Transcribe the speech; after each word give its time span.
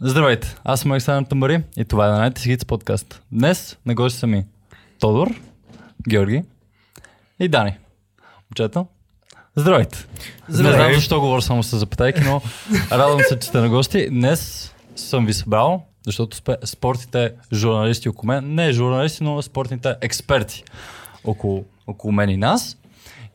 Здравейте, 0.00 0.56
аз 0.64 0.80
съм 0.80 0.92
Александър 0.92 1.28
Тамари 1.28 1.62
и 1.76 1.84
това 1.84 2.06
е 2.06 2.10
на 2.10 2.30
Hits 2.30 2.66
подкаст. 2.66 3.22
Днес 3.32 3.76
на 3.86 3.94
гости 3.94 4.18
са 4.18 4.26
ми 4.26 4.44
Тодор, 5.00 5.40
Георги 6.08 6.42
и 7.40 7.48
Дани. 7.48 7.72
Момчета, 8.50 8.84
здравейте. 9.56 10.06
Не 10.48 10.54
знам 10.54 10.94
защо 10.94 11.20
говоря 11.20 11.42
само 11.42 11.62
с 11.62 11.78
запитайки, 11.78 12.20
но 12.24 12.42
радвам 12.92 13.20
се, 13.28 13.38
че 13.38 13.48
сте 13.48 13.58
на 13.58 13.68
гости. 13.68 14.08
Днес 14.10 14.72
съм 14.96 15.26
ви 15.26 15.32
събрал, 15.32 15.86
защото 16.06 16.36
спортните 16.64 17.32
журналисти 17.52 18.08
около 18.08 18.26
мен, 18.26 18.54
не 18.54 18.72
журналисти, 18.72 19.24
но 19.24 19.42
спортните 19.42 19.96
експерти 20.00 20.64
около, 21.24 21.64
около 21.86 22.12
мен 22.12 22.30
и 22.30 22.36
нас. 22.36 22.76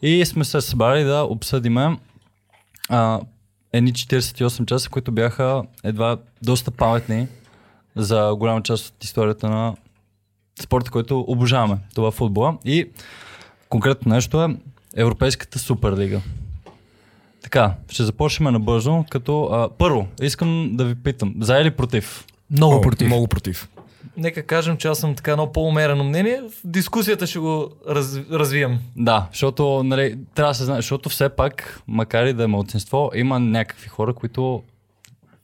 И 0.02 0.26
сме 0.26 0.46
се 0.46 0.62
събрали 0.62 1.04
да 1.04 1.24
обсъдиме 1.24 1.98
а, 2.90 3.20
едни 3.74 3.94
48 3.94 4.66
часа, 4.66 4.90
които 4.90 5.12
бяха 5.12 5.64
едва 5.84 6.18
доста 6.42 6.72
паметни 6.72 7.28
за 7.96 8.36
голяма 8.38 8.64
част 8.64 8.88
от 8.88 9.04
историята 9.04 9.50
на 9.50 9.76
спорта, 10.62 10.92
който 10.92 11.20
обожаваме. 11.28 11.78
Това 11.96 12.08
е 12.08 12.12
футбола. 12.12 12.58
И 12.66 12.90
конкретно 13.70 14.14
нещо 14.14 14.44
е 14.44 14.56
Европейската 14.96 15.60
суперлига. 15.60 16.22
Така, 17.42 17.74
ще 17.90 18.04
започнем 18.04 18.54
набързо, 18.54 19.06
като 19.10 19.44
а, 19.44 19.70
първо, 19.78 20.08
искам 20.22 20.70
да 20.74 20.86
ви 20.86 20.96
питам, 20.96 21.36
за 21.40 21.58
или 21.58 21.72
против? 21.72 22.26
Много 22.52 22.76
О, 22.76 22.82
против. 22.82 23.08
Много 23.08 23.28
против. 23.28 23.70
Нека 24.18 24.44
кажем, 24.44 24.78
че 24.78 24.88
аз 24.88 25.00
съм 25.00 25.16
така 25.16 25.32
едно 25.32 25.52
по-умерено 25.52 26.04
мнение. 26.04 26.42
В 26.42 26.52
дискусията 26.64 27.28
ще 27.28 27.40
го 27.40 27.70
раз, 27.90 28.20
развием. 28.32 28.80
Да, 28.96 29.28
защото 29.32 29.84
нали, 29.84 30.18
трябва 30.36 30.52
да 30.52 30.56
се 30.56 30.64
знае, 30.64 30.78
защото 30.78 31.10
все 31.10 31.30
пак, 31.30 31.82
макар 31.88 32.26
и 32.26 32.34
да 32.34 32.44
е 32.44 32.48
мълцинство, 32.48 33.12
има 33.16 33.40
някакви 33.40 33.88
хора, 33.88 34.14
които 34.14 34.64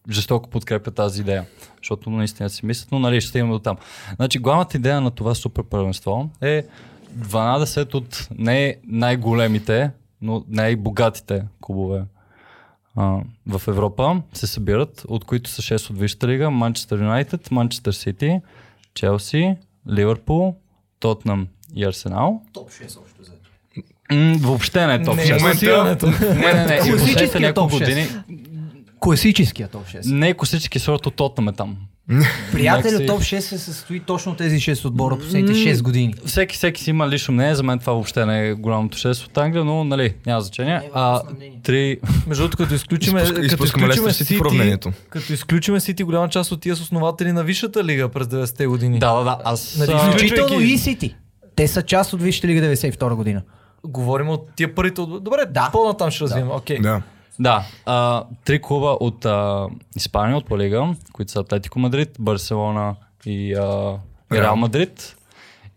жестоко 0.10 0.50
подкрепят 0.50 0.96
тази 0.96 1.22
идея. 1.22 1.46
Защото 1.78 2.10
наистина 2.10 2.50
си 2.50 2.66
мислят, 2.66 2.92
но 2.92 3.00
нали, 3.00 3.22
ще 3.22 3.40
имаме 3.40 3.54
до 3.54 3.60
там. 3.60 3.78
Значи, 4.16 4.40
главната 4.40 4.78
идея 4.78 5.02
на 5.02 5.12
това 5.12 5.36
супер 5.36 5.64
първенство 5.64 6.30
е 6.42 6.64
12 7.18 7.94
от 7.94 8.28
не 8.38 8.76
най-големите, 8.88 9.92
но 10.22 10.44
най-богатите 10.50 11.44
клубове 11.62 12.04
а, 12.96 13.18
в 13.48 13.62
Европа 13.68 14.22
се 14.34 14.48
събират, 14.48 15.06
от 15.08 15.26
които 15.26 15.50
са 15.50 15.62
6 15.62 15.90
от 15.90 16.00
Висшата 16.00 16.28
лига, 16.28 16.50
Манчестър 16.50 17.00
Юнайтед, 17.00 17.52
Манчестър 17.52 17.92
Сити, 17.92 18.42
Челси, 18.94 19.56
Ливърпул, 19.92 20.56
Тотнам 21.00 21.48
и 21.76 21.86
Арсенал. 21.86 22.42
Топ 22.54 22.70
6 22.70 22.84
общо 22.84 23.22
взето. 23.22 23.50
Въобще 24.48 24.88
не 24.88 24.94
е 24.94 25.04
топ 25.04 25.16
Не, 25.16 25.24
6. 25.24 25.40
класирането. 25.40 26.06
Не, 26.06 26.54
не, 26.54 26.66
не. 26.66 26.78
Класическия 26.80 26.98
последните 26.98 27.40
няколко 27.40 27.70
топ 27.72 27.80
години. 27.80 28.08
Класическия 29.00 29.68
топ 29.68 29.86
6. 29.86 30.12
Не 30.12 30.34
класически, 30.34 30.80
защото 30.80 31.12
Тотнам 31.12 31.48
е 31.48 31.54
там. 31.54 31.78
Приятели, 32.52 32.92
някакси- 32.92 33.08
топ 33.08 33.20
6 33.20 33.40
се 33.40 33.58
състои 33.58 34.00
точно 34.00 34.32
от 34.32 34.38
тези 34.38 34.58
6 34.58 34.86
отбора 34.86 35.18
последните 35.18 35.54
6 35.54 35.82
години. 35.82 36.14
Всеки, 36.26 36.56
всеки 36.56 36.84
си 36.84 36.90
има 36.90 37.08
лично 37.08 37.34
мнение, 37.34 37.56
за 37.56 37.64
мен 37.64 37.80
това 37.80 37.94
въобще 37.94 38.26
не 38.26 38.48
е 38.48 38.54
голямото 38.54 38.98
6 38.98 39.26
от 39.26 39.38
Англия, 39.38 39.64
но 39.64 39.84
нали, 39.84 40.14
няма 40.26 40.42
значение. 40.42 40.90
А, 40.94 41.22
три... 41.64 41.98
Между 42.28 42.44
другото, 42.44 42.58
като 42.58 42.74
изключиме, 42.74 43.24
като 43.24 43.88
Лестър 43.88 44.12
Сити 44.12 44.40
като 45.10 45.34
изключиме 45.34 45.80
Сити, 45.80 46.04
голяма 46.04 46.30
част 46.30 46.52
от 46.52 46.62
тия 46.62 46.76
са 46.76 46.84
основатели 46.84 47.32
на 47.32 47.44
Висшата 47.44 47.84
лига 47.84 48.10
през 48.10 48.28
90-те 48.28 48.68
години. 48.68 49.00
Да, 49.00 49.14
да, 49.14 49.24
да. 49.24 49.38
Аз... 49.44 49.76
Нали, 49.78 49.92
а, 49.92 49.96
изключ- 49.96 50.12
Включително 50.12 50.50
Включвайки- 50.50 50.64
и 50.66 50.78
Сити. 50.78 51.16
Те 51.56 51.68
са 51.68 51.82
част 51.82 52.14
от 52.14 52.22
Висшата 52.22 52.48
лига 52.48 52.62
92 52.62 53.14
година. 53.14 53.42
Говорим 53.84 54.30
от 54.30 54.50
тия 54.56 54.76
парите 54.76 55.02
от... 55.02 55.24
Добре, 55.24 55.38
Да. 55.50 55.70
по-натам 55.72 56.12
ще 56.12 56.24
развием. 56.24 56.52
Окей. 56.52 56.80
Да. 56.80 57.02
Да, 57.40 57.66
а, 57.86 58.24
три 58.46 58.62
клуба 58.62 58.98
от 59.00 59.26
а, 59.26 59.68
Испания, 59.96 60.38
от 60.38 60.52
Ла 60.52 60.58
Лига, 60.58 60.96
които 61.14 61.32
са 61.32 61.40
Атлетико 61.40 61.80
Мадрид, 61.80 62.10
Барселона 62.20 62.96
и 63.26 63.54
а, 63.54 63.98
и 64.32 64.36
Реал 64.36 64.44
Реал. 64.44 64.56
Мадрид. 64.56 65.16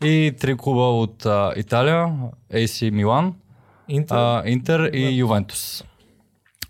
И 0.05 0.35
три 0.41 0.57
клуба 0.57 0.83
от 0.83 1.27
а, 1.27 1.53
Италия, 1.57 2.09
AC 2.53 2.91
Милан, 2.91 3.35
Интер. 3.89 4.17
а, 4.17 4.43
Интер 4.47 4.91
и 4.93 5.19
Ювентус. 5.19 5.85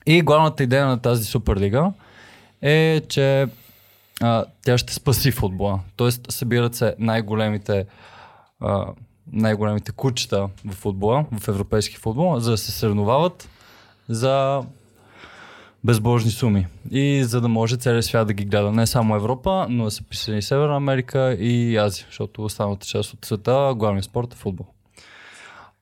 И 0.06 0.22
главната 0.22 0.62
идея 0.62 0.86
на 0.86 0.98
тази 0.98 1.24
Суперлига 1.24 1.92
е, 2.62 3.00
че 3.08 3.46
а, 4.22 4.44
тя 4.64 4.78
ще 4.78 4.94
спаси 4.94 5.30
футбола. 5.30 5.80
Тоест 5.96 6.32
събират 6.32 6.74
се 6.74 6.94
най-големите 6.98 7.86
а, 8.60 8.86
най-големите 9.32 9.92
кучета 9.92 10.48
в 10.64 10.72
футбола, 10.74 11.24
в 11.40 11.48
европейски 11.48 11.96
футбол, 11.96 12.38
за 12.38 12.50
да 12.50 12.56
се 12.56 12.72
съревновават 12.72 13.48
за 14.08 14.62
безбожни 15.84 16.30
суми. 16.30 16.66
И 16.90 17.24
за 17.24 17.40
да 17.40 17.48
може 17.48 17.76
целият 17.76 18.04
свят 18.04 18.26
да 18.26 18.32
ги 18.32 18.44
гледа. 18.44 18.72
Не 18.72 18.86
само 18.86 19.16
Европа, 19.16 19.66
но 19.70 19.84
да 19.84 19.90
се 19.90 20.02
присъедини 20.02 20.42
Северна 20.42 20.76
Америка 20.76 21.36
и 21.40 21.76
Азия, 21.76 22.06
защото 22.08 22.44
останалата 22.44 22.86
част 22.86 23.12
от 23.12 23.24
света, 23.24 23.74
главният 23.76 24.04
спорт 24.04 24.34
е 24.34 24.36
футбол. 24.36 24.66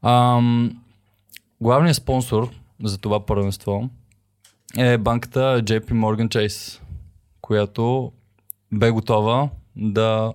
Ам, 0.02 0.82
главният 1.60 1.96
спонсор 1.96 2.50
за 2.82 2.98
това 2.98 3.26
първенство 3.26 3.88
е 4.78 4.98
банката 4.98 5.62
JP 5.62 5.92
Morgan 5.92 6.28
Chase, 6.28 6.80
която 7.40 8.12
бе 8.72 8.90
готова 8.90 9.48
да 9.76 10.32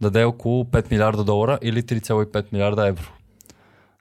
даде 0.00 0.24
около 0.24 0.64
5 0.64 0.90
милиарда 0.90 1.24
долара 1.24 1.58
или 1.62 1.82
3,5 1.82 2.44
милиарда 2.52 2.88
евро. 2.88 3.12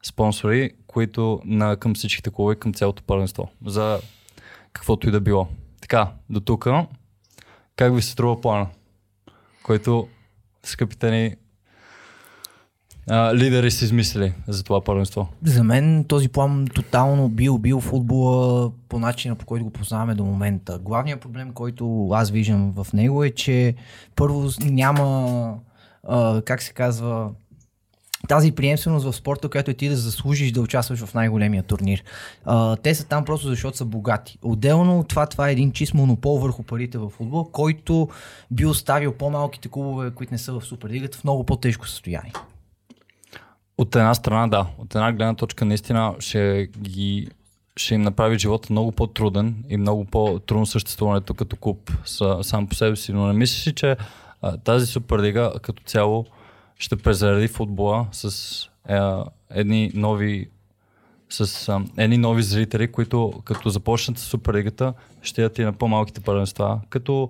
Спонсори, 0.04 0.72
които 0.88 1.42
на, 1.46 1.78
към 1.78 1.96
всичките 1.96 2.30
клубове, 2.30 2.56
към 2.56 2.74
цялото 2.74 3.04
първенство. 3.04 3.50
За 3.66 4.00
каквото 4.74 5.10
и 5.10 5.12
да 5.12 5.22
било. 5.22 5.48
Така, 5.82 6.12
до 6.30 6.40
тук. 6.40 6.68
Как 7.76 7.96
ви 7.96 8.02
се 8.02 8.12
струва 8.12 8.42
плана? 8.42 8.68
Който 9.64 10.08
скъпите 10.64 11.12
ни 11.12 11.36
а, 13.10 13.36
лидери 13.36 13.72
са 13.72 13.86
измислили 13.86 14.34
за 14.48 14.64
това 14.64 14.84
първенство. 14.84 15.28
За 15.44 15.64
мен 15.64 16.06
този 16.08 16.30
план 16.30 16.68
тотално 16.68 17.30
бил 17.30 17.58
бил 17.58 17.80
футбола 17.80 18.72
по 18.90 19.00
начина 19.00 19.36
по 19.36 19.46
който 19.46 19.66
го 19.66 19.72
познаваме 19.72 20.16
до 20.16 20.26
момента. 20.26 20.80
Главният 20.80 21.22
проблем, 21.22 21.54
който 21.54 22.10
аз 22.12 22.30
виждам 22.30 22.72
в 22.72 22.88
него 22.94 23.24
е, 23.24 23.30
че 23.30 23.76
първо 24.16 24.50
няма, 24.62 25.56
а, 26.04 26.42
как 26.42 26.62
се 26.62 26.74
казва, 26.74 27.32
тази 28.28 28.52
приемственост 28.52 29.06
в 29.06 29.14
спорта, 29.14 29.50
която 29.50 29.72
е 29.72 29.74
ти 29.74 29.90
да 29.90 29.96
заслужиш 29.96 30.52
да 30.52 30.62
участваш 30.62 31.00
в 31.00 31.14
най-големия 31.14 31.64
турнир. 31.64 32.04
А, 32.46 32.76
те 32.76 32.96
са 32.96 33.08
там 33.08 33.26
просто 33.26 33.48
защото 33.48 33.78
са 33.78 33.86
богати. 33.86 34.38
Отделно 34.42 35.00
от 35.00 35.08
това, 35.08 35.26
това 35.26 35.50
е 35.50 35.52
един 35.52 35.72
чист 35.72 35.94
монопол 35.94 36.38
върху 36.38 36.64
парите 36.64 36.98
в 36.98 37.10
футбол, 37.10 37.50
който 37.52 38.10
би 38.52 38.66
оставил 38.66 39.14
по-малките 39.14 39.70
клубове, 39.70 40.12
които 40.12 40.34
не 40.34 40.38
са 40.38 40.54
в 40.54 40.66
Суперлигата, 40.66 41.18
в 41.18 41.24
много 41.24 41.44
по-тежко 41.44 41.88
състояние. 41.88 42.34
От 43.78 43.96
една 43.96 44.14
страна, 44.14 44.48
да. 44.48 44.68
От 44.78 44.96
една 44.96 45.14
гледна 45.14 45.36
точка, 45.36 45.66
наистина 45.66 46.16
ще 46.20 46.70
ги 46.82 47.28
ще 47.78 47.96
им 47.96 48.02
направи 48.02 48.40
живота 48.40 48.68
много 48.70 48.92
по-труден 48.92 49.64
и 49.70 49.78
много 49.78 50.06
по-трудно 50.06 50.66
съществуването 50.66 51.34
като 51.34 51.56
клуб 51.56 51.92
са, 52.06 52.40
сам 52.42 52.68
по 52.68 52.76
себе 52.76 52.96
си. 52.96 53.14
Но 53.14 53.28
не 53.28 53.34
мислиш 53.34 53.68
ли, 53.68 53.74
че 53.74 53.98
а, 54.42 54.58
тази 54.58 54.86
Суперлига 54.86 55.54
като 55.62 55.84
цяло 55.84 56.26
ще 56.82 56.96
презареди 56.96 57.48
футбола 57.48 58.08
с 58.12 58.70
е, 58.90 59.00
едни 59.50 59.92
нови 59.94 60.50
с 61.30 61.70
а, 61.70 61.82
едни 61.98 62.18
нови 62.18 62.44
зрители, 62.44 62.92
които 62.92 63.42
като 63.46 63.70
започнат 63.70 64.18
с 64.18 64.22
Суперлигата, 64.22 64.94
ще 65.22 65.42
ядат 65.42 65.58
и 65.58 65.64
на 65.64 65.74
по-малките 65.74 66.22
първенства, 66.22 66.80
като 66.90 67.30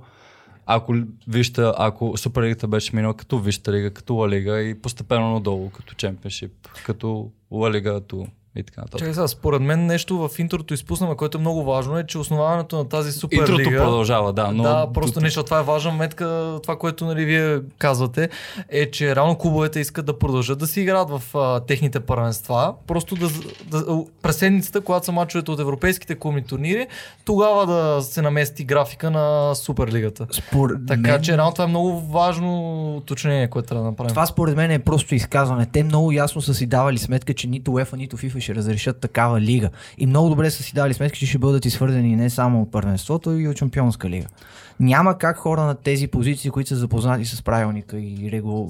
ако 0.66 0.96
вижте, 1.28 1.72
ако 1.78 2.18
Суперлигата 2.18 2.68
беше 2.68 2.96
минала 2.96 3.14
като 3.14 3.40
Вижте 3.40 3.72
лига, 3.72 3.92
като 3.92 4.16
Ла 4.16 4.30
Лига 4.30 4.62
и 4.62 4.82
постепенно 4.82 5.34
надолу, 5.34 5.70
като 5.70 5.94
Чемпионшип, 5.94 6.68
като 6.86 7.32
Ла 7.52 7.72
Лига, 7.72 7.94
като 7.94 8.28
и 8.56 8.64
така 8.64 8.82
нататък. 8.82 9.00
Чакай 9.00 9.14
сега, 9.14 9.28
според 9.28 9.62
мен 9.62 9.86
нещо 9.86 10.18
в 10.18 10.40
интрото 10.40 10.74
изпуснаме, 10.74 11.16
което 11.16 11.38
е 11.38 11.42
много 11.42 11.64
важно, 11.64 11.98
е, 11.98 12.06
че 12.08 12.18
основаването 12.18 12.78
на 12.78 12.90
тази 12.90 13.12
суперлига... 13.12 13.64
Интрото 13.64 13.84
продължава, 13.84 14.34
да. 14.34 14.52
Но 14.52 14.64
да, 14.64 14.88
просто 14.94 15.22
нещо, 15.22 15.44
това 15.44 15.60
е 15.60 15.64
важна 15.64 15.92
метка, 15.92 16.60
това, 16.64 16.78
което 16.78 17.06
нали, 17.06 17.26
вие 17.26 17.60
казвате, 17.78 18.30
е, 18.70 18.92
че 18.92 19.16
реално 19.16 19.38
клубовете 19.38 19.80
искат 19.80 20.06
да 20.06 20.20
продължат 20.20 20.60
да 20.60 20.68
си 20.68 20.82
играят 20.82 21.10
в 21.10 21.38
а, 21.38 21.60
техните 21.60 22.00
първенства, 22.00 22.74
просто 22.88 23.16
да, 23.16 23.30
да 23.68 24.06
през 24.22 24.38
седмицата, 24.38 24.82
когато 24.82 25.06
са 25.06 25.12
мачовете 25.12 25.52
от 25.52 25.60
европейските 25.60 26.16
клубни 26.16 26.44
турнири, 26.44 26.88
тогава 27.26 27.66
да 27.66 28.02
се 28.02 28.22
намести 28.22 28.64
графика 28.64 29.12
на 29.12 29.56
Суперлигата. 29.56 30.28
Според 30.32 30.78
Така 30.88 31.02
мен- 31.02 31.22
че 31.22 31.38
реално 31.38 31.52
това 31.52 31.64
е 31.64 31.68
много 31.68 32.00
важно 32.00 32.96
уточнение, 32.96 33.48
което 33.48 33.68
трябва 33.68 33.84
да 33.84 33.90
направим. 33.90 34.10
Това 34.10 34.26
според 34.26 34.56
мен 34.56 34.72
е 34.72 34.80
просто 34.80 35.16
изказване. 35.16 35.66
Те 35.66 35.84
много 35.84 36.12
ясно 36.12 36.42
са 36.42 36.54
си 36.54 36.66
давали 36.66 36.98
сметка, 36.98 37.34
че 37.34 37.48
нито 37.48 37.72
UEFA, 37.72 37.98
нито 37.98 38.18
FIFA 38.18 38.41
ще 38.42 38.56
разрешат 38.56 39.00
такава 39.00 39.42
лига. 39.42 39.70
И 39.98 40.06
много 40.06 40.30
добре 40.30 40.52
са 40.52 40.64
си 40.64 40.74
дали 40.76 40.94
сметка, 40.94 41.18
че 41.18 41.26
ще 41.26 41.38
бъдат 41.38 41.66
изхвърлени 41.66 42.16
не 42.16 42.30
само 42.30 42.62
от 42.62 42.72
първенството, 42.72 43.32
и 43.32 43.48
от 43.48 43.58
Чемпионска 43.58 44.10
лига. 44.10 44.28
Няма 44.82 45.18
как 45.18 45.38
хора 45.38 45.62
на 45.62 45.76
тези 45.76 46.08
позиции, 46.08 46.52
които 46.52 46.70
са 46.70 46.76
запознати 46.76 47.26
с 47.26 47.42
правилника 47.42 48.00
и 48.00 48.30
регу... 48.32 48.70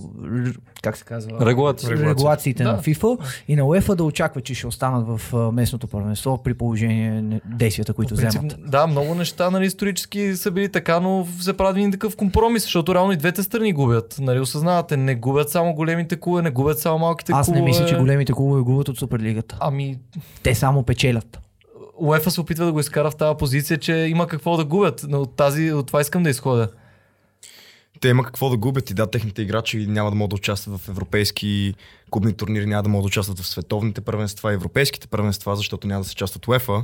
как 0.82 0.98
се 0.98 1.04
казва? 1.04 1.46
Регулация. 1.46 1.90
регулациите 1.90 2.64
Да. 2.64 2.72
на 2.72 2.80
FIFA 2.80 3.20
и 3.48 3.56
на 3.56 3.64
UEFA 3.64 3.96
да 3.96 4.04
очакват, 4.04 4.44
че 4.44 4.54
ще 4.54 4.68
останат 4.68 5.08
в 5.08 5.52
местното 5.52 5.88
първенство 5.88 6.44
при 6.44 6.54
положение 6.54 7.22
на 7.22 7.40
действията, 7.46 7.94
които 7.94 8.16
принцип, 8.16 8.42
вземат. 8.42 8.72
Да, 8.72 8.88
много 8.88 9.16
неща 9.16 9.50
нали, 9.50 9.66
исторически 9.66 10.36
са 10.36 10.52
били 10.52 10.70
така, 10.70 11.00
но 11.00 11.28
се 11.40 11.54
прави 11.54 11.80
един 11.80 11.92
такъв 11.92 12.16
компромис, 12.16 12.64
защото 12.64 12.96
реално 12.96 13.12
и 13.12 13.18
двете 13.18 13.44
страни 13.44 13.74
губят. 13.74 14.16
Нали, 14.20 14.40
осъзнавате, 14.40 14.98
не 14.98 15.16
губят 15.16 15.50
само 15.50 15.74
големите 15.74 16.20
клубове, 16.20 16.42
не 16.42 16.50
губят 16.52 16.80
само 16.80 17.00
малките 17.00 17.32
Аз 17.36 17.46
клубове. 17.46 17.60
не 17.62 17.66
мисля, 17.66 17.86
че 17.86 17.98
големите 17.98 18.34
клубове 18.34 18.62
губят 18.62 18.90
от 18.90 18.98
Суперлигата. 18.98 19.58
Ами, 19.60 19.98
Те 20.44 20.56
само 20.56 20.84
печелят. 20.84 21.40
УЕФА 22.02 22.32
се 22.32 22.42
опитва 22.42 22.66
да 22.66 22.72
го 22.72 22.80
изкара 22.80 23.12
в 23.12 23.16
тази 23.16 23.38
позиция, 23.38 23.78
че 23.78 23.94
има 23.94 24.28
какво 24.28 24.58
да 24.58 24.66
губят. 24.66 25.06
Но 25.10 25.22
от, 25.22 25.36
тази, 25.36 25.74
от 25.74 25.88
това 25.88 26.02
искам 26.02 26.24
да 26.24 26.30
изходя. 26.30 26.68
Те 28.02 28.08
има 28.08 28.24
какво 28.24 28.50
да 28.50 28.58
губят 28.58 28.90
и 28.90 28.94
да, 28.94 29.12
техните 29.12 29.42
играчи 29.42 29.88
няма 29.88 30.10
да 30.10 30.16
могат 30.16 30.30
да 30.30 30.36
участват 30.36 30.80
в 30.80 30.90
европейски 30.90 31.74
клубни 32.12 32.34
турнири, 32.34 32.66
няма 32.66 32.84
да 32.84 32.90
могат 32.90 33.04
да 33.04 33.08
участват 33.08 33.40
в 33.40 33.48
световните 33.48 34.02
първенства, 34.02 34.54
европейските 34.54 35.08
първенства, 35.08 35.56
защото 35.56 35.88
няма 35.88 36.02
да 36.02 36.10
се 36.10 36.16
част 36.16 36.36
от 36.36 36.48
УЕФА. 36.48 36.84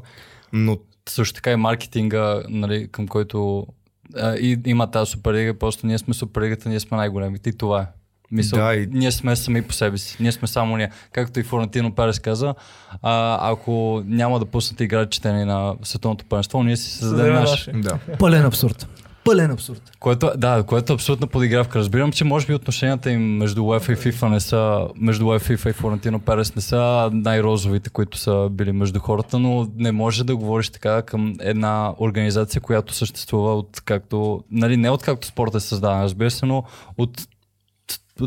Но 0.53 0.77
Също 1.09 1.35
така 1.35 1.51
и 1.51 1.55
маркетинга, 1.55 2.43
нали, 2.49 2.87
към 2.91 3.07
който 3.07 3.67
а, 4.15 4.35
и, 4.35 4.61
има 4.65 4.91
тази 4.91 5.11
суперлига, 5.11 5.59
просто 5.59 5.87
ние 5.87 5.97
сме 5.97 6.13
суперлигата, 6.13 6.69
ние 6.69 6.79
сме 6.79 6.97
най-големите 6.97 7.49
и 7.49 7.57
това 7.57 7.81
е. 7.81 7.87
Мисъл, 8.31 8.59
Да, 8.59 8.75
и- 8.75 8.87
ние 8.91 9.11
сме 9.11 9.35
сами 9.35 9.61
по 9.61 9.73
себе 9.73 9.97
си. 9.97 10.17
Ние 10.19 10.31
сме 10.31 10.47
само 10.47 10.77
ние. 10.77 10.89
Както 11.11 11.39
и 11.39 11.43
Флорентино 11.43 11.91
Перес 11.95 12.19
каза, 12.19 12.55
а, 13.01 13.39
ако 13.51 14.03
няма 14.05 14.39
да 14.39 14.45
пуснат 14.45 14.81
играчите 14.81 15.33
ни 15.33 15.45
на 15.45 15.75
световното 15.83 16.25
първенство, 16.25 16.63
ние 16.63 16.77
си 16.77 16.91
създадем 16.91 17.33
наше. 17.33 17.71
да. 17.71 17.99
Пълен 18.19 18.45
абсурд. 18.45 18.87
Пълен 19.23 19.51
абсурд. 19.51 19.91
Което, 19.99 20.31
да, 20.37 20.63
което 20.67 20.93
е 20.93 20.95
абсолютна 20.95 21.27
подигравка. 21.27 21.79
Разбирам, 21.79 22.11
че 22.11 22.23
може 22.23 22.47
би 22.47 22.53
отношенията 22.53 23.11
им 23.11 23.21
между 23.37 23.61
UEFA 23.61 23.93
и 23.93 24.13
FIFA 24.13 24.29
не 24.29 24.39
са, 24.39 24.87
между 24.95 25.25
UEFA 25.25 25.69
и 25.69 25.73
Флорентино 25.73 26.19
Перес 26.19 26.55
не 26.55 26.61
са 26.61 27.09
най-розовите, 27.13 27.89
които 27.89 28.17
са 28.17 28.47
били 28.51 28.71
между 28.71 28.99
хората, 28.99 29.39
но 29.39 29.67
не 29.75 29.91
може 29.91 30.23
да 30.23 30.35
говориш 30.35 30.69
така 30.69 31.01
към 31.01 31.33
една 31.39 31.93
организация, 31.99 32.61
която 32.61 32.93
съществува 32.93 33.55
от 33.55 33.81
както, 33.85 34.43
нали, 34.51 34.77
не 34.77 34.89
от 34.89 35.03
както 35.03 35.27
спорт 35.27 35.55
е 35.55 35.59
създаден, 35.59 36.01
разбира 36.03 36.31
се, 36.31 36.45
но 36.45 36.63
от, 36.97 37.27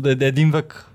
един 0.05 0.51
век. 0.51 0.85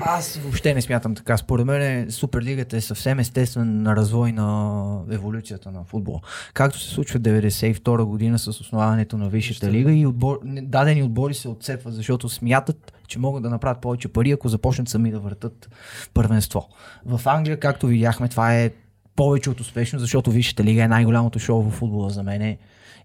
Аз 0.00 0.36
въобще 0.36 0.74
не 0.74 0.82
смятам 0.82 1.14
така. 1.14 1.36
Според 1.36 1.66
мен 1.66 2.10
Суперлигата 2.10 2.76
е 2.76 2.80
съвсем 2.80 3.18
естествен 3.18 3.86
развой 3.86 4.32
на 4.32 5.00
еволюцията 5.10 5.70
на 5.70 5.84
футбола. 5.84 6.20
Както 6.54 6.80
се 6.80 6.90
случва 6.90 7.18
в 7.18 7.22
92 7.22 8.04
година 8.04 8.38
с 8.38 8.48
основаването 8.48 9.18
на 9.18 9.28
Висшата 9.28 9.70
лига 9.70 9.92
и 9.92 10.06
отбор, 10.06 10.40
дадени 10.44 11.02
отбори 11.02 11.34
се 11.34 11.48
отцепват, 11.48 11.94
защото 11.94 12.28
смятат, 12.28 12.92
че 13.06 13.18
могат 13.18 13.42
да 13.42 13.50
направят 13.50 13.80
повече 13.80 14.08
пари, 14.08 14.30
ако 14.30 14.48
започнат 14.48 14.88
сами 14.88 15.10
да 15.10 15.20
въртат 15.20 15.70
първенство. 16.14 16.68
В 17.06 17.20
Англия, 17.26 17.60
както 17.60 17.86
видяхме, 17.86 18.28
това 18.28 18.54
е 18.54 18.70
повече 19.16 19.50
от 19.50 19.60
успешно, 19.60 19.98
защото 19.98 20.30
Висшата 20.30 20.64
лига 20.64 20.82
е 20.82 20.88
най-голямото 20.88 21.38
шоу 21.38 21.62
в 21.62 21.70
футбола 21.70 22.10
за 22.10 22.22
мен 22.22 22.56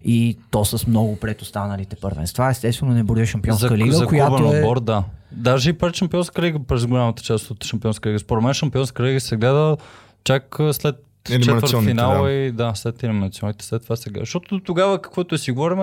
и 0.04 0.38
то 0.50 0.64
с 0.64 0.86
много 0.86 1.16
пред 1.16 1.42
останалите 1.42 1.96
първенства. 1.96 2.50
Естествено 2.50 2.92
не 2.92 3.02
боря 3.02 3.26
Шампионска 3.26 3.68
за, 3.68 3.76
лига, 3.76 3.92
за 3.92 4.06
която 4.06 4.44
е... 4.44 4.46
отбор, 4.46 4.80
да. 4.80 5.04
Даже 5.32 5.70
и 5.70 5.72
пред 5.72 5.96
Шампионска 5.96 6.42
лига, 6.42 6.58
през 6.58 6.86
голямата 6.86 7.22
част 7.22 7.50
от 7.50 7.64
Шампионска 7.64 8.08
лига. 8.08 8.18
Според 8.18 8.44
мен 8.44 8.54
Шампионска 8.54 9.02
лига 9.02 9.20
се 9.20 9.36
гледа 9.36 9.76
чак 10.24 10.58
след 10.72 10.96
четвърт 11.22 11.42
Елиминационните, 11.42 11.90
финала 11.90 12.22
да. 12.22 12.32
и 12.32 12.52
да, 12.52 12.72
след 12.74 13.02
елиминационните, 13.02 13.64
след 13.64 13.82
това 13.82 13.96
сега. 13.96 14.20
Защото 14.20 14.60
тогава, 14.60 15.02
каквото 15.02 15.38
си 15.38 15.52
говорим, 15.52 15.78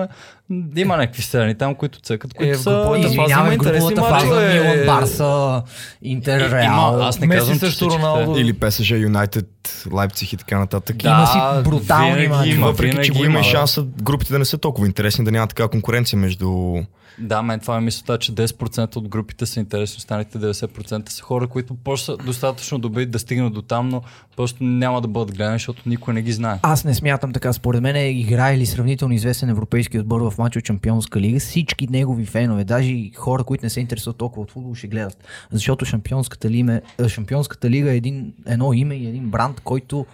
има 0.76 0.96
някакви 0.96 1.22
страни 1.22 1.54
там, 1.54 1.74
които 1.74 2.00
цъкат, 2.00 2.34
които 2.34 2.50
Е, 2.50 2.54
са... 2.54 2.84
има 2.86 2.98
Извинявай, 2.98 3.56
груповата 3.56 4.02
фаза 4.02 4.14
мачове. 4.26 4.54
Милан, 4.54 4.86
Барса, 4.86 5.62
Интер, 6.02 6.50
Реал. 6.52 7.02
аз 7.02 7.20
не 7.20 7.26
Меси 7.26 7.38
казвам, 7.38 7.58
всичките- 7.60 7.84
Роналдо. 7.86 8.38
Или 8.38 8.52
ПСЖ, 8.52 8.90
Юнайтед, 8.90 9.48
Лайпциг 9.92 10.32
и 10.32 10.36
така 10.36 10.58
нататък. 10.58 10.96
Да, 10.96 11.08
Има 11.08 11.26
си 11.26 11.38
брутални 11.64 12.12
винаги 12.12 12.50
има, 12.50 12.66
Въпреки, 12.66 12.98
че 13.02 13.12
го 13.12 13.24
има 13.24 13.40
и 13.40 13.44
шанса 13.44 13.82
групите 14.02 14.32
да 14.32 14.38
не 14.38 14.44
са 14.44 14.58
толкова 14.58 14.86
интересни, 14.86 15.24
да 15.24 15.30
няма 15.30 15.46
такава 15.46 15.68
конкуренция 15.68 16.18
между... 16.18 16.74
Да, 17.20 17.42
мен 17.42 17.60
това 17.60 17.76
е 17.76 17.80
мисълта, 17.80 18.18
че 18.18 18.32
10% 18.32 18.96
от 18.96 19.08
групите 19.08 19.46
са 19.46 19.60
интересни, 19.60 19.96
останалите 19.98 20.38
90% 20.38 21.08
са 21.08 21.22
хора, 21.22 21.46
които 21.46 21.74
просто 21.74 22.04
са 22.04 22.16
достатъчно 22.16 22.78
добри 22.78 23.06
да 23.06 23.18
стигнат 23.18 23.52
до 23.52 23.62
там, 23.62 23.88
но 23.88 24.02
просто 24.36 24.64
няма 24.64 25.00
да 25.00 25.08
бъдат 25.08 25.36
гледани, 25.36 25.54
защото 25.54 25.82
никой 25.86 26.14
не 26.14 26.22
ги 26.22 26.32
знае. 26.32 26.58
Аз 26.62 26.84
не 26.84 26.94
смятам 26.94 27.32
така. 27.32 27.52
Според 27.52 27.82
мен 27.82 27.96
е 27.96 28.10
играе 28.10 28.58
ли 28.58 28.66
сравнително 28.66 29.14
известен 29.14 29.48
европейски 29.48 29.98
отбор 29.98 30.20
в 30.20 30.38
матч 30.38 30.56
от 30.56 30.66
Шампионска 30.66 31.20
лига. 31.20 31.40
Всички 31.40 31.86
негови 31.90 32.26
фенове, 32.26 32.64
даже 32.64 32.90
и 32.92 33.12
хора, 33.16 33.44
които 33.44 33.66
не 33.66 33.70
се 33.70 33.80
интересуват 33.80 34.16
толкова 34.16 34.42
от 34.42 34.50
футбол, 34.50 34.74
ще 34.74 34.86
гледат. 34.86 35.24
Защото 35.50 35.84
Шампионската, 35.84 36.50
лига, 36.50 36.80
Шампионската 37.08 37.70
лига 37.70 37.92
е 37.92 37.96
един, 37.96 38.32
едно 38.46 38.72
име 38.72 38.94
и 38.94 39.06
един 39.06 39.30
бранд, 39.30 39.60
който 39.60 40.06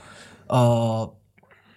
а, 0.48 1.06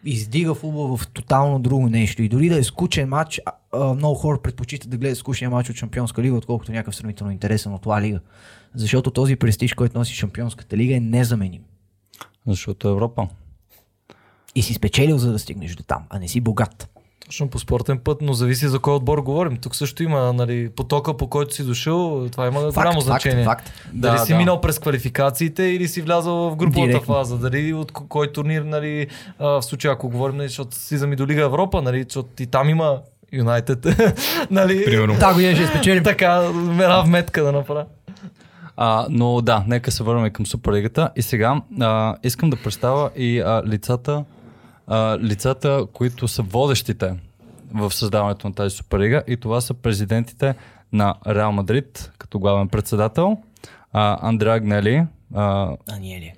издига 0.07 0.53
футбол 0.53 0.97
в 0.97 1.07
тотално 1.07 1.59
друго 1.59 1.89
нещо. 1.89 2.21
И 2.21 2.29
дори 2.29 2.49
да 2.49 2.57
е 2.57 2.63
скучен 2.63 3.09
матч, 3.09 3.41
а, 3.45 3.51
а, 3.71 3.93
много 3.93 4.15
хора 4.15 4.41
предпочитат 4.41 4.89
да 4.89 4.97
гледат 4.97 5.17
скучния 5.17 5.49
матч 5.49 5.69
от 5.69 5.75
Шампионска 5.75 6.21
лига, 6.21 6.35
отколкото 6.35 6.71
някакъв 6.71 6.95
сравнително 6.95 7.31
интересен 7.31 7.73
от 7.73 7.85
La 7.85 8.01
лига. 8.01 8.19
Защото 8.75 9.11
този 9.11 9.35
престиж, 9.35 9.73
който 9.73 9.97
носи 9.97 10.13
Шампионската 10.13 10.77
лига 10.77 10.95
е 10.95 10.99
незаменим. 10.99 11.61
Защото 12.47 12.89
Европа. 12.89 13.27
И 14.55 14.61
си 14.61 14.73
спечелил, 14.73 15.17
за 15.17 15.31
да 15.31 15.39
стигнеш 15.39 15.75
до 15.75 15.83
там, 15.83 16.03
а 16.09 16.19
не 16.19 16.27
си 16.27 16.41
богат. 16.41 16.96
Точно 17.27 17.47
по 17.49 17.59
спортен 17.59 17.97
път, 17.99 18.17
но 18.21 18.33
зависи 18.33 18.67
за 18.67 18.79
кой 18.79 18.93
отбор 18.93 19.19
говорим. 19.19 19.57
Тук 19.57 19.75
също 19.75 20.03
има 20.03 20.33
нали, 20.33 20.69
потока, 20.69 21.17
по 21.17 21.27
който 21.27 21.53
си 21.55 21.63
дошъл. 21.63 22.27
Това 22.31 22.47
има 22.47 22.71
голямо 22.71 23.01
значение. 23.01 23.43
Факт, 23.43 23.71
Дали 23.93 24.17
Да, 24.17 24.25
си 24.25 24.31
да. 24.31 24.37
минал 24.37 24.61
през 24.61 24.79
квалификациите 24.79 25.63
или 25.63 25.87
си 25.87 26.01
влязал 26.01 26.35
в 26.49 26.55
груповата 26.55 26.87
Директно. 26.91 27.13
фаза. 27.15 27.37
Дали 27.37 27.73
от 27.73 27.91
ко- 27.91 28.07
кой 28.09 28.31
турнир, 28.31 28.61
нали, 28.61 29.07
а, 29.39 29.47
в 29.47 29.61
случая 29.61 29.93
ако 29.93 30.09
говорим, 30.09 30.37
нали, 30.37 30.47
защото 30.47 30.75
си 30.75 31.15
до 31.15 31.27
Лига 31.27 31.41
Европа, 31.43 31.81
нали, 31.81 32.03
защото 32.03 32.43
и 32.43 32.45
там 32.45 32.69
има 32.69 32.97
Юнайтед. 33.33 33.85
нали, 34.51 34.85
Примерно. 34.85 35.15
Да, 35.19 35.33
година 35.33 35.55
ще 35.55 35.67
спечелим. 35.67 36.03
така, 36.03 36.51
една 36.71 37.01
вметка 37.01 37.43
да 37.43 37.51
направя. 37.51 37.85
А, 38.77 39.07
но 39.09 39.41
да, 39.41 39.63
нека 39.67 39.91
се 39.91 40.03
върнем 40.03 40.31
към 40.31 40.45
Суперлигата. 40.45 41.09
И 41.15 41.21
сега 41.21 41.61
а, 41.81 42.15
искам 42.23 42.49
да 42.49 42.55
представя 42.55 43.09
и 43.15 43.39
а, 43.39 43.63
лицата, 43.65 44.23
а, 44.87 45.19
лицата, 45.19 45.85
които 45.93 46.27
са 46.27 46.41
водещите 46.41 47.15
в 47.73 47.93
създаването 47.93 48.47
на 48.47 48.53
тази 48.53 48.75
Суперлига. 48.75 49.23
И 49.27 49.37
това 49.37 49.61
са 49.61 49.73
президентите 49.73 50.55
на 50.93 51.15
Реал 51.27 51.51
Мадрид, 51.51 52.11
като 52.17 52.39
главен 52.39 52.67
председател, 52.67 53.37
а, 53.93 54.29
Андреа 54.29 54.55
Агнели, 54.55 55.05
а, 55.35 55.75
Аниели. 55.91 56.33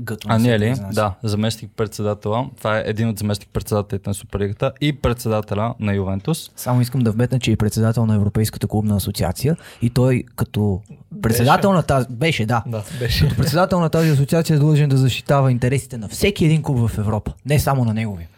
Гъто 0.00 0.26
Аниели, 0.30 0.74
да, 0.92 1.14
заместник 1.22 1.70
председатела. 1.76 2.50
Това 2.58 2.78
е 2.78 2.82
един 2.86 3.08
от 3.08 3.18
заместник 3.18 3.48
председателите 3.52 4.10
на 4.10 4.14
Суперлигата 4.14 4.72
и 4.80 4.92
председателя 4.92 5.74
на 5.80 5.94
Ювентус. 5.94 6.50
Само 6.56 6.80
искам 6.80 7.00
да 7.00 7.12
вметна, 7.12 7.40
че 7.40 7.52
е 7.52 7.56
председател 7.56 8.06
на 8.06 8.14
Европейската 8.14 8.66
клубна 8.66 8.96
асоциация 8.96 9.56
и 9.82 9.90
той 9.90 10.24
като 10.36 10.80
председател 11.22 11.72
на 11.72 11.82
тази... 11.82 12.06
Беше, 12.10 12.46
да. 12.46 12.62
Да, 12.66 12.82
беше. 12.98 13.24
Като 13.24 13.36
председател 13.36 13.80
на 13.80 13.90
тази 13.90 14.10
асоциация 14.10 14.56
е 14.56 14.58
длъжен 14.58 14.88
да 14.88 14.96
защитава 14.96 15.50
интересите 15.50 15.98
на 15.98 16.08
всеки 16.08 16.44
един 16.44 16.62
клуб 16.62 16.88
в 16.88 16.98
Европа, 16.98 17.32
не 17.46 17.58
само 17.58 17.84
на 17.84 17.94
неговия. 17.94 18.28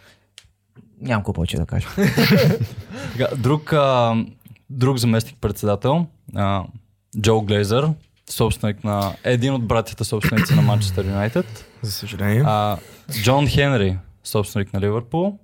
Нямам 1.00 1.22
какво 1.22 1.32
повече 1.32 1.56
да 1.56 1.66
кажа. 1.66 1.88
Друг, 3.36 3.72
а, 3.72 4.16
друг 4.70 4.98
заместник 4.98 5.36
председател, 5.40 6.06
а, 6.34 6.64
Джо 7.20 7.40
Глейзър, 7.40 7.88
собственик 8.28 8.84
на 8.84 9.16
един 9.24 9.54
от 9.54 9.66
братята 9.66 10.04
собственици 10.04 10.54
на 10.54 10.62
Манчестър 10.62 11.04
Юнайтед, 11.04 11.66
За 11.82 11.92
съжаление. 11.92 12.42
а, 12.46 12.78
Джон 13.22 13.48
Хенри, 13.48 13.98
собственик 14.24 14.72
на 14.72 14.80
Ливърпул 14.80 15.38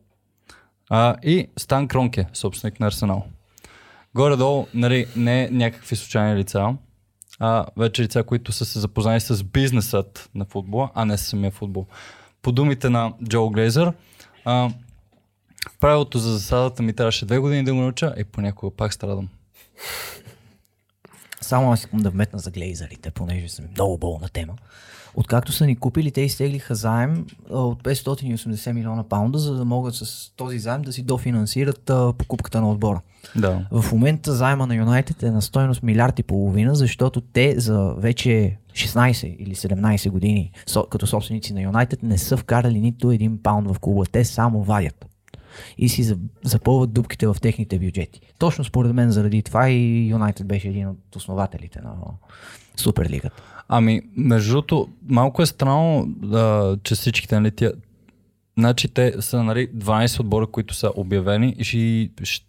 а, 0.91 1.17
и 1.23 1.49
Стан 1.57 1.89
Кронке, 1.89 2.27
собственик 2.33 2.81
на 2.81 2.87
Арсенал. 2.87 3.27
Горе-долу, 4.15 4.67
нали, 4.75 5.07
не 5.17 5.49
някакви 5.51 5.97
случайни 5.97 6.37
лица, 6.41 6.75
а 7.41 7.67
вече 7.77 8.03
лица, 8.03 8.23
които 8.23 8.53
са 8.53 8.65
се 8.65 8.79
запознали 8.81 9.21
с 9.21 9.45
бизнесът 9.45 10.31
на 10.35 10.45
футбола, 10.45 10.91
а 10.95 11.05
не 11.05 11.19
с 11.19 11.23
самия 11.27 11.51
футбол. 11.51 11.87
По 12.43 12.53
думите 12.53 12.89
на 12.91 13.13
Джо 13.29 13.51
Глейзър, 13.51 13.93
а, 14.45 14.71
правилото 15.81 16.19
за 16.19 16.33
засадата 16.33 16.83
ми 16.83 16.93
трябваше 16.93 17.27
две 17.27 17.39
години 17.39 17.65
да 17.65 17.75
го 17.75 17.81
науча 17.81 18.15
и 18.19 18.25
понякога 18.25 18.77
пак 18.77 18.93
страдам. 18.93 19.29
Само 21.45 21.73
аз 21.73 21.81
искам 21.81 22.01
да 22.01 22.11
вметна 22.11 22.39
за 22.39 22.51
глейзерите, 22.51 23.11
понеже 23.11 23.49
съм 23.49 23.65
много 23.77 23.99
болна 23.99 24.29
тема. 24.29 24.53
Откакто 25.17 25.53
са 25.53 25.67
ни 25.67 25.77
купили, 25.77 26.11
те 26.11 26.21
изтеглиха 26.21 26.75
заем 26.75 27.27
от 27.51 27.83
580 27.83 28.73
милиона 28.73 29.03
паунда, 29.03 29.39
за 29.39 29.55
да 29.55 29.65
могат 29.65 29.95
с 29.95 30.33
този 30.37 30.59
заем 30.59 30.83
да 30.83 30.93
си 30.93 31.03
дофинансират 31.03 31.91
а, 31.91 32.13
покупката 32.19 32.61
на 32.61 32.71
отбора. 32.71 33.01
Да. 33.37 33.67
В 33.71 33.93
момента 33.93 34.33
заема 34.33 34.67
на 34.67 34.75
Юнайтед 34.75 35.23
е 35.23 35.31
на 35.31 35.43
стойност 35.43 35.83
милиард 35.83 36.19
и 36.19 36.23
половина, 36.23 36.75
защото 36.75 37.21
те 37.21 37.61
за 37.61 37.95
вече 37.99 38.59
16 38.73 39.37
или 39.37 39.55
17 39.55 40.11
години 40.11 40.53
со, 40.67 40.87
като 40.91 41.07
собственици 41.07 41.55
на 41.55 41.63
Юнайтед 41.63 42.03
не 42.03 42.19
са 42.19 42.37
вкарали 42.37 42.81
нито 42.81 43.11
един 43.11 43.43
паунд 43.43 43.69
в 43.75 43.79
клуба. 43.79 44.05
Те 44.13 44.25
само 44.25 44.63
вадят 44.63 45.07
и 45.79 45.89
си 45.89 46.03
за- 46.03 46.17
запълват 46.45 46.93
дупките 46.93 47.27
в 47.27 47.37
техните 47.43 47.79
бюджети. 47.79 48.21
Точно 48.39 48.65
според 48.65 48.93
мен 48.93 49.11
заради 49.11 49.43
това 49.43 49.69
и 49.69 50.09
Юнайтед 50.09 50.47
беше 50.47 50.69
един 50.69 50.89
от 50.89 51.17
основателите 51.17 51.81
на 51.81 51.91
Суперлигата. 52.77 53.43
Ами, 53.69 54.03
между 54.17 54.51
другото, 54.51 54.89
малко 55.09 55.43
е 55.43 55.47
странно, 55.47 56.09
а, 56.33 56.77
че 56.79 56.95
всичките, 56.95 57.35
нали, 57.35 57.51
тия... 57.51 57.73
Значи 58.59 58.89
те 58.89 59.15
са, 59.21 59.43
нали, 59.43 59.69
12 59.69 60.21
отбора, 60.21 60.47
които 60.47 60.75
са 60.75 60.93
обявени 60.97 61.55
и 61.59 61.65
ще, 61.65 61.79
ще, 62.25 62.47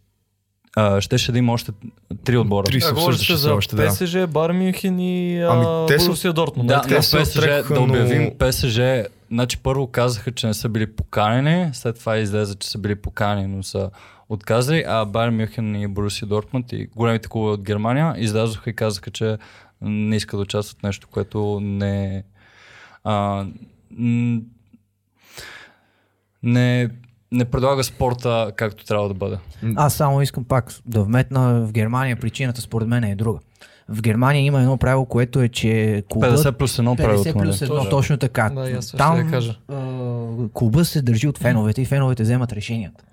а, 0.76 1.02
щеше 1.02 1.32
да 1.32 1.38
има 1.38 1.54
още 1.54 1.72
3 2.16 2.38
отбора. 2.38 2.66
Три 2.66 2.80
Да, 2.80 2.92
обсъждаше 2.92 3.18
се 3.28 3.34
все 3.34 3.36
за 3.38 3.54
още, 3.54 3.76
да. 3.76 3.88
ПСЖ, 3.90 4.28
Бар 4.28 4.52
Мюнхен 4.52 5.00
и 5.00 5.42
а, 5.42 5.48
Ами, 5.48 5.88
те 5.88 6.00
са- 6.00 6.06
Борусия 6.06 6.34
Дортмунд. 6.34 6.68
Да, 6.68 6.78
нали 6.78 6.88
те 6.88 7.02
се 7.02 7.18
ПСЖ, 7.18 7.36
да 7.40 7.66
но- 7.72 7.84
обявим 7.84 8.32
ПСЖ, 8.40 8.80
значи 9.32 9.58
първо 9.64 9.88
казаха, 9.88 10.32
че 10.32 10.48
не 10.48 10.54
са 10.54 10.70
били 10.70 10.96
поканени, 10.96 11.70
след 11.74 12.00
това 12.00 12.18
излезе, 12.18 12.56
че 12.56 12.70
са 12.70 12.78
били 12.78 12.96
поканени, 12.96 13.56
но 13.56 13.64
са 13.64 13.90
отказали, 14.30 14.84
а 14.88 15.06
Байер 15.06 15.30
Мюнхен 15.30 15.76
и 15.76 15.88
Боруси 15.88 16.26
Дортмунд 16.26 16.72
и 16.72 16.88
големите 16.96 17.30
клубове 17.30 17.54
от 17.54 17.64
Германия 17.64 18.14
излязоха 18.18 18.70
и 18.70 18.76
казаха, 18.76 19.12
че 19.12 19.38
не 19.82 20.16
искат 20.16 20.38
да 20.38 20.42
участват 20.42 20.80
в 20.80 20.84
нещо, 20.84 21.08
което 21.12 21.60
не 21.62 22.24
а, 23.04 23.46
не, 26.44 26.90
не 27.32 27.46
предлага 27.46 27.84
спорта 27.84 28.52
както 28.56 28.86
трябва 28.86 29.08
да 29.08 29.14
бъде. 29.14 29.38
Аз 29.76 29.94
само 29.94 30.22
искам 30.22 30.44
пак 30.44 30.74
да 30.86 31.04
вметна 31.04 31.66
в 31.66 31.72
Германия 31.72 32.20
причината 32.20 32.62
според 32.62 32.88
мен 32.88 33.04
е 33.04 33.16
друга. 33.16 33.40
В 33.90 34.02
Германия 34.02 34.44
има 34.44 34.60
едно 34.62 34.78
правило, 34.78 35.06
което 35.06 35.42
е, 35.42 35.50
че 35.50 36.04
клубът 36.10 36.40
50 36.40 36.52
плюс 36.52 36.78
1 36.78 36.98
правилото. 36.98 37.30
50 37.30 37.34
плюс 37.34 37.62
нали? 37.62 37.70
1, 37.70 37.76
Точно. 37.76 37.90
точно 37.90 38.18
така. 38.18 38.50
Да, 38.50 38.80
Там 38.98 39.18
я 39.18 39.28
кажа. 39.28 39.56
а, 39.70 39.76
клуба 40.54 40.86
се 40.86 41.02
държи 41.02 41.28
от 41.28 41.38
феновете 41.38 41.82
и 41.82 41.86
феновете 41.86 42.24
вземат 42.24 42.54
решенията. 42.54 43.04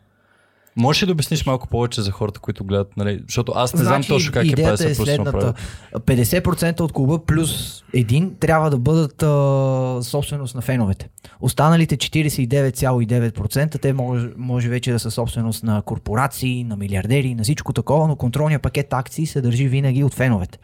Можеш 0.76 1.02
ли 1.02 1.06
да 1.06 1.12
обясниш 1.12 1.46
малко 1.46 1.68
повече 1.68 2.02
за 2.02 2.10
хората, 2.10 2.40
които 2.40 2.64
гледат, 2.64 2.96
нали? 2.96 3.20
Защото 3.26 3.52
аз 3.56 3.74
не 3.74 3.84
знам 3.84 4.02
точно 4.08 4.32
как 4.32 4.44
е 4.44 4.48
идеята 4.48 4.84
50 4.84 4.84
е 4.84 4.86
плюс 4.86 4.98
1 4.98 5.04
следната. 5.04 5.32
правило. 5.32 5.52
50% 5.94 6.80
от 6.80 6.92
клуба 6.92 7.24
плюс 7.26 7.82
един 7.92 8.34
трябва 8.40 8.70
да 8.70 8.78
бъдат 8.78 9.22
а, 9.22 9.98
собственост 10.02 10.54
на 10.54 10.60
феновете. 10.60 11.08
Останалите 11.40 11.96
49,9% 11.96 13.80
те 13.80 13.92
може, 13.92 14.28
може 14.36 14.68
вече 14.68 14.92
да 14.92 14.98
са 14.98 15.10
собственост 15.10 15.64
на 15.64 15.82
корпорации, 15.82 16.64
на 16.64 16.76
милиардери, 16.76 17.34
на 17.34 17.42
всичко 17.42 17.72
такова, 17.72 18.08
но 18.08 18.16
контролният 18.16 18.62
пакет 18.62 18.92
акции 18.92 19.26
се 19.26 19.40
държи 19.40 19.68
винаги 19.68 20.04
от 20.04 20.14
феновете. 20.14 20.58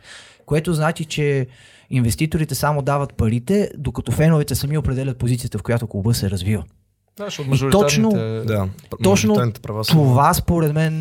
Което 0.46 0.74
значи, 0.74 1.04
че 1.04 1.46
инвеститорите 1.90 2.54
само 2.54 2.82
дават 2.82 3.14
парите, 3.14 3.70
докато 3.78 4.12
феновете 4.12 4.54
сами 4.54 4.78
определят 4.78 5.18
позицията, 5.18 5.58
в 5.58 5.62
която 5.62 5.86
клуба 5.86 6.14
се 6.14 6.30
развива. 6.30 6.64
Да, 7.18 7.24
защото 7.24 7.54
И 7.54 7.70
точно- 7.70 8.10
Да, 8.46 8.68
Точно 9.04 9.34
права 9.62 9.84
са. 9.84 9.92
Това 9.92 10.34
според 10.34 10.72
мен 10.72 10.94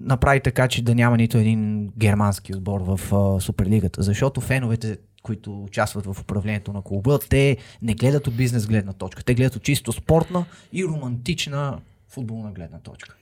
направи 0.00 0.40
така, 0.40 0.68
че 0.68 0.82
да 0.82 0.94
няма 0.94 1.16
нито 1.16 1.38
един 1.38 1.88
германски 1.98 2.54
отбор 2.54 2.80
в 2.80 3.00
а, 3.12 3.40
Суперлигата, 3.40 4.02
защото 4.02 4.40
феновете, 4.40 4.98
които 5.22 5.62
участват 5.62 6.06
в 6.06 6.16
управлението 6.20 6.72
на 6.72 6.82
клуба, 6.82 7.18
те 7.30 7.56
не 7.82 7.94
гледат 7.94 8.26
от 8.26 8.36
бизнес 8.36 8.66
гледна 8.66 8.92
точка, 8.92 9.24
те 9.24 9.34
гледат 9.34 9.56
от 9.56 9.62
чисто 9.62 9.92
спортна 9.92 10.44
и 10.72 10.84
романтична 10.84 11.78
футболна 12.08 12.52
гледна 12.52 12.78
точка. 12.78 13.16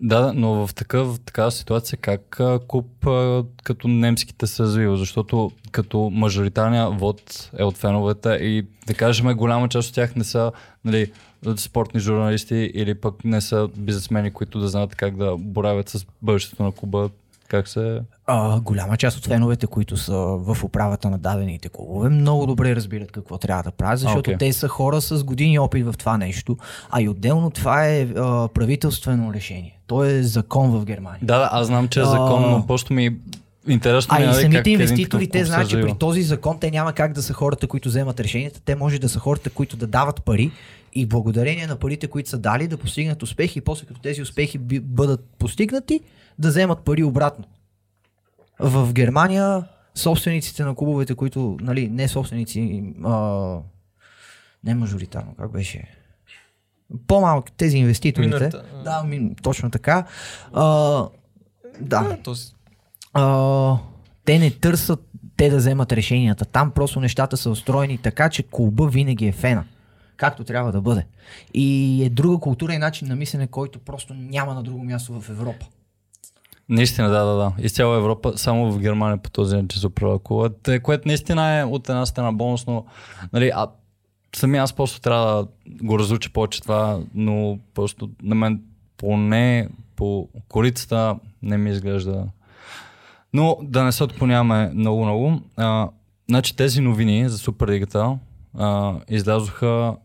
Да, 0.00 0.32
но 0.34 0.66
в 0.66 0.74
такъв, 0.74 1.20
такава 1.20 1.50
ситуация 1.50 1.98
как 1.98 2.40
а, 2.40 2.60
като 3.64 3.88
немските 3.88 4.46
се 4.46 4.62
развива? 4.62 4.96
Защото 4.96 5.50
като 5.70 6.10
мажоритарния 6.12 6.90
вод 6.90 7.50
е 7.58 7.64
от 7.64 7.76
феновете 7.76 8.28
и 8.28 8.66
да 8.86 8.94
кажем 8.94 9.36
голяма 9.36 9.68
част 9.68 9.88
от 9.88 9.94
тях 9.94 10.16
не 10.16 10.24
са 10.24 10.52
нали, 10.84 11.12
спортни 11.56 12.00
журналисти 12.00 12.70
или 12.74 12.94
пък 12.94 13.24
не 13.24 13.40
са 13.40 13.68
бизнесмени, 13.76 14.30
които 14.30 14.60
да 14.60 14.68
знаят 14.68 14.94
как 14.94 15.16
да 15.16 15.36
боравят 15.38 15.88
с 15.88 16.06
бъдещето 16.22 16.62
на 16.62 16.72
клуба. 16.72 17.10
Как 17.54 17.68
се... 17.68 18.00
А, 18.26 18.60
голяма 18.60 18.96
част 18.96 19.18
от 19.18 19.26
феновете, 19.26 19.66
които 19.66 19.96
са 19.96 20.14
в 20.16 20.64
управата 20.64 21.10
на 21.10 21.18
дадените 21.18 21.68
клубове, 21.68 22.08
много 22.08 22.46
добре 22.46 22.76
разбират 22.76 23.12
какво 23.12 23.38
трябва 23.38 23.62
да 23.62 23.70
правят, 23.70 23.98
защото 23.98 24.30
окей. 24.30 24.38
те 24.38 24.52
са 24.52 24.68
хора 24.68 25.00
с 25.00 25.24
години 25.24 25.58
опит 25.58 25.86
в 25.86 25.94
това 25.98 26.18
нещо, 26.18 26.56
а 26.90 27.02
и 27.02 27.08
отделно 27.08 27.50
това 27.50 27.86
е 27.86 28.02
а, 28.02 28.48
правителствено 28.48 29.34
решение. 29.34 29.78
То 29.86 30.04
е 30.04 30.22
закон 30.22 30.70
в 30.70 30.84
Германия. 30.84 31.20
Да, 31.22 31.38
да, 31.38 31.48
аз 31.52 31.66
знам, 31.66 31.88
че 31.88 32.00
е 32.00 32.02
А. 32.02 32.06
закон, 32.06 32.50
но 32.50 32.66
просто 32.66 32.92
ми 32.92 33.16
интересно 33.68 34.16
А 34.18 34.30
и 34.30 34.34
самите 34.34 34.70
инвеститори, 34.70 35.28
те 35.28 35.44
знаят, 35.44 35.68
че 35.68 35.80
при 35.80 35.94
този 35.98 36.22
закон 36.22 36.58
те 36.60 36.70
няма 36.70 36.92
как 36.92 37.12
да 37.12 37.22
са 37.22 37.32
хората, 37.32 37.66
които 37.66 37.88
вземат 37.88 38.20
решенията, 38.20 38.60
те 38.64 38.74
може 38.74 38.98
да 38.98 39.08
са 39.08 39.18
хората, 39.18 39.50
които 39.50 39.76
да 39.76 39.86
дават 39.86 40.24
пари 40.24 40.50
и 40.94 41.06
благодарение 41.06 41.66
на 41.66 41.76
парите, 41.76 42.06
които 42.08 42.28
са 42.28 42.38
дали, 42.38 42.68
да 42.68 42.76
постигнат 42.76 43.22
успехи 43.22 43.58
и 43.58 43.62
после 43.62 43.86
като 43.86 44.00
тези 44.00 44.22
успехи 44.22 44.58
бъдат 44.58 45.24
постигнати, 45.38 46.00
да 46.38 46.48
вземат 46.48 46.78
пари 46.78 47.02
обратно. 47.02 47.44
В 48.58 48.92
Германия 48.92 49.64
собствениците 49.94 50.64
на 50.64 50.74
клубовете, 50.74 51.14
които, 51.14 51.56
нали, 51.60 51.88
не 51.88 52.08
собственици, 52.08 52.82
а, 53.04 53.56
не 54.64 54.74
мажоритарно, 54.74 55.34
как 55.38 55.52
беше? 55.52 55.84
По-малко 57.06 57.50
тези 57.50 57.78
инвеститорите. 57.78 58.36
Миноритар- 58.36 58.82
Да, 58.84 59.04
ми, 59.04 59.34
точно 59.42 59.70
така. 59.70 60.06
А, 60.52 60.64
да, 61.80 62.18
а, 63.12 63.76
те 64.24 64.38
не 64.38 64.50
търсят 64.50 65.08
те 65.36 65.50
да 65.50 65.56
вземат 65.56 65.92
решенията. 65.92 66.44
Там 66.44 66.70
просто 66.70 67.00
нещата 67.00 67.36
са 67.36 67.50
устроени 67.50 67.98
така, 67.98 68.28
че 68.30 68.42
клуба 68.42 68.86
винаги 68.86 69.26
е 69.26 69.32
фена. 69.32 69.64
Както 70.16 70.44
трябва 70.44 70.72
да 70.72 70.80
бъде. 70.80 71.06
И 71.54 72.00
е 72.04 72.10
друга 72.10 72.38
култура 72.38 72.74
и 72.74 72.78
начин 72.78 73.08
на 73.08 73.16
мислене, 73.16 73.46
който 73.46 73.78
просто 73.78 74.14
няма 74.14 74.54
на 74.54 74.62
друго 74.62 74.84
място 74.84 75.20
в 75.20 75.28
Европа. 75.28 75.66
Наистина, 76.68 77.08
да, 77.08 77.24
да, 77.24 77.34
да. 77.34 77.52
Из 77.58 77.72
цяла 77.72 77.96
Европа, 77.96 78.32
само 78.36 78.72
в 78.72 78.78
Германия 78.78 79.16
по 79.16 79.30
този 79.30 79.56
начин 79.56 79.80
се 79.80 79.86
управлява 79.86 80.18
клуба, 80.18 80.50
те- 80.62 80.80
което 80.80 81.08
наистина 81.08 81.58
е 81.58 81.64
от 81.64 81.88
една 81.88 82.06
страна 82.06 82.32
бонус, 82.32 82.66
но 82.66 82.84
нали, 83.32 83.52
а, 83.54 83.66
сами 84.36 84.58
аз 84.58 84.72
просто 84.72 85.00
трябва 85.00 85.46
да 85.66 85.84
го 85.84 85.98
разуча 85.98 86.30
повече 86.32 86.62
това, 86.62 87.00
но 87.14 87.58
просто 87.74 88.10
на 88.22 88.34
мен 88.34 88.62
поне 88.96 89.68
по 89.96 90.28
корицата 90.48 91.16
не 91.42 91.58
ми 91.58 91.70
изглежда. 91.70 92.26
Но 93.32 93.58
да 93.62 93.84
не 93.84 93.92
се 93.92 94.04
отклоняваме 94.04 94.70
много-много. 94.74 95.40
Значи 96.28 96.56
тези 96.56 96.80
новини 96.80 97.28
за 97.28 97.38
Суперлигата 97.38 98.18
а, 98.58 98.94
излязоха 99.08 99.96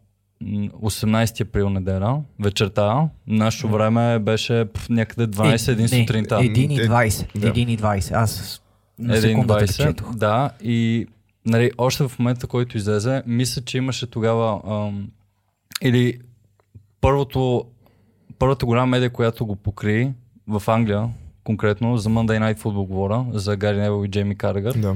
18 0.43 1.41
април 1.41 1.69
неделя, 1.69 2.21
вечерта. 2.39 3.09
Нашето 3.27 3.69
време 3.69 4.19
беше 4.19 4.65
пф, 4.73 4.89
някъде 4.89 5.27
12-1 5.37 5.83
Е, 5.83 5.87
сутринта. 5.87 6.35
1 6.35 6.57
и 6.57 6.89
20. 6.89 7.39
Да. 7.39 7.53
1 7.53 7.57
и 7.57 7.77
20. 7.77 8.11
Аз 8.15 8.61
на 8.99 9.17
секундата 9.17 9.67
1.20, 9.67 9.87
четох. 9.87 10.15
Да, 10.15 10.51
и 10.63 11.07
нали, 11.45 11.71
още 11.77 12.07
в 12.07 12.19
момента, 12.19 12.47
който 12.47 12.77
излезе, 12.77 13.23
мисля, 13.25 13.61
че 13.61 13.77
имаше 13.77 14.07
тогава 14.07 14.61
ам, 14.67 15.09
или 15.81 16.19
първото, 17.01 17.65
първата 18.39 18.65
голяма 18.65 18.87
медия, 18.87 19.09
която 19.09 19.45
го 19.45 19.55
покри 19.55 20.11
в 20.47 20.63
Англия, 20.67 21.09
конкретно 21.43 21.97
за 21.97 22.09
Monday 22.09 22.39
Night 22.39 22.59
Football 22.59 22.87
говоря, 22.87 23.25
за 23.33 23.57
Гари 23.57 23.77
Невел 23.77 24.05
и 24.05 24.07
Джейми 24.07 24.35
Каргър. 24.35 24.73
Да. 24.77 24.95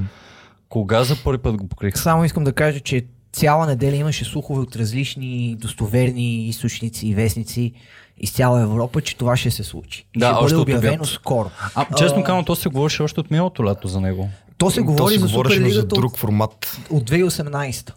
Кога 0.70 1.04
за 1.04 1.24
първи 1.24 1.38
път 1.38 1.58
го 1.58 1.68
покриха? 1.68 1.98
Само 1.98 2.26
искам 2.26 2.44
да 2.44 2.54
кажа, 2.54 2.80
че 2.80 3.06
цяла 3.34 3.68
неделя 3.68 3.96
имаше 3.96 4.26
слухове 4.26 4.62
от 4.62 4.76
различни 4.76 5.56
достоверни 5.60 6.48
източници 6.48 7.08
и 7.08 7.16
вестници 7.16 7.74
из 8.18 8.32
цяла 8.32 8.62
Европа, 8.62 9.02
че 9.02 9.18
това 9.18 9.38
ще 9.38 9.52
се 9.52 9.64
случи. 9.64 10.06
И 10.16 10.20
Да, 10.20 10.36
ще 10.36 10.44
още 10.44 10.56
бъде 10.56 10.74
от 10.74 10.78
обявено 10.78 11.06
скоро. 11.06 11.50
А, 11.76 11.96
честно 11.96 12.22
А, 12.22 12.24
казано, 12.24 12.46
то 12.46 12.56
се 12.56 12.70
говореше 12.70 13.04
още 13.04 13.20
от 13.20 13.32
миналото 13.32 13.66
лято 13.66 13.88
за 13.88 14.02
него. 14.02 14.30
То 14.58 14.70
се 14.70 14.80
То 14.80 14.84
говори 14.84 15.14
се 15.14 15.20
за 15.20 15.28
за 15.70 15.80
от 15.80 15.88
друг 15.88 16.18
формат. 16.18 16.80
от 16.90 17.10
2018. 17.10 17.92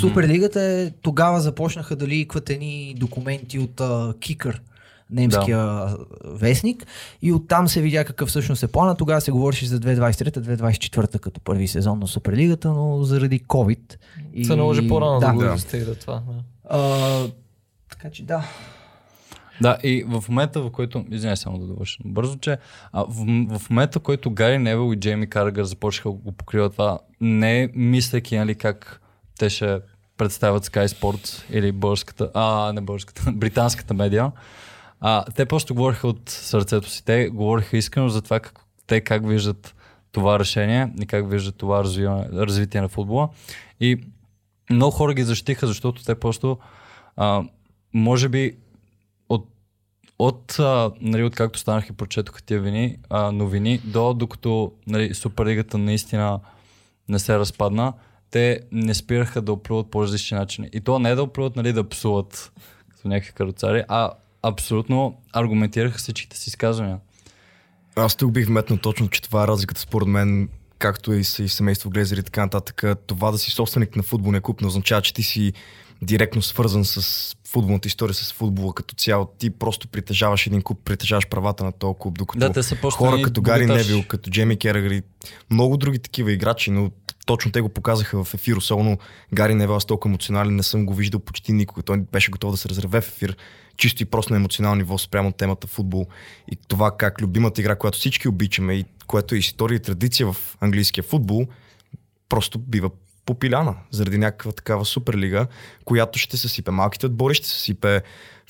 Суперлигата 0.00 0.62
е, 0.62 0.90
тогава 0.90 1.40
започнаха 1.40 1.96
да 1.96 2.08
ликват 2.08 2.50
едни 2.50 2.94
документи 2.98 3.58
от 3.58 3.76
uh, 3.76 4.20
Кикър, 4.20 4.60
немския 5.10 5.58
да. 5.58 5.96
вестник 6.24 6.86
и 7.22 7.32
оттам 7.32 7.68
се 7.68 7.80
видя 7.82 8.04
какъв 8.04 8.28
всъщност 8.28 8.62
е 8.62 8.66
плана. 8.66 8.96
Тогава 8.96 9.20
се 9.20 9.30
говореше 9.30 9.66
за 9.66 9.80
2023-2024 9.80 11.18
като 11.18 11.40
първи 11.40 11.68
сезон 11.68 11.98
на 11.98 12.06
Суперлигата, 12.06 12.72
но 12.72 13.02
заради 13.02 13.40
COVID. 13.40 13.96
И... 14.34 14.44
Се 14.44 14.56
наложи 14.56 14.88
по-рано 14.88 15.20
да, 15.20 15.26
да. 15.26 15.32
го 15.32 15.40
Да. 15.40 15.94
това. 15.94 16.14
Да. 16.14 16.42
А, 16.70 17.28
така 17.90 18.10
че 18.10 18.24
да. 18.24 18.44
Да, 19.60 19.78
и 19.82 20.04
в 20.08 20.24
момента, 20.28 20.62
в 20.62 20.70
който, 20.70 21.04
извиняй 21.10 21.36
само 21.36 21.58
да 21.58 21.66
довърша 21.66 21.98
бързо, 22.04 22.36
че 22.36 22.58
а, 22.92 23.04
в, 23.08 23.58
в 23.58 23.70
момента, 23.70 23.98
в 23.98 24.02
който 24.02 24.30
Гари 24.30 24.58
Невел 24.58 24.92
и 24.92 24.96
Джейми 24.96 25.30
Каргър 25.30 25.64
започнаха 25.64 26.08
да 26.08 26.14
го 26.14 26.32
покриват 26.32 26.72
това, 26.72 26.98
не 27.20 27.68
мислейки, 27.74 28.36
нали, 28.36 28.54
как 28.54 29.00
те 29.38 29.50
ще 29.50 29.78
представят 30.16 30.66
Sky 30.66 30.86
Sports 30.86 31.42
или 31.50 31.72
българската, 31.72 32.30
а, 32.34 32.72
не 32.72 32.80
българската, 32.80 33.32
британската 33.32 33.94
медиа, 33.94 34.30
а, 35.06 35.24
те 35.24 35.46
просто 35.46 35.74
говориха 35.74 36.08
от 36.08 36.28
сърцето 36.28 36.90
си. 36.90 37.04
Те 37.04 37.28
говориха 37.28 37.76
искрено 37.76 38.08
за 38.08 38.22
това 38.22 38.40
как, 38.40 38.60
те 38.86 39.00
как 39.00 39.28
виждат 39.28 39.74
това 40.12 40.38
решение 40.38 40.92
и 41.00 41.06
как 41.06 41.30
виждат 41.30 41.56
това 41.56 41.84
развиване, 41.84 42.26
развитие 42.32 42.80
на 42.80 42.88
футбола. 42.88 43.28
И 43.80 44.00
много 44.70 44.90
хора 44.90 45.14
ги 45.14 45.22
защитиха, 45.22 45.66
защото 45.66 46.04
те 46.04 46.14
просто 46.14 46.58
а, 47.16 47.42
може 47.94 48.28
би 48.28 48.56
от, 49.28 49.48
от, 50.18 50.58
а, 50.58 50.90
нали, 51.00 51.24
от 51.24 51.34
както 51.34 51.58
станах 51.58 51.88
и 51.88 51.92
прочетоха 51.92 52.42
тия 52.42 52.60
вини, 52.60 52.96
а, 53.10 53.32
новини, 53.32 53.78
до 53.84 54.14
докато 54.14 54.72
нали, 54.86 55.14
Суперлигата 55.14 55.78
наистина 55.78 56.40
не 57.08 57.18
се 57.18 57.38
разпадна, 57.38 57.92
те 58.30 58.60
не 58.72 58.94
спираха 58.94 59.42
да 59.42 59.52
оплюват 59.52 59.90
по 59.90 60.02
различни 60.02 60.38
начини. 60.38 60.68
И 60.72 60.80
то 60.80 60.98
не 60.98 61.10
е 61.10 61.14
да 61.14 61.22
оплюват, 61.22 61.56
нали, 61.56 61.72
да 61.72 61.88
псуват 61.88 62.52
като 62.88 63.08
някакви 63.08 63.32
каруцари, 63.32 63.84
а 63.88 64.10
абсолютно 64.44 65.16
аргументираха 65.32 65.98
всичките 65.98 66.36
си 66.36 66.48
изказвания. 66.48 66.98
Аз 67.96 68.16
тук 68.16 68.32
бих 68.32 68.46
вметнал 68.46 68.78
точно, 68.78 69.08
че 69.08 69.22
това 69.22 69.44
е 69.44 69.46
разликата 69.46 69.80
според 69.80 70.08
мен, 70.08 70.48
както 70.78 71.12
и 71.12 71.24
с 71.24 71.38
и 71.38 71.48
семейство 71.48 71.90
Глезери 71.90 72.20
и 72.20 72.22
така 72.22 72.40
нататък. 72.40 72.84
Това 73.06 73.30
да 73.30 73.38
си 73.38 73.50
собственик 73.50 73.96
на 73.96 74.02
футболния 74.02 74.40
клуб 74.40 74.60
не 74.60 74.66
означава, 74.66 75.02
че 75.02 75.14
ти 75.14 75.22
си 75.22 75.52
директно 76.04 76.42
свързан 76.42 76.84
с 76.84 77.36
футболната 77.48 77.88
история, 77.88 78.14
с 78.14 78.32
футбола 78.32 78.74
като 78.74 78.94
цяло. 78.94 79.26
Ти 79.38 79.50
просто 79.50 79.88
притежаваш 79.88 80.46
един 80.46 80.62
клуб, 80.62 80.80
притежаваш 80.84 81.28
правата 81.28 81.64
на 81.64 81.72
този 81.72 81.94
клуб, 81.98 82.18
докато 82.18 82.38
Да, 82.38 82.52
те 82.52 82.62
са 82.62 82.76
хора 82.76 83.22
като 83.22 83.42
Гари. 83.42 83.66
Невил, 83.66 84.04
като 84.08 84.30
Джеми 84.30 84.56
Керагър 84.56 84.90
и 84.90 85.02
много 85.50 85.76
други 85.76 85.98
такива 85.98 86.32
играчи, 86.32 86.70
но 86.70 86.90
точно 87.26 87.52
те 87.52 87.60
го 87.60 87.68
показаха 87.68 88.24
в 88.24 88.34
ефир, 88.34 88.56
особено 88.56 88.98
Гари 89.34 89.54
Невил, 89.54 89.76
аз 89.76 89.84
толкова 89.84 90.10
емоционален 90.10 90.56
не 90.56 90.62
съм 90.62 90.86
го 90.86 90.94
виждал 90.94 91.20
почти 91.20 91.52
никога. 91.52 91.82
Той 91.82 91.98
беше 92.12 92.30
готов 92.30 92.50
да 92.50 92.56
се 92.56 92.68
разреве 92.68 93.00
в 93.00 93.08
ефир, 93.08 93.36
чисто 93.76 94.02
и 94.02 94.06
просто 94.06 94.32
на 94.32 94.36
емоционално 94.36 94.76
ниво 94.76 94.98
спрямо 94.98 95.32
темата 95.32 95.66
футбол 95.66 96.06
и 96.52 96.56
това 96.68 96.96
как 96.96 97.22
любимата 97.22 97.60
игра, 97.60 97.76
която 97.76 97.98
всички 97.98 98.28
обичаме 98.28 98.74
и 98.74 98.84
което 99.06 99.34
е 99.34 99.38
история 99.38 99.76
и 99.76 99.82
традиция 99.82 100.32
в 100.32 100.56
английския 100.60 101.04
футбол, 101.04 101.46
просто 102.28 102.58
бива 102.58 102.90
попиляна 103.26 103.74
заради 103.90 104.18
някаква 104.18 104.52
такава 104.52 104.84
суперлига, 104.84 105.46
която 105.84 106.18
ще 106.18 106.36
се 106.36 106.48
сипе 106.48 106.70
малките 106.70 107.06
отбори, 107.06 107.34
ще 107.34 107.48
се 107.48 107.60
сипе 107.60 108.02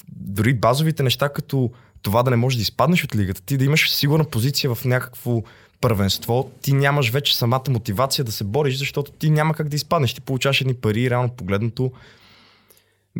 дори 0.08 0.54
базовите 0.54 1.02
неща, 1.02 1.28
като 1.28 1.70
това 2.02 2.22
да 2.22 2.30
не 2.30 2.36
можеш 2.36 2.56
да 2.56 2.62
изпаднеш 2.62 3.04
от 3.04 3.16
лигата, 3.16 3.42
ти 3.42 3.56
да 3.56 3.64
имаш 3.64 3.90
сигурна 3.90 4.24
позиция 4.24 4.74
в 4.74 4.84
някакво 4.84 5.42
първенство, 5.80 6.50
ти 6.62 6.72
нямаш 6.72 7.10
вече 7.10 7.36
самата 7.36 7.64
мотивация 7.68 8.24
да 8.24 8.32
се 8.32 8.44
бориш, 8.44 8.76
защото 8.78 9.12
ти 9.12 9.30
няма 9.30 9.54
как 9.54 9.68
да 9.68 9.76
изпаднеш. 9.76 10.14
Ти 10.14 10.20
получаваш 10.20 10.60
едни 10.60 10.74
пари 10.74 11.02
и 11.02 11.10
реално 11.10 11.28
погледнато, 11.28 11.92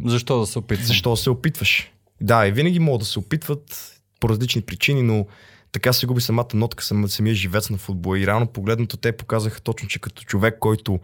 Защо 0.05 0.41
да 0.41 0.47
се 0.47 0.59
опитвам? 0.59 0.87
защо 0.87 1.11
да 1.11 1.17
се 1.17 1.31
опитваш? 1.31 1.91
Да, 2.21 2.47
и 2.47 2.53
винаги 2.53 2.79
могат 2.79 3.01
да 3.01 3.07
се 3.07 3.19
опитват 3.19 3.95
по 4.21 4.29
различни 4.29 4.63
причини, 4.63 5.03
но 5.03 5.27
така 5.73 5.93
се 5.93 6.07
губи 6.07 6.21
самата 6.21 6.49
нотка, 6.55 6.85
сам- 6.85 7.09
самия 7.09 7.35
живец 7.35 7.71
на 7.71 7.79
футбола. 7.79 8.19
И 8.19 8.27
реално 8.27 8.47
погледнато 8.47 8.97
те 8.97 9.13
показаха 9.13 9.61
точно, 9.61 9.89
че 9.89 9.99
като 9.99 10.23
човек, 10.23 10.57
който 10.61 11.01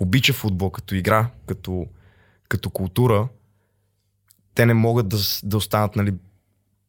обича 0.00 0.32
футбол, 0.32 0.70
като 0.70 0.94
игра, 0.94 1.26
като, 1.46 1.86
като 2.48 2.70
култура, 2.70 3.28
те 4.54 4.66
не 4.66 4.74
могат 4.74 5.08
да, 5.08 5.18
да 5.42 5.56
останат 5.56 5.96
нали, 5.96 6.14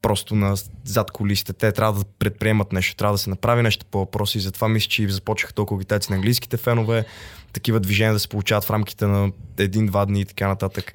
просто 0.01 0.35
на 0.35 0.55
зад 0.83 1.11
колисите. 1.11 1.53
Те 1.53 1.71
трябва 1.71 1.99
да 1.99 2.05
предприемат 2.19 2.71
нещо, 2.71 2.95
трябва 2.95 3.13
да 3.13 3.17
се 3.17 3.29
направи 3.29 3.63
нещо 3.63 3.85
по 3.85 3.99
въпроси. 3.99 4.37
И 4.37 4.41
затова 4.41 4.69
мисля, 4.69 4.89
че 4.89 5.09
започнаха 5.09 5.53
толкова 5.53 5.79
агитации 5.79 6.11
на 6.11 6.15
английските 6.15 6.57
фенове, 6.57 7.05
такива 7.53 7.79
движения 7.79 8.13
да 8.13 8.19
се 8.19 8.27
получават 8.29 8.63
в 8.63 8.71
рамките 8.71 9.05
на 9.05 9.31
един-два 9.57 10.05
дни 10.05 10.21
и 10.21 10.25
така 10.25 10.47
нататък. 10.47 10.93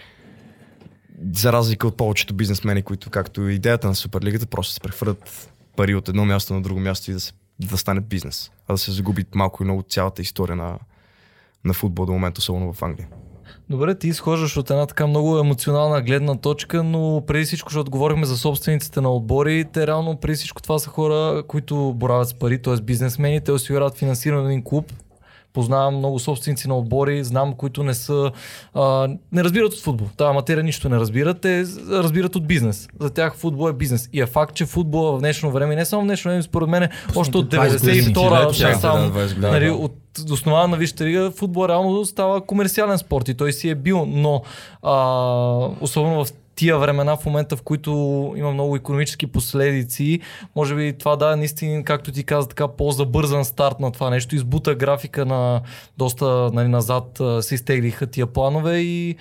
За 1.33 1.53
разлика 1.53 1.87
от 1.87 1.97
повечето 1.97 2.35
бизнесмени, 2.35 2.83
които, 2.83 3.11
както 3.11 3.49
идеята 3.49 3.89
на 3.89 3.95
Суперлигата, 3.95 4.47
просто 4.47 4.73
се 4.73 4.81
прехвърлят 4.81 5.51
пари 5.77 5.95
от 5.95 6.09
едно 6.09 6.25
място 6.25 6.55
на 6.55 6.63
друго 6.63 6.81
място 6.81 7.11
и 7.11 7.15
да, 7.15 7.21
се, 7.21 7.33
да 7.61 7.79
стане 7.79 8.01
бизнес. 8.01 8.51
А 8.69 8.73
да 8.73 8.79
се 8.79 8.93
загуби 8.93 9.25
малко 9.35 9.63
и 9.63 9.67
много 9.67 9.83
цялата 9.83 10.23
история 10.23 10.57
на, 10.57 10.79
на 11.67 11.73
футбол 11.75 12.07
до 12.07 12.13
момента, 12.13 12.39
особено 12.39 12.73
в 12.73 12.83
Англия. 12.83 13.09
Добре, 13.71 13.95
ти 13.95 14.09
изхождаш 14.09 14.57
от 14.57 14.71
една 14.71 14.87
така 14.87 15.07
много 15.07 15.39
емоционална 15.39 16.03
гледна 16.03 16.35
точка, 16.35 16.83
но 16.83 17.23
преди 17.27 17.45
всичко, 17.45 17.71
защото 17.71 17.91
говорихме 17.91 18.27
за 18.27 18.37
собствениците 18.37 19.01
на 19.01 19.13
отбори, 19.13 19.65
те 19.73 19.87
реално 19.87 20.17
преди 20.17 20.37
всичко 20.37 20.63
това 20.63 20.79
са 20.79 20.91
хора, 20.91 21.43
които 21.49 21.93
боравят 21.97 22.29
с 22.29 22.35
пари, 22.35 22.63
т.е. 22.63 22.83
бизнесмени, 22.83 23.41
те 23.41 23.53
осигуряват 23.53 23.99
финансиране 23.99 24.43
на 24.43 24.49
един 24.49 24.65
клуб. 24.65 24.93
Познавам 25.57 25.97
много 25.97 26.19
собственици 26.19 26.69
на 26.69 26.79
отбори, 26.79 27.25
знам, 27.25 27.55
които 27.55 27.83
не 27.83 27.95
са. 27.95 28.31
А, 28.75 29.09
не 29.33 29.45
разбират 29.45 29.73
от 29.73 29.81
футбол. 29.81 30.09
Тая 30.17 30.33
материя 30.33 30.65
нищо 30.65 30.89
не 30.89 30.97
разбират, 30.97 31.41
те 31.41 31.65
разбират 31.91 32.37
от 32.37 32.47
бизнес. 32.47 32.89
За 33.01 33.11
тях 33.11 33.37
футбол 33.37 33.71
е 33.71 33.73
бизнес. 33.73 34.09
И 34.13 34.21
е 34.21 34.27
факт, 34.27 34.55
че 34.55 34.67
футбол 34.67 35.17
в 35.17 35.19
днешно 35.19 35.51
време, 35.51 35.77
не 35.77 35.85
само 35.85 36.03
в 36.03 36.07
днешно 36.07 36.29
време, 36.29 36.43
според 36.43 36.69
мен, 36.69 36.89
още 37.15 37.39
от 37.39 37.55
20 37.55 37.81
години. 37.81 38.15
92-а, 38.15 38.53
Чакайте, 38.53 38.75
да, 38.75 38.81
сам, 38.81 39.13
да, 39.13 39.21
20 39.21 39.35
години. 39.35 39.53
нали, 39.53 39.71
от 39.71 39.97
основа 40.31 40.69
на 40.69 40.77
Висшата 40.77 41.05
лига, 41.05 41.31
футбол 41.31 41.69
реално 41.69 42.05
става 42.05 42.47
комерциален 42.47 42.99
спорт 42.99 43.29
и 43.29 43.35
той 43.35 43.53
си 43.53 43.69
е 43.69 43.75
бил, 43.75 44.07
но 44.07 44.43
а, 44.83 44.95
особено 45.81 46.25
в 46.25 46.29
тия 46.57 46.79
времена, 46.79 47.17
в 47.17 47.27
момента 47.27 47.57
в 47.57 47.63
които 47.63 47.91
има 48.37 48.53
много 48.53 48.77
економически 48.77 49.27
последици, 49.27 50.21
може 50.57 50.75
би 50.75 50.93
това 50.99 51.17
да 51.17 51.33
е 51.33 51.37
наистина, 51.37 51.85
както 51.85 52.13
ти 52.13 52.25
каза, 52.25 52.49
така 52.49 52.69
по-забързан 52.69 53.45
старт 53.45 53.81
на 53.81 53.93
това 53.93 54.11
нещо. 54.11 54.35
Избута 54.35 54.75
графика 54.75 55.27
на 55.27 55.61
доста 55.99 56.51
нали, 56.53 56.69
назад 56.69 57.21
се 57.41 57.55
изтеглиха 57.55 58.07
тия 58.07 58.27
планове 58.27 58.79
и 58.79 59.17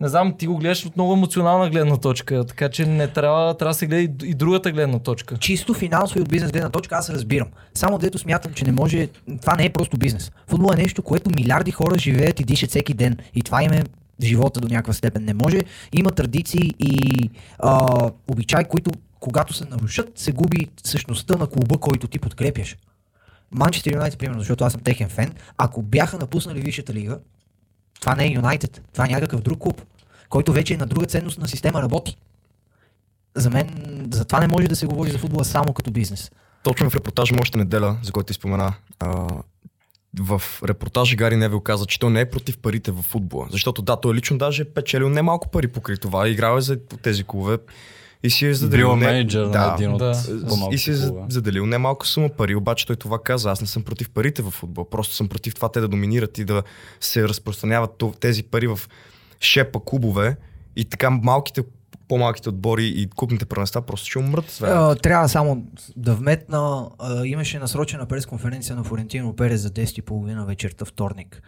не 0.00 0.08
знам, 0.08 0.34
ти 0.38 0.46
го 0.46 0.56
гледаш 0.56 0.86
от 0.86 0.96
много 0.96 1.12
емоционална 1.12 1.70
гледна 1.70 1.96
точка, 1.96 2.44
така 2.46 2.68
че 2.68 2.86
не 2.86 3.08
трябва, 3.08 3.54
трябва 3.54 3.70
да 3.70 3.74
се 3.74 3.86
гледа 3.86 4.26
и 4.26 4.34
другата 4.34 4.72
гледна 4.72 4.98
точка. 4.98 5.36
Чисто 5.36 5.74
финансово 5.74 6.18
и 6.18 6.22
от 6.22 6.28
бизнес 6.28 6.52
гледна 6.52 6.70
точка 6.70 6.94
аз 6.96 7.10
разбирам. 7.10 7.48
Само 7.74 7.98
дето 7.98 8.18
смятам, 8.18 8.52
че 8.52 8.64
не 8.64 8.72
може. 8.72 9.08
Това 9.40 9.54
не 9.56 9.64
е 9.64 9.70
просто 9.70 9.96
бизнес. 9.96 10.32
Футбол 10.46 10.70
е 10.72 10.82
нещо, 10.82 11.02
което 11.02 11.30
милиарди 11.30 11.70
хора 11.70 11.98
живеят 11.98 12.40
и 12.40 12.44
дишат 12.44 12.70
всеки 12.70 12.94
ден. 12.94 13.16
И 13.34 13.42
това 13.42 13.62
им 13.62 13.72
е 13.72 13.82
живота 14.22 14.60
до 14.60 14.68
някаква 14.68 14.92
степен. 14.92 15.24
Не 15.24 15.34
може. 15.34 15.60
Има 15.92 16.10
традиции 16.10 16.74
и 16.78 17.30
а, 17.58 17.86
обичаи, 18.28 18.64
които 18.64 18.90
когато 19.20 19.54
се 19.54 19.64
нарушат, 19.64 20.18
се 20.18 20.32
губи 20.32 20.68
същността 20.84 21.36
на 21.36 21.46
клуба, 21.46 21.78
който 21.78 22.08
ти 22.08 22.18
подкрепяш. 22.18 22.76
Манчестър 23.50 23.92
Юнайтед, 23.92 24.18
примерно, 24.18 24.40
защото 24.40 24.64
аз 24.64 24.72
съм 24.72 24.80
техен 24.80 25.08
фен, 25.08 25.32
ако 25.58 25.82
бяха 25.82 26.18
напуснали 26.18 26.60
Висшата 26.60 26.94
лига, 26.94 27.18
това 28.00 28.14
не 28.14 28.24
е 28.24 28.32
Юнайтед, 28.32 28.82
това 28.92 29.04
е 29.04 29.08
някакъв 29.08 29.40
друг 29.40 29.58
клуб, 29.58 29.82
който 30.28 30.52
вече 30.52 30.74
е 30.74 30.76
на 30.76 30.86
друга 30.86 31.06
ценност 31.06 31.38
на 31.38 31.48
система 31.48 31.82
работи. 31.82 32.16
За 33.36 33.50
мен, 33.50 33.68
за 34.12 34.24
това 34.24 34.40
не 34.40 34.48
може 34.48 34.68
да 34.68 34.76
се 34.76 34.86
говори 34.86 35.10
за 35.10 35.18
футбола 35.18 35.44
само 35.44 35.72
като 35.72 35.90
бизнес. 35.90 36.30
Точно 36.62 36.90
в 36.90 36.94
репортажа 36.94 37.34
още 37.40 37.58
неделя, 37.58 37.98
за 38.02 38.12
който 38.12 38.26
ти 38.26 38.34
спомена, 38.34 38.74
в 40.18 40.42
репортажа 40.68 41.16
Гари 41.16 41.36
Невил 41.36 41.60
каза, 41.60 41.86
че 41.86 41.98
той 41.98 42.10
не 42.10 42.20
е 42.20 42.30
против 42.30 42.58
парите 42.58 42.90
в 42.90 43.02
футбола. 43.02 43.46
Защото 43.50 43.82
да, 43.82 43.96
той 43.96 44.14
лично 44.14 44.38
даже 44.38 44.62
е 44.62 44.64
печелил 44.64 45.08
немалко 45.08 45.50
пари 45.50 45.68
покрай 45.68 45.96
това. 45.96 46.28
Играл 46.28 46.58
е 46.58 46.60
за 46.60 46.78
тези 47.02 47.24
клубове 47.24 47.58
и 48.22 48.30
си 48.30 48.46
е 48.46 48.54
заделил... 48.54 48.96
Не- 48.96 49.06
менеджер 49.06 49.46
да, 49.46 49.66
на 49.66 49.74
един 49.74 49.92
от 49.92 49.98
да. 49.98 50.22
и 50.70 50.78
си 50.78 50.90
е 50.90 50.94
заделил 51.28 51.66
немалко 51.66 52.06
сума 52.06 52.28
пари, 52.28 52.54
обаче 52.54 52.86
той 52.86 52.96
това 52.96 53.22
каза. 53.22 53.50
Аз 53.50 53.60
не 53.60 53.66
съм 53.66 53.82
против 53.82 54.10
парите 54.10 54.42
в 54.42 54.50
футбол. 54.50 54.88
Просто 54.90 55.14
съм 55.14 55.28
против 55.28 55.54
това 55.54 55.72
те 55.72 55.80
да 55.80 55.88
доминират 55.88 56.38
и 56.38 56.44
да 56.44 56.62
се 57.00 57.28
разпространяват 57.28 58.04
тези 58.20 58.42
пари 58.42 58.66
в 58.66 58.80
шепа 59.40 59.80
клубове 59.84 60.36
и 60.76 60.84
така 60.84 61.10
малките, 61.10 61.62
по-малките 62.10 62.48
отбори 62.48 62.86
и 62.86 63.08
клубните 63.16 63.46
първенства 63.46 63.82
просто 63.82 64.06
ще 64.06 64.18
умрат. 64.18 64.50
с 64.50 64.58
времето. 64.58 64.80
А, 64.80 64.94
трябва 64.94 65.28
само 65.28 65.66
да 65.96 66.14
вметна, 66.14 66.88
имаше 67.24 67.58
насрочена 67.58 68.06
пресконференция 68.06 68.76
на 68.76 68.84
Флорентино 68.84 69.36
Перес 69.36 69.60
за 69.60 69.70
10.30 69.70 70.46
вечерта 70.46 70.84
вторник. 70.84 71.42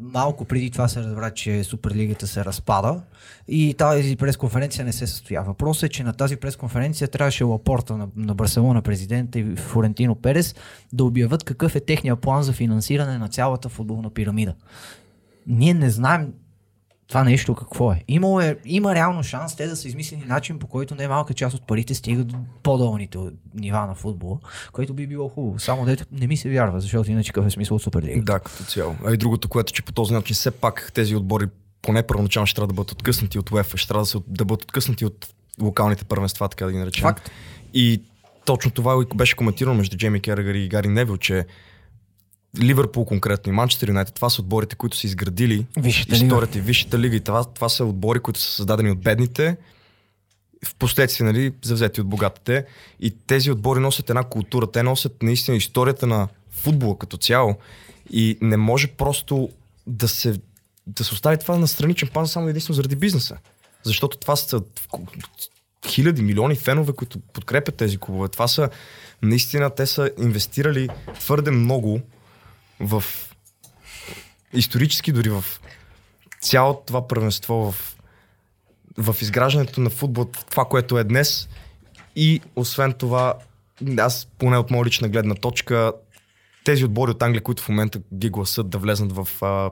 Малко 0.00 0.44
преди 0.44 0.70
това 0.70 0.88
се 0.88 1.00
разбра, 1.00 1.30
че 1.30 1.64
Суперлигата 1.64 2.26
се 2.26 2.44
разпада 2.44 3.00
и 3.48 3.74
тази 3.78 4.16
пресконференция 4.16 4.84
не 4.84 4.92
се 4.92 5.06
състоя. 5.06 5.42
Въпросът 5.42 5.82
е, 5.82 5.88
че 5.88 6.04
на 6.04 6.12
тази 6.12 6.36
пресконференция 6.36 7.08
трябваше 7.08 7.44
Лапорта 7.44 7.96
на, 7.96 8.08
на 8.16 8.34
Барселона 8.34 8.82
президента 8.82 9.38
и 9.38 9.56
Флорентино 9.56 10.14
Перес 10.14 10.54
да 10.92 11.04
обявят 11.04 11.44
какъв 11.44 11.74
е 11.76 11.80
техния 11.80 12.16
план 12.16 12.42
за 12.42 12.52
финансиране 12.52 13.18
на 13.18 13.28
цялата 13.28 13.68
футболна 13.68 14.10
пирамида. 14.10 14.54
Ние 15.46 15.74
не 15.74 15.90
знаем 15.90 16.32
това 17.08 17.24
нещо 17.24 17.54
какво 17.54 17.92
е. 17.92 18.04
Имало 18.08 18.40
е. 18.40 18.58
Има 18.64 18.94
реално 18.94 19.22
шанс 19.22 19.56
те 19.56 19.66
да 19.66 19.76
са 19.76 19.88
измислили 19.88 20.24
начин, 20.26 20.58
по 20.58 20.66
който 20.66 20.94
немалка 20.94 21.34
част 21.34 21.56
от 21.56 21.66
парите 21.66 21.94
стигат 21.94 22.26
до 22.26 22.36
по-долните 22.62 23.18
нива 23.54 23.86
на 23.86 23.94
футбола, 23.94 24.38
което 24.72 24.94
би 24.94 25.06
било 25.06 25.28
хубаво. 25.28 25.58
Само 25.58 25.84
дето 25.84 26.04
не 26.12 26.26
ми 26.26 26.36
се 26.36 26.50
вярва, 26.50 26.80
защото 26.80 27.10
иначе 27.10 27.32
какъв 27.32 27.46
е 27.46 27.50
смисъл 27.50 27.74
от 27.74 27.82
Суперлига. 27.82 28.22
Да, 28.22 28.38
като 28.38 28.64
цяло. 28.64 28.96
А 29.04 29.12
и 29.12 29.16
другото, 29.16 29.48
което, 29.48 29.72
че 29.72 29.82
по 29.82 29.92
този 29.92 30.14
начин 30.14 30.34
все 30.34 30.50
пак 30.50 30.90
тези 30.94 31.16
отбори 31.16 31.46
поне 31.82 32.02
първоначално 32.02 32.46
ще 32.46 32.54
трябва 32.54 32.66
да 32.66 32.74
бъдат 32.74 32.92
откъснати 32.92 33.38
от 33.38 33.50
УЕФА, 33.50 33.76
ще 33.76 33.88
трябва 33.88 34.02
да, 34.02 34.06
се, 34.06 34.18
да 34.26 34.44
бъдат 34.44 34.62
откъснати 34.62 35.04
от 35.04 35.28
локалните 35.62 36.04
първенства, 36.04 36.48
така 36.48 36.66
да 36.66 36.72
ги 36.72 36.78
наречем. 36.78 37.02
Факт. 37.02 37.30
И 37.74 38.02
точно 38.44 38.70
това 38.70 39.04
беше 39.14 39.36
коментирано 39.36 39.76
между 39.76 39.96
Джейми 39.96 40.20
Керагър 40.20 40.54
и 40.54 40.68
Гари 40.68 40.88
Невил, 40.88 41.16
че 41.16 41.46
Ливърпул 42.60 43.04
конкретно 43.04 43.52
и 43.52 43.56
Манчестър 43.56 43.88
Юнайтед, 43.88 44.14
това 44.14 44.30
са 44.30 44.42
отборите, 44.42 44.76
които 44.76 44.96
са 44.96 45.06
изградили 45.06 45.66
Висшата 45.76 46.14
историята 46.14 46.58
и 46.58 46.60
Висшата 46.60 46.98
лига. 46.98 47.16
И 47.16 47.20
това, 47.20 47.44
това 47.44 47.68
са 47.68 47.84
отбори, 47.84 48.20
които 48.20 48.40
са 48.40 48.50
създадени 48.50 48.90
от 48.90 49.00
бедните, 49.00 49.56
в 50.64 50.74
последствие, 50.74 51.26
нали, 51.26 51.52
завзети 51.64 52.00
от 52.00 52.06
богатите. 52.06 52.64
И 53.00 53.10
тези 53.10 53.50
отбори 53.50 53.80
носят 53.80 54.10
една 54.10 54.24
култура. 54.24 54.70
Те 54.70 54.82
носят 54.82 55.22
наистина 55.22 55.56
историята 55.56 56.06
на 56.06 56.28
футбола 56.50 56.98
като 56.98 57.16
цяло. 57.16 57.54
И 58.10 58.38
не 58.40 58.56
може 58.56 58.86
просто 58.86 59.48
да 59.86 60.08
се, 60.08 60.40
да 60.86 61.04
се 61.04 61.14
остави 61.14 61.38
това 61.38 61.56
на 61.56 61.68
страничен 61.68 62.08
план 62.08 62.28
само 62.28 62.48
единствено 62.48 62.74
заради 62.74 62.96
бизнеса. 62.96 63.36
Защото 63.82 64.16
това 64.16 64.36
са 64.36 64.62
хиляди, 65.86 66.22
милиони 66.22 66.54
фенове, 66.54 66.92
които 66.92 67.18
подкрепят 67.18 67.74
тези 67.74 67.98
клубове. 67.98 68.28
Това 68.28 68.48
са, 68.48 68.68
наистина, 69.22 69.70
те 69.70 69.86
са 69.86 70.10
инвестирали 70.18 70.88
твърде 71.20 71.50
много 71.50 72.00
в 72.80 73.04
исторически 74.52 75.12
дори 75.12 75.28
в 75.28 75.44
цялото 76.40 76.82
това 76.86 77.08
първенство, 77.08 77.72
в, 77.72 77.96
в 78.98 79.22
изграждането 79.22 79.80
на 79.80 79.90
футбол, 79.90 80.24
това, 80.50 80.64
което 80.64 80.98
е 80.98 81.04
днес. 81.04 81.48
И 82.16 82.40
освен 82.56 82.92
това, 82.92 83.34
аз 83.98 84.28
поне 84.38 84.58
от 84.58 84.70
моя 84.70 84.84
лична 84.84 85.08
гледна 85.08 85.34
точка, 85.34 85.92
тези 86.64 86.84
отбори 86.84 87.10
от 87.10 87.22
Англия, 87.22 87.42
които 87.42 87.62
в 87.62 87.68
момента 87.68 88.00
ги 88.14 88.30
гласат 88.30 88.68
да 88.70 88.78
влезнат 88.78 89.12
в 89.12 89.42
а, 89.42 89.70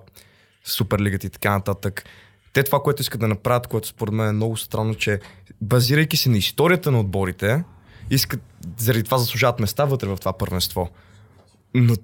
Суперлигата 0.64 1.26
и 1.26 1.30
така 1.30 1.50
нататък, 1.50 2.04
те 2.52 2.62
това, 2.62 2.80
което 2.82 3.02
искат 3.02 3.20
да 3.20 3.28
направят, 3.28 3.66
което 3.66 3.88
според 3.88 4.14
мен 4.14 4.28
е 4.28 4.32
много 4.32 4.56
странно, 4.56 4.94
че 4.94 5.20
базирайки 5.60 6.16
се 6.16 6.28
на 6.28 6.36
историята 6.36 6.90
на 6.90 7.00
отборите, 7.00 7.64
искат, 8.10 8.40
заради 8.76 9.02
това 9.02 9.18
заслужават 9.18 9.60
места 9.60 9.84
вътре 9.84 10.08
в 10.08 10.16
това 10.16 10.32
първенство. 10.32 10.90
Но 11.74 11.96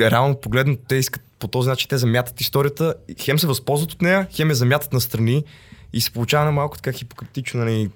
реално 0.00 0.40
погледнато 0.40 0.82
те 0.88 0.96
искат 0.96 1.22
по 1.38 1.48
този 1.48 1.68
начин, 1.68 1.88
те 1.88 1.98
замятат 1.98 2.40
историята, 2.40 2.94
хем 3.20 3.38
се 3.38 3.46
възползват 3.46 3.92
от 3.92 4.02
нея, 4.02 4.26
хем 4.30 4.48
я 4.48 4.54
замятат 4.54 4.92
на 4.92 5.00
страни 5.00 5.44
и 5.92 6.00
се 6.00 6.10
получава 6.10 6.44
на 6.44 6.52
малко 6.52 6.76
така 6.76 6.92
хипократично, 6.92 7.60
нали, 7.60 7.90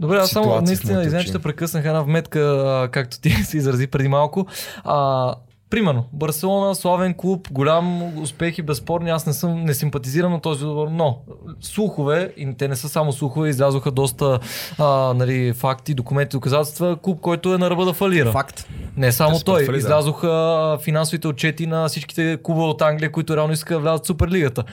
Добре, 0.00 0.16
аз 0.16 0.30
само 0.30 0.60
наистина, 0.60 1.00
извинявай, 1.00 1.26
че 1.26 1.32
те 1.32 1.38
прекъснах 1.38 1.84
една 1.84 2.02
вметка, 2.02 2.88
както 2.92 3.20
ти 3.20 3.30
се 3.44 3.56
изрази 3.56 3.86
преди 3.86 4.08
малко. 4.08 4.46
А, 4.84 5.34
примерно, 5.70 6.04
Барселона, 6.12 6.74
славен 6.74 7.14
клуб, 7.14 7.48
голям 7.52 8.18
успех 8.22 8.58
и 8.58 8.62
безспорни. 8.62 9.10
Аз 9.10 9.26
не 9.26 9.32
съм, 9.32 9.64
не 9.64 9.74
симпатизирам 9.74 10.32
на 10.32 10.40
този 10.40 10.64
отбор, 10.64 10.88
но 10.90 11.18
слухове, 11.60 12.32
и 12.36 12.54
те 12.58 12.68
не 12.68 12.76
са 12.76 12.88
само 12.88 13.12
слухове, 13.12 13.48
излязоха 13.48 13.90
доста 13.90 14.38
а, 14.78 15.14
нали, 15.14 15.52
факти, 15.52 15.94
документи, 15.94 16.36
доказателства. 16.36 16.96
Клуб, 17.02 17.20
който 17.20 17.54
е 17.54 17.58
на 17.58 17.70
ръба 17.70 17.84
да 17.84 17.92
фалира. 17.92 18.32
Факт. 18.32 18.68
Не 18.96 19.12
само 19.12 19.40
той. 19.40 19.58
префали, 19.58 19.76
да. 19.76 19.78
Излязоха 19.78 20.78
финансовите 20.82 21.28
отчети 21.28 21.66
на 21.66 21.88
всичките 21.88 22.38
клуба 22.42 22.62
от 22.62 22.82
Англия, 22.82 23.12
които 23.12 23.36
реално 23.36 23.52
искаха 23.52 23.74
да 23.74 23.80
влязат 23.80 24.04
в 24.04 24.06
Суперлигата. 24.06 24.64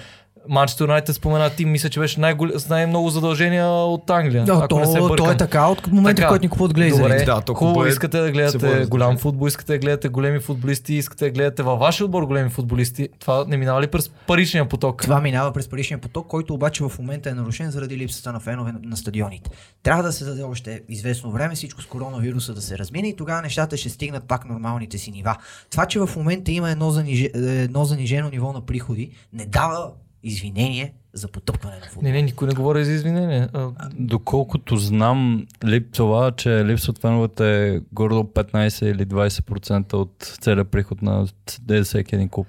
Манчестър 0.49 0.83
Юнайтед 0.83 1.15
спомена 1.15 1.49
Тим, 1.49 1.71
мисля, 1.71 1.89
че 1.89 1.99
беше 1.99 2.19
най- 2.19 2.35
с 2.55 2.69
най-много 2.69 3.09
задължения 3.09 3.67
от 3.67 4.09
Англия. 4.09 4.45
Да, 4.45 4.59
ако 4.63 4.79
не 4.79 4.85
се 4.85 4.93
то, 4.93 5.07
бъркам. 5.07 5.25
то 5.25 5.31
е 5.31 5.37
така 5.37 5.67
от 5.67 5.87
момента, 5.87 6.15
Така. 6.15 6.27
в 6.27 6.29
който 6.29 6.41
ни 6.41 6.49
купуват 6.49 6.73
глейзери. 6.73 7.01
Добре, 7.03 7.25
Да, 7.25 7.41
то 7.41 7.53
хубаво 7.53 7.85
е- 7.85 7.89
искате 7.89 8.19
да 8.19 8.31
гледате 8.31 8.85
голям 8.85 9.17
футбол, 9.17 9.47
искате 9.47 9.73
да 9.73 9.79
гледате 9.79 10.09
големи 10.09 10.39
футболисти, 10.39 10.93
искате 10.93 11.25
да 11.25 11.31
гледате 11.31 11.63
във 11.63 11.79
вашия 11.79 12.05
отбор 12.05 12.23
големи 12.23 12.49
футболисти. 12.49 13.09
Това 13.19 13.45
не 13.47 13.57
минава 13.57 13.81
ли 13.81 13.87
през 13.87 14.09
паричния 14.09 14.69
поток? 14.69 15.01
Това 15.01 15.21
минава 15.21 15.51
през 15.53 15.67
паричния 15.67 15.97
поток, 15.97 16.27
който 16.27 16.53
обаче 16.53 16.83
в 16.83 16.91
момента 16.99 17.29
е 17.29 17.33
нарушен 17.33 17.71
заради 17.71 17.97
липсата 17.97 18.33
на 18.33 18.39
фенове 18.39 18.71
на, 18.71 18.79
на 18.83 18.97
стадионите. 18.97 19.49
Трябва 19.83 20.03
да 20.03 20.11
се 20.11 20.25
даде 20.25 20.43
още 20.43 20.81
известно 20.89 21.31
време 21.31 21.55
всичко 21.55 21.81
с 21.81 21.85
коронавируса 21.85 22.53
да 22.53 22.61
се 22.61 22.77
размине 22.77 23.07
и 23.07 23.15
тогава 23.15 23.41
нещата 23.41 23.77
ще 23.77 23.89
стигнат 23.89 24.23
пак 24.23 24.45
нормалните 24.45 24.97
си 24.97 25.11
нива. 25.11 25.35
Това, 25.69 25.85
че 25.85 25.99
в 25.99 26.09
момента 26.15 26.51
има 26.51 26.71
едно, 26.71 26.91
занижи, 26.91 27.29
едно 27.35 27.85
занижено 27.85 28.29
ниво 28.29 28.53
на 28.53 28.61
приходи, 28.61 29.11
не 29.33 29.45
дава 29.45 29.91
извинение 30.23 30.93
за 31.13 31.27
потъпкване 31.27 31.75
на 31.75 31.85
футбол. 31.85 32.03
Не, 32.03 32.11
не, 32.11 32.21
никой 32.21 32.47
не 32.47 32.53
говори 32.53 32.85
за 32.85 32.91
извинение. 32.91 33.47
А, 33.53 33.69
Доколкото 33.93 34.77
знам, 34.77 35.47
лип, 35.65 35.93
това, 35.93 36.31
че 36.31 36.65
липсват 36.65 37.01
феновете 37.01 37.67
е 37.67 37.79
горе 37.91 38.13
15 38.13 38.85
или 38.85 39.05
20% 39.05 39.93
от 39.93 40.37
целия 40.41 40.65
приход 40.65 41.01
на 41.01 41.27
всеки 41.83 42.15
един 42.15 42.29
клуб. 42.29 42.47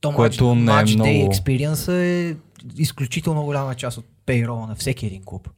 То 0.00 0.12
което 0.12 0.54
матч, 0.54 0.60
не 0.60 0.62
е 0.62 0.74
матч 0.74 0.94
много. 0.94 1.32
experience 1.32 1.92
е 1.92 2.36
изключително 2.76 3.42
голяма 3.42 3.74
част 3.74 3.98
от 3.98 4.04
пейрола 4.26 4.66
на 4.66 4.74
всеки 4.74 5.06
един 5.06 5.22
клуб. 5.24 5.48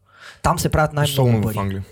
Там 0.42 0.58
се 0.58 0.68
правят 0.68 0.92
най-много 0.92 1.28
особено 1.28 1.42
в 1.42 1.44
пари. 1.44 1.58
Англия. 1.58 1.84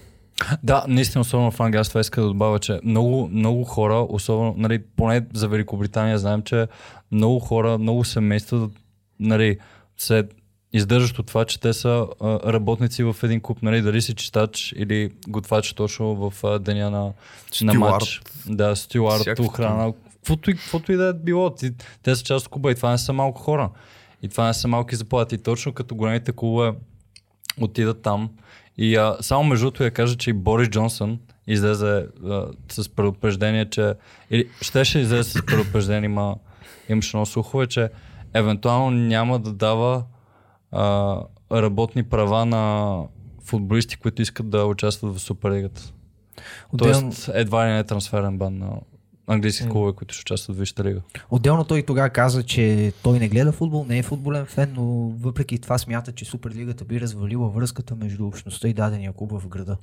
Да, 0.62 0.84
наистина, 0.88 1.20
особено 1.20 1.50
в 1.50 1.60
Англия, 1.60 1.80
аз 1.80 1.88
това 1.88 2.00
иска 2.00 2.20
да 2.20 2.26
добавя, 2.26 2.58
че 2.58 2.80
много, 2.84 3.28
много 3.32 3.64
хора, 3.64 4.06
особено, 4.08 4.54
нали, 4.56 4.82
поне 4.96 5.26
за 5.34 5.48
Великобритания, 5.48 6.18
знаем, 6.18 6.42
че 6.42 6.66
много 7.12 7.38
хора, 7.38 7.78
много 7.78 8.04
семейства, 8.04 8.70
нали, 9.20 9.58
се 9.96 10.24
издържат 10.72 11.18
от 11.18 11.26
това, 11.26 11.44
че 11.44 11.60
те 11.60 11.72
са 11.72 12.06
а, 12.20 12.52
работници 12.52 13.04
в 13.04 13.16
един 13.22 13.40
клуб, 13.40 13.58
нали, 13.62 13.82
дали 13.82 14.02
си 14.02 14.14
читач 14.14 14.74
или 14.76 15.10
готвач 15.28 15.72
точно 15.72 16.30
в 16.30 16.44
а, 16.44 16.58
деня 16.58 16.90
на, 16.90 17.00
на 17.00 17.12
Стюард. 17.52 17.78
матч. 17.78 18.22
Да, 18.46 18.76
стюард, 18.76 19.20
Всякакви 19.20 19.46
охрана, 19.46 19.92
каквото 20.14 20.50
и, 20.50 20.54
каквото 20.54 20.92
и 20.92 20.96
да 20.96 21.06
е 21.06 21.12
било. 21.12 21.54
Ти, 21.54 21.70
те 22.02 22.16
са 22.16 22.24
част 22.24 22.46
от 22.46 22.52
клуба 22.52 22.72
и 22.72 22.74
това 22.74 22.90
не 22.90 22.98
са 22.98 23.12
малко 23.12 23.40
хора. 23.40 23.70
И 24.22 24.28
това 24.28 24.46
не 24.46 24.54
са 24.54 24.68
малки 24.68 24.96
заплати. 24.96 25.34
И 25.34 25.38
точно 25.38 25.72
като 25.72 25.94
големите 25.94 26.32
клубове 26.32 26.72
отидат 27.60 28.02
там. 28.02 28.30
И 28.78 28.96
а, 28.96 29.16
само 29.20 29.44
между 29.44 29.64
другото 29.64 29.84
я 29.84 29.90
кажа, 29.90 30.16
че 30.16 30.30
и 30.30 30.32
Борис 30.32 30.68
Джонсън 30.68 31.18
излезе 31.46 32.06
а, 32.24 32.46
с 32.68 32.88
предупреждение, 32.88 33.70
че... 33.70 33.94
Или 34.30 34.48
щеше 34.60 34.98
излезе 34.98 35.30
с 35.30 35.46
предупреждение, 35.46 36.04
има, 36.04 36.36
имаше 36.88 37.16
много 37.16 37.26
слухове, 37.26 37.66
че 37.66 37.88
евентуално 38.34 38.90
няма 38.90 39.38
да 39.38 39.52
дава 39.52 40.04
а, 40.72 41.16
работни 41.52 42.02
права 42.02 42.46
на 42.46 42.96
футболисти, 43.44 43.96
които 43.96 44.22
искат 44.22 44.50
да 44.50 44.64
участват 44.64 45.16
в 45.16 45.20
Суперлигата. 45.20 45.92
Отделно, 46.72 47.00
Тоест 47.00 47.30
едва 47.34 47.66
ли 47.66 47.70
не 47.70 47.78
е 47.78 47.84
трансферен 47.84 48.38
бан 48.38 48.58
на 48.58 48.70
английски 49.26 49.64
М. 49.64 49.70
клубове, 49.70 49.92
които 49.92 50.14
ще 50.14 50.20
участват 50.20 50.56
в 50.56 50.60
Висшата 50.60 50.84
лига. 50.84 51.00
отделно 51.30 51.64
той 51.64 51.82
тогава 51.82 52.10
каза, 52.10 52.42
че 52.42 52.92
той 53.02 53.18
не 53.18 53.28
гледа 53.28 53.52
футбол, 53.52 53.86
не 53.88 53.98
е 53.98 54.02
футболен 54.02 54.46
фен, 54.46 54.72
но 54.76 54.84
въпреки 55.20 55.58
това 55.58 55.78
смята, 55.78 56.12
че 56.12 56.24
Суперлигата 56.24 56.84
би 56.84 57.00
развалила 57.00 57.48
връзката 57.48 57.94
между 57.96 58.26
общността 58.26 58.68
и 58.68 58.72
дадения 58.72 59.12
клуб 59.12 59.32
в 59.32 59.48
града. 59.48 59.76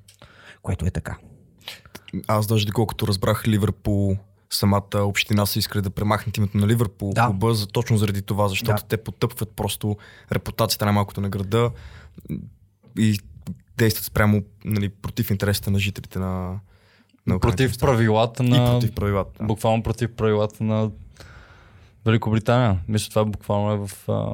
Което 0.61 0.85
е 0.85 0.91
така. 0.91 1.17
Аз 2.27 2.47
даже 2.47 2.65
доколкото 2.65 3.07
разбрах 3.07 3.47
Ливърпул, 3.47 4.17
самата 4.49 4.97
община 4.97 5.45
са 5.45 5.59
искали 5.59 5.81
да 5.81 5.89
премахнат 5.89 6.37
името 6.37 6.57
на 6.57 6.67
Ливърпул 6.67 7.11
Да. 7.13 7.25
клуба, 7.25 7.53
за, 7.53 7.67
точно 7.67 7.97
заради 7.97 8.21
това, 8.21 8.47
защото 8.47 8.81
Да. 8.81 8.87
те 8.87 8.97
потъпват 8.97 9.51
просто 9.51 9.97
репутацията 10.31 10.85
най-малкото 10.85 11.21
на 11.21 11.29
града 11.29 11.71
и 12.99 13.19
действат 13.77 14.05
спрямо 14.05 14.43
нали, 14.65 14.89
против 14.89 15.31
интересите 15.31 15.71
на 15.71 15.79
жителите 15.79 16.19
на, 16.19 16.59
на 17.27 17.39
Против 17.39 17.77
правилата 17.77 18.43
И 18.43 18.49
на... 18.49 18.65
против 18.65 18.91
правилата. 18.95 19.31
Да. 19.39 19.45
Буквално 19.45 19.83
против 19.83 20.11
правилата 20.11 20.63
на 20.63 20.91
Великобритания. 22.05 22.79
Мисля, 22.87 23.09
това 23.09 23.25
буквално 23.25 23.71
е 23.71 23.87
в... 23.87 24.09
А, 24.09 24.33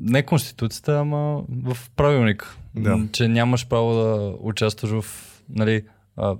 не 0.00 0.22
конституцията, 0.22 0.98
ама 0.98 1.42
в 1.64 1.76
правилник. 1.96 2.56
Да. 2.74 3.08
Че 3.12 3.28
нямаш 3.28 3.68
право 3.68 3.94
да 3.94 4.34
участваш 4.40 4.90
в 4.90 5.04
нали, 5.48 5.84
а, 6.16 6.36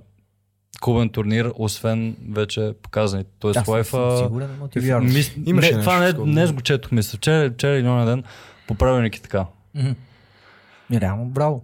клубен 0.81 1.09
турнир, 1.09 1.51
освен 1.55 2.15
вече 2.29 2.73
показани. 2.81 3.23
Тоест, 3.39 3.55
съм 3.55 3.65
UEFA... 3.65 4.23
сигурен, 4.23 4.49
но 4.59 4.67
ти 4.67 4.79
вярвам. 4.79 5.05
Мис... 5.05 5.35
Имаше 5.45 5.75
не, 5.75 5.79
това 5.79 5.99
нещо 5.99 6.25
не, 6.25 6.31
днес 6.31 6.51
го 6.51 6.61
четох, 6.61 6.91
мисля. 6.91 7.17
Вчера, 7.17 7.51
вчера 7.51 7.75
или 7.75 7.87
на 7.87 8.05
ден 8.05 8.23
по 8.67 8.75
правилник 8.75 9.15
и 9.15 9.21
така. 9.21 9.45
И 10.91 11.01
Реално, 11.01 11.25
браво. 11.25 11.63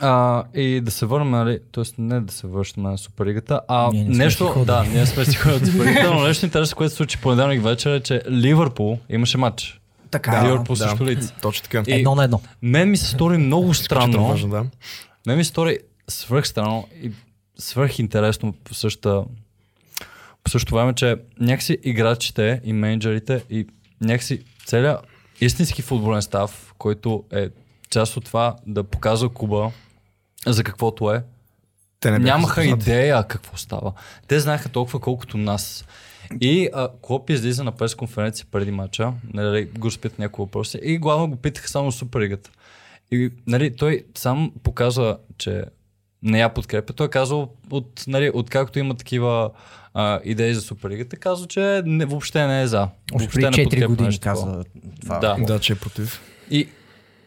А, 0.00 0.44
и 0.54 0.80
да 0.80 0.90
се 0.90 1.06
върнем, 1.06 1.30
нали, 1.30 1.58
т.е. 1.72 1.84
не 1.98 2.20
да 2.20 2.32
се 2.32 2.46
вършим 2.46 2.82
на 2.82 2.98
Суперлигата, 2.98 3.60
а 3.68 3.90
Ние 3.92 4.04
не 4.04 4.16
нещо, 4.16 4.64
да, 4.66 4.84
ние 4.84 5.06
сме 5.06 5.24
си 5.24 5.36
ходили 5.36 5.56
от 5.56 5.66
Суперлигата, 5.66 6.14
но 6.14 6.20
нещо 6.22 6.46
интересно, 6.46 6.76
което 6.76 6.90
се 6.90 6.96
случи 6.96 7.18
понеделник 7.18 7.62
вечер 7.62 7.94
е, 7.96 8.00
че 8.00 8.22
Ливърпул 8.30 8.98
имаше 9.08 9.38
матч. 9.38 9.80
Така, 10.10 10.30
Да, 10.30 10.40
да, 10.40 10.46
Ливърпул 10.46 10.76
срещу 10.76 11.04
Лиц. 11.04 11.32
Точно 11.42 11.62
така. 11.62 11.82
И- 11.86 11.94
едно 11.94 12.14
на 12.14 12.24
едно. 12.24 12.40
Мен 12.62 12.90
ми 12.90 12.96
се 12.96 13.06
стори 13.06 13.38
много 13.38 13.70
Изключително 13.70 14.12
странно, 14.12 14.28
важно, 14.28 14.48
да. 14.48 14.64
мен 15.26 15.36
ми 15.36 15.44
се 15.44 15.50
стори 15.50 15.78
свръх 16.08 16.46
странно 16.48 16.88
и 17.02 17.12
свръх 17.58 17.98
интересно 17.98 18.52
по 18.52 18.74
същата 18.74 19.24
по 20.44 20.50
същото 20.50 20.74
време, 20.74 20.94
че 20.94 21.16
някакси 21.40 21.78
играчите 21.82 22.60
и 22.64 22.72
менеджерите 22.72 23.44
и 23.50 23.66
някакси 24.00 24.44
целият 24.66 25.00
истински 25.40 25.82
футболен 25.82 26.22
став, 26.22 26.74
който 26.78 27.24
е 27.32 27.48
част 27.90 28.16
от 28.16 28.24
това 28.24 28.56
да 28.66 28.84
показва 28.84 29.28
Куба 29.28 29.70
за 30.46 30.64
каквото 30.64 31.12
е, 31.12 31.22
Те 32.00 32.10
не 32.10 32.18
Нямаха 32.18 32.62
запознати. 32.62 32.90
идея 32.90 33.24
какво 33.28 33.56
става. 33.56 33.92
Те 34.28 34.40
знаеха 34.40 34.68
толкова 34.68 35.00
колкото 35.00 35.36
нас. 35.38 35.84
И 36.40 36.68
а, 36.74 36.88
Клоп 37.02 37.30
излиза 37.30 37.64
на 37.64 37.72
пресконференция 37.72 38.46
преди 38.50 38.70
мача, 38.70 39.12
нали, 39.32 39.64
го 39.64 39.90
спят 39.90 40.18
няколко 40.18 40.42
въпроси 40.42 40.80
и 40.82 40.98
главно 40.98 41.28
го 41.28 41.36
питаха 41.36 41.68
само 41.68 41.92
Суперлигата. 41.92 42.50
И 43.10 43.30
нали, 43.46 43.76
той 43.76 44.04
сам 44.14 44.52
показва, 44.62 45.18
че 45.38 45.64
не 46.22 46.40
я 46.40 46.48
подкрепя. 46.48 46.92
Той 46.92 47.06
е 47.06 47.10
казал, 47.10 47.48
от, 47.70 48.04
нали, 48.06 48.30
откакто 48.34 48.78
има 48.78 48.94
такива 48.94 49.50
а, 49.94 50.20
идеи 50.24 50.54
за 50.54 50.60
Суперлигата, 50.60 51.16
казва, 51.16 51.46
че 51.46 51.82
не, 51.86 52.04
въобще 52.04 52.46
не 52.46 52.62
е 52.62 52.66
за. 52.66 52.88
Въобще 53.12 53.40
не 53.40 53.46
4 53.46 53.64
подкрепя 53.64 53.88
години 53.88 54.06
нещо 54.06 54.24
каза 54.24 54.64
това. 55.00 55.18
Да. 55.18 55.36
Да, 55.46 55.58
че 55.58 55.72
е 55.72 55.76
против. 55.76 56.20
И 56.50 56.68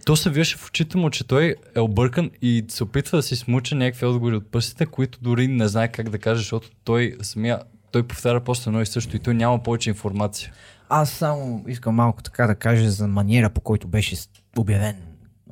то 0.05 0.15
се 0.15 0.29
виждаше 0.29 0.57
в 0.57 0.67
очите 0.67 0.97
му, 0.97 1.09
че 1.09 1.27
той 1.27 1.55
е 1.75 1.79
объркан 1.79 2.31
и 2.41 2.65
се 2.67 2.83
опитва 2.83 3.17
да 3.17 3.23
си 3.23 3.35
смуча 3.35 3.75
някакви 3.75 4.05
отговори 4.05 4.35
от 4.35 4.51
пъстите, 4.51 4.85
които 4.85 5.19
дори 5.21 5.47
не 5.47 5.67
знае 5.67 5.87
как 5.87 6.09
да 6.09 6.19
каже, 6.19 6.39
защото 6.39 6.69
той 6.83 7.15
самия 7.21 7.59
той 7.91 8.03
повтаря 8.03 8.41
просто 8.41 8.69
едно 8.69 8.81
и 8.81 8.85
също 8.85 9.15
и 9.15 9.19
той 9.19 9.33
няма 9.33 9.63
повече 9.63 9.89
информация. 9.89 10.53
Аз 10.89 11.09
само 11.09 11.63
искам 11.67 11.95
малко 11.95 12.23
така 12.23 12.47
да 12.47 12.55
кажа 12.55 12.91
за 12.91 13.07
маниера, 13.07 13.49
по 13.49 13.61
който 13.61 13.87
беше 13.87 14.15
обявен 14.57 14.95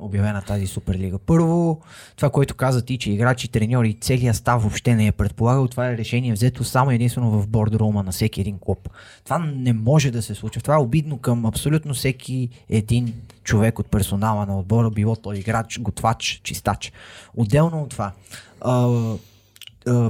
обявена 0.00 0.42
тази 0.42 0.66
Суперлига. 0.66 1.18
Първо, 1.18 1.80
това, 2.16 2.30
което 2.30 2.54
каза 2.54 2.84
ти, 2.84 2.98
че 2.98 3.12
играчи, 3.12 3.48
треньори, 3.48 3.94
целият 4.00 4.36
став 4.36 4.62
въобще 4.62 4.94
не 4.94 5.06
е 5.06 5.12
предполагал, 5.12 5.68
това 5.68 5.90
е 5.90 5.96
решение 5.96 6.32
взето 6.32 6.64
само 6.64 6.90
единствено 6.90 7.30
в 7.30 7.48
бордрума 7.48 8.02
на 8.02 8.12
всеки 8.12 8.40
един 8.40 8.58
клуб. 8.58 8.88
Това 9.24 9.38
не 9.38 9.72
може 9.72 10.10
да 10.10 10.22
се 10.22 10.34
случи. 10.34 10.60
Това 10.60 10.74
е 10.74 10.78
обидно 10.78 11.18
към 11.18 11.46
абсолютно 11.46 11.94
всеки 11.94 12.48
един 12.68 13.14
човек 13.44 13.78
от 13.78 13.86
персонала 13.86 14.46
на 14.46 14.58
отбора, 14.58 14.90
било 14.90 15.16
той 15.16 15.36
играч, 15.36 15.78
готвач, 15.80 16.40
чистач. 16.44 16.92
Отделно 17.34 17.82
от 17.82 17.90
това, 17.90 18.12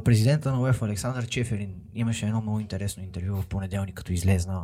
президента 0.04 0.52
на 0.52 0.60
УЕФ 0.60 0.82
Александър 0.82 1.26
Чеферин 1.26 1.70
имаше 1.94 2.26
едно 2.26 2.40
много 2.40 2.60
интересно 2.60 3.02
интервю 3.02 3.36
в 3.36 3.46
понеделник, 3.46 3.94
като 3.94 4.12
излезна 4.12 4.62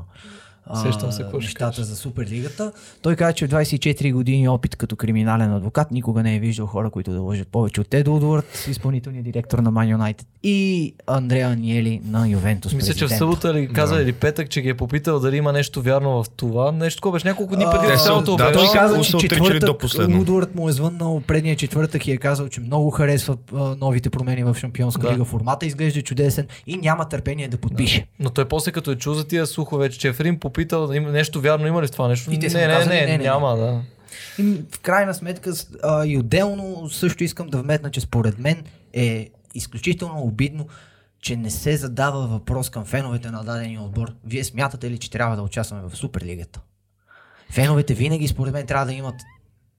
Сещам 0.75 1.13
се, 1.13 1.23
какво 1.23 1.41
ще 1.41 1.47
нещата 1.47 1.67
кажеш. 1.67 1.85
за 1.85 1.97
Суперлигата. 1.97 2.73
Той 3.03 3.17
каза, 3.17 3.33
че 3.33 3.47
в 3.47 3.51
24 3.51 4.13
години 4.13 4.49
опит 4.49 4.77
като 4.77 4.97
криминален 4.97 5.53
адвокат 5.53 5.91
никога 5.91 6.23
не 6.23 6.37
е 6.37 6.39
виждал 6.39 6.67
хора, 6.67 6.91
които 6.91 7.13
да 7.13 7.21
лъжат 7.21 7.49
повече 7.49 7.81
от 7.81 7.89
Тед 7.89 8.09
Удвард, 8.09 8.67
изпълнителният 8.71 9.25
директор 9.25 9.59
на 9.59 9.73
Man 9.73 9.97
United 9.97 10.25
и 10.43 10.95
Андреа 11.07 11.47
Аниели 11.47 12.01
на 12.05 12.29
Ювентус. 12.29 12.73
Мисля, 12.73 12.95
че 12.95 13.07
в 13.07 13.11
събота 13.11 13.55
ли 13.55 13.69
каза 13.69 13.97
или 13.97 14.13
петък, 14.13 14.51
че 14.51 14.61
ги 14.61 14.69
е 14.69 14.75
попитал 14.75 15.21
дали 15.21 15.37
има 15.37 15.53
нещо 15.53 15.83
вярно 15.83 16.23
в 16.23 16.31
това. 16.31 16.73
Нещо 16.73 16.99
такова 16.99 17.13
беше 17.13 17.29
няколко 17.29 17.57
дни 17.57 17.65
преди 17.67 17.83
те 17.83 17.89
са- 17.89 17.95
официалното 17.95 18.37
да, 18.37 18.45
Да, 18.45 18.53
той 18.53 18.67
каза, 18.75 19.01
че 19.03 19.19
четвъртък. 19.19 19.83
Удвард 20.11 20.55
му 20.55 20.69
е 20.69 20.73
звъннал 20.73 21.23
предния 21.23 21.57
четвъртък 21.57 22.07
и 22.07 22.13
е 22.13 22.17
казал, 22.17 22.49
че 22.49 22.61
много 22.61 22.91
харесва 22.91 23.37
а, 23.55 23.77
новите 23.77 24.11
промени 24.11 24.45
в 24.45 24.57
Шампионска 24.57 25.03
Да. 25.03 25.13
лига. 25.13 25.25
Формата 25.25 25.67
изглежда 25.67 26.03
чудесен 26.03 26.47
и 26.67 26.77
няма 26.77 27.09
търпение 27.09 27.49
да 27.49 27.57
подпише. 27.57 28.07
Но 28.21 28.31
той 28.31 28.45
после 28.45 28.73
като 28.73 28.91
е 28.91 28.97
чул 28.97 29.15
за 29.15 29.25
тия 29.25 29.47
слухове, 29.47 29.91
че 29.91 29.99
Чефрин 29.99 30.39
попитал 30.57 30.93
има 30.93 31.11
нещо 31.11 31.41
вярно 31.41 31.67
има 31.67 31.83
ли 31.83 31.87
в 31.87 31.91
това 31.91 32.09
нещо. 32.09 32.33
И 32.33 32.39
те 32.39 32.51
са 32.51 32.59
не, 32.59 32.67
не, 32.67 32.73
казали, 32.73 32.95
не, 32.95 33.01
не, 33.01 33.19
не, 33.19 33.25
няма, 33.25 33.57
да. 33.57 33.83
И 34.39 34.63
в 34.75 34.81
крайна 34.81 35.15
сметка 35.15 35.53
а, 35.83 36.07
и 36.07 36.19
отделно 36.19 36.89
също 36.89 37.25
искам 37.25 37.47
да 37.47 37.59
вметна, 37.59 37.91
че 37.91 38.01
според 38.01 38.39
мен 38.39 38.65
е 38.93 39.31
изключително 39.55 40.23
обидно, 40.23 40.67
че 41.21 41.37
не 41.37 41.51
се 41.51 41.77
задава 41.77 42.27
въпрос 42.27 42.71
към 42.71 42.85
феновете 42.85 43.31
на 43.31 43.45
дадения 43.45 43.83
отбор. 43.83 44.13
Вие 44.25 44.45
смятате 44.45 44.91
ли, 44.91 44.99
че 44.99 45.11
трябва 45.11 45.37
да 45.37 45.43
участваме 45.43 45.89
в 45.89 45.97
Суперлигата? 45.97 46.61
Феновете 47.51 47.95
винаги, 47.95 48.29
според 48.29 48.53
мен, 48.53 48.67
трябва 48.67 48.87
да 48.87 48.93
имат 48.93 49.15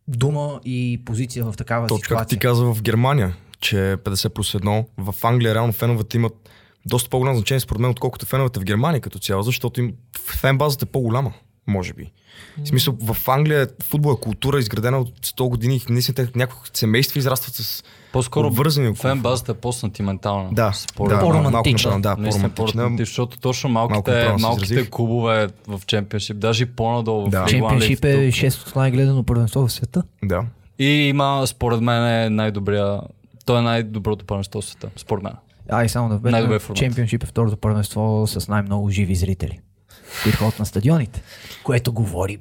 дума 0.08 0.60
и 0.66 1.02
позиция 1.06 1.46
в 1.46 1.54
такава 1.58 1.88
Точно 1.88 2.16
както 2.16 2.30
ти 2.30 2.36
ситуация. 2.36 2.50
каза 2.50 2.66
в 2.66 2.82
Германия, 2.82 3.36
че 3.60 3.92
е 3.92 3.98
50 3.98 4.30
плюс 4.30 4.54
1. 4.54 4.86
В 4.98 5.16
Англия 5.24 5.54
реално 5.54 5.74
феновете 5.74 6.18
имат 6.18 6.50
доста 6.88 7.10
по-голямо 7.10 7.38
значение 7.38 7.60
според 7.60 7.82
мен, 7.82 7.91
отколкото 7.91 8.26
феновете 8.26 8.60
в 8.60 8.63
Германия 8.63 9.02
като 9.02 9.19
цяло, 9.19 9.43
защото 9.43 9.82
им 9.82 9.93
фен 10.32 10.58
базата 10.58 10.86
е 10.86 10.91
по-голяма, 10.91 11.34
може 11.67 11.93
би. 11.93 12.12
В 12.63 12.67
смисъл, 12.67 12.97
в 13.04 13.28
Англия 13.28 13.67
футбол 13.84 14.13
е 14.13 14.21
култура, 14.21 14.60
изградена 14.60 14.97
от 15.00 15.19
100 15.19 15.50
години 15.50 15.76
и 15.89 15.93
наистина 15.93 16.28
някои 16.36 16.58
семейства 16.73 17.19
израстват 17.19 17.56
с 17.56 17.84
По-скоро 18.13 18.47
обвързани 18.47 18.88
около. 18.88 19.02
фен 19.02 19.21
базата 19.21 19.52
е 19.52 19.56
по-сантиментална. 19.56 20.50
Да, 20.52 20.71
според 20.73 21.15
да, 21.15 21.19
По-романтична. 21.19 22.02
да, 22.02 22.15
по-романтична. 22.15 22.50
по-романтична, 22.50 22.97
защото 22.97 23.39
точно 23.39 23.69
малките, 23.69 24.36
малките 24.39 24.89
клубове 24.89 25.47
в 25.67 25.82
чемпионшип, 25.88 26.38
даже 26.38 26.63
и 26.63 26.67
по-надолу 26.67 27.28
Да. 27.30 27.45
в 27.45 27.50
Чемпионшип 27.50 28.06
е 28.06 28.26
тук. 28.26 28.36
шестото 28.36 28.80
най-гледано 28.80 29.23
първенство 29.23 29.67
в 29.67 29.71
света. 29.71 30.04
Да. 30.23 30.43
И 30.80 30.86
има, 30.86 31.43
според 31.47 31.82
мен, 31.82 32.23
е 32.23 32.30
най-добрия. 32.30 33.00
Той 33.45 33.60
е 33.60 33.62
най-доброто 33.62 34.26
първенство 34.26 34.62
в 34.62 34.65
света, 34.65 34.89
според 34.95 35.23
мен. 35.23 35.34
А 35.69 35.84
и 35.84 35.89
само 35.89 36.10
да 36.10 36.60
формат. 36.60 36.77
Чемпионшип 36.77 37.23
е 37.23 37.25
второто 37.25 37.58
първенство 37.58 38.23
с 38.27 38.47
най-много 38.47 38.89
живи 38.89 39.15
зрители, 39.15 39.60
които 40.23 40.38
ходят 40.38 40.60
на 40.60 40.65
стадионите, 40.65 41.21
което 41.63 41.93
говори 41.93 42.38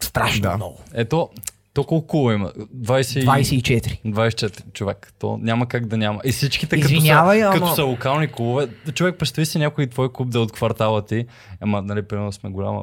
страшно 0.00 0.42
Да. 0.42 0.56
много. 0.56 0.80
Ето, 0.94 1.30
то 1.74 1.84
колко 1.84 2.06
кула 2.06 2.34
има? 2.34 2.52
20... 2.76 3.24
24. 3.24 4.00
24 4.06 4.72
човек. 4.72 5.12
То 5.18 5.38
няма 5.42 5.66
как 5.68 5.86
да 5.86 5.96
няма. 5.96 6.20
И 6.24 6.32
всичките 6.32 6.76
Извинявай, 6.76 7.40
като, 7.40 7.52
са, 7.52 7.58
ама- 7.58 7.66
като 7.66 7.74
са 7.74 7.84
локални 7.84 8.28
клубове, 8.28 8.68
човек 8.94 9.18
представи 9.18 9.46
си 9.46 9.58
някой 9.58 9.86
твой 9.86 10.12
клуб 10.12 10.30
да 10.30 10.38
е 10.38 10.42
от 10.42 10.52
квартала 10.52 11.04
ти. 11.04 11.26
Ама, 11.60 11.82
нали, 11.82 12.02
примерно 12.02 12.32
сме 12.32 12.50
голяма 12.50 12.82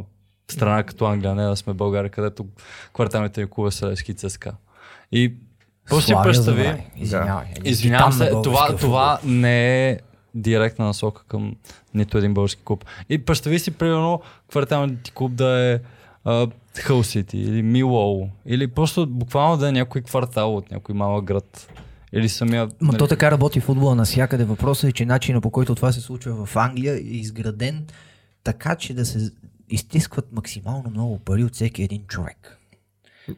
страна 0.52 0.84
като 0.84 1.06
Англия, 1.06 1.36
не 1.36 1.44
да 1.44 1.56
сме 1.56 1.74
България, 1.74 2.12
където 2.12 2.46
кварталните 2.94 3.42
ни 3.42 3.48
клубове 3.50 3.72
са 3.72 3.88
Левски 3.88 4.14
ЦСКА. 4.14 4.52
И 5.12 5.34
просто 5.90 6.08
си 6.08 6.14
представи. 6.24 6.84
Извинявай. 6.98 7.46
Един 7.56 7.72
Извинявам 7.72 8.12
се, 8.12 8.30
това, 8.44 8.76
това 8.76 9.20
не 9.24 9.90
е 9.90 10.00
директна 10.36 10.86
насока 10.86 11.24
към 11.28 11.56
нито 11.94 12.18
един 12.18 12.34
български 12.34 12.62
клуб. 12.66 12.86
И 13.10 13.18
представи 13.18 13.60
си, 13.60 13.72
примерно, 13.72 14.22
кварталният 14.50 15.02
ти 15.02 15.12
клуб 15.12 15.32
да 15.32 15.74
е 15.74 15.80
Хъл 16.80 17.04
Сити 17.04 17.38
или 17.38 17.62
Милоу, 17.62 18.28
или 18.46 18.68
просто 18.68 19.08
буквално 19.08 19.58
да 19.58 19.70
е 19.70 19.72
някой 19.72 20.02
квартал 20.02 20.58
от 20.58 20.72
някой 20.72 20.96
малък 20.96 21.26
град. 21.26 21.70
Или 22.14 22.30
самия... 22.30 22.66
Ма 22.66 22.72
нали, 22.82 22.98
то 22.98 23.08
така 23.08 23.32
работи 23.32 23.60
футбола 23.60 23.96
навсякъде. 23.96 24.44
Въпросът 24.44 24.90
е, 24.90 24.94
че 24.94 25.06
начинът 25.06 25.44
по 25.44 25.50
който 25.50 25.76
това 25.76 25.92
се 25.92 26.02
случва 26.02 26.46
в 26.46 26.56
Англия 26.56 26.94
е 26.94 26.98
изграден 26.98 27.86
така, 28.44 28.76
че 28.76 28.94
да 28.94 29.06
се 29.06 29.32
изтискват 29.70 30.32
максимално 30.32 30.90
много 30.90 31.20
пари 31.20 31.44
от 31.44 31.54
всеки 31.54 31.84
един 31.84 32.04
човек. 32.08 32.60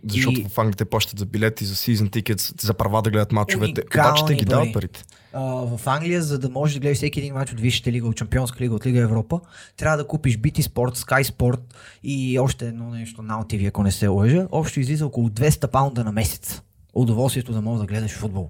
Защото 0.08 0.40
И- 0.40 0.46
в 0.50 0.58
Англия 0.58 0.76
те 0.76 0.86
плащат 0.86 1.20
за 1.20 1.26
билети, 1.26 1.66
за 1.66 1.76
season 1.76 2.10
tickets, 2.10 2.62
за 2.62 2.74
права 2.74 3.02
да 3.02 3.10
гледат 3.10 3.32
мачовете. 3.32 3.84
Обаче 3.96 4.26
те 4.28 4.34
ги 4.34 4.46
дават 4.46 4.74
парите. 4.74 5.04
А, 5.34 5.42
в 5.44 5.80
Англия, 5.86 6.22
за 6.22 6.40
да 6.40 6.50
можеш 6.50 6.74
да 6.74 6.80
гледаш 6.80 6.98
всеки 6.98 7.20
един 7.20 7.34
матч 7.34 7.52
от 7.52 7.60
Висшата 7.60 7.92
лига, 7.92 8.08
от 8.08 8.16
Чемпионска 8.16 8.64
лига, 8.64 8.76
от 8.76 8.86
Лига 8.86 9.00
Европа, 9.00 9.40
трябва 9.78 9.98
да 9.98 10.08
купиш 10.08 10.38
BT 10.38 10.62
Sport, 10.62 10.98
Sky 10.98 11.24
Sport 11.24 11.60
и 12.04 12.40
още 12.40 12.68
едно 12.68 12.90
нещо 12.90 13.22
на 13.22 13.44
TV, 13.44 13.68
ако 13.68 13.84
не 13.84 13.92
се 13.92 14.08
лъжа. 14.08 14.48
Общо 14.52 14.80
излиза 14.80 15.06
около 15.06 15.30
200 15.30 15.68
паунда 15.68 16.04
на 16.04 16.12
месец. 16.12 16.62
Удоволствието 16.94 17.54
да 17.54 17.62
можеш 17.62 17.80
да 17.80 17.88
гледаш 17.88 18.12
футбол. 18.12 18.50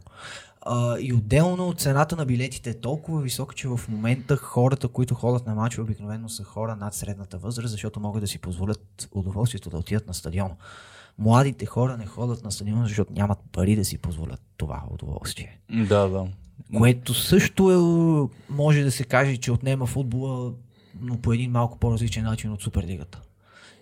А, 0.61 0.97
и 0.99 1.13
отделно 1.13 1.73
цената 1.73 2.15
на 2.15 2.25
билетите 2.25 2.69
е 2.69 2.73
толкова 2.73 3.21
висока, 3.21 3.55
че 3.55 3.67
в 3.67 3.79
момента 3.89 4.37
хората, 4.37 4.87
които 4.87 5.15
ходят 5.15 5.47
на 5.47 5.55
матча, 5.55 5.81
обикновено 5.81 6.29
са 6.29 6.43
хора 6.43 6.75
над 6.75 6.93
средната 6.93 7.37
възраст, 7.37 7.71
защото 7.71 7.99
могат 7.99 8.21
да 8.21 8.27
си 8.27 8.39
позволят 8.39 9.09
удоволствието 9.11 9.69
да 9.69 9.77
отидат 9.77 10.07
на 10.07 10.13
стадиона. 10.13 10.55
Младите 11.19 11.65
хора 11.65 11.97
не 11.97 12.05
ходят 12.05 12.43
на 12.43 12.51
стадиона, 12.51 12.83
защото 12.83 13.13
нямат 13.13 13.37
пари 13.51 13.75
да 13.75 13.85
си 13.85 13.97
позволят 13.97 14.41
това 14.57 14.83
удоволствие. 14.91 15.59
Да, 15.71 16.07
да. 16.07 16.27
Което 16.73 17.13
също 17.13 17.71
е, 17.71 17.77
може 18.49 18.83
да 18.83 18.91
се 18.91 19.03
каже, 19.03 19.37
че 19.37 19.51
отнема 19.51 19.85
футбола, 19.85 20.53
но 21.01 21.17
по 21.17 21.33
един 21.33 21.51
малко 21.51 21.79
по-различен 21.79 22.23
начин 22.23 22.51
от 22.51 22.61
Суперлигата. 22.61 23.21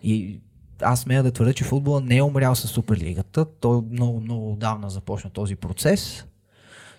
И 0.04 0.39
аз 0.82 1.02
смея 1.02 1.24
да 1.24 1.32
твърдя, 1.32 1.54
че 1.54 1.63
футбола 1.63 2.02
не 2.02 2.17
е 2.17 2.24
умрял 2.24 2.56
с 2.56 2.67
Суперлигата. 2.67 3.46
Той 3.52 3.82
много, 3.91 4.19
много 4.19 4.52
отдавна 4.54 4.89
започна 4.89 5.30
този 5.30 5.56
процес. 5.56 6.26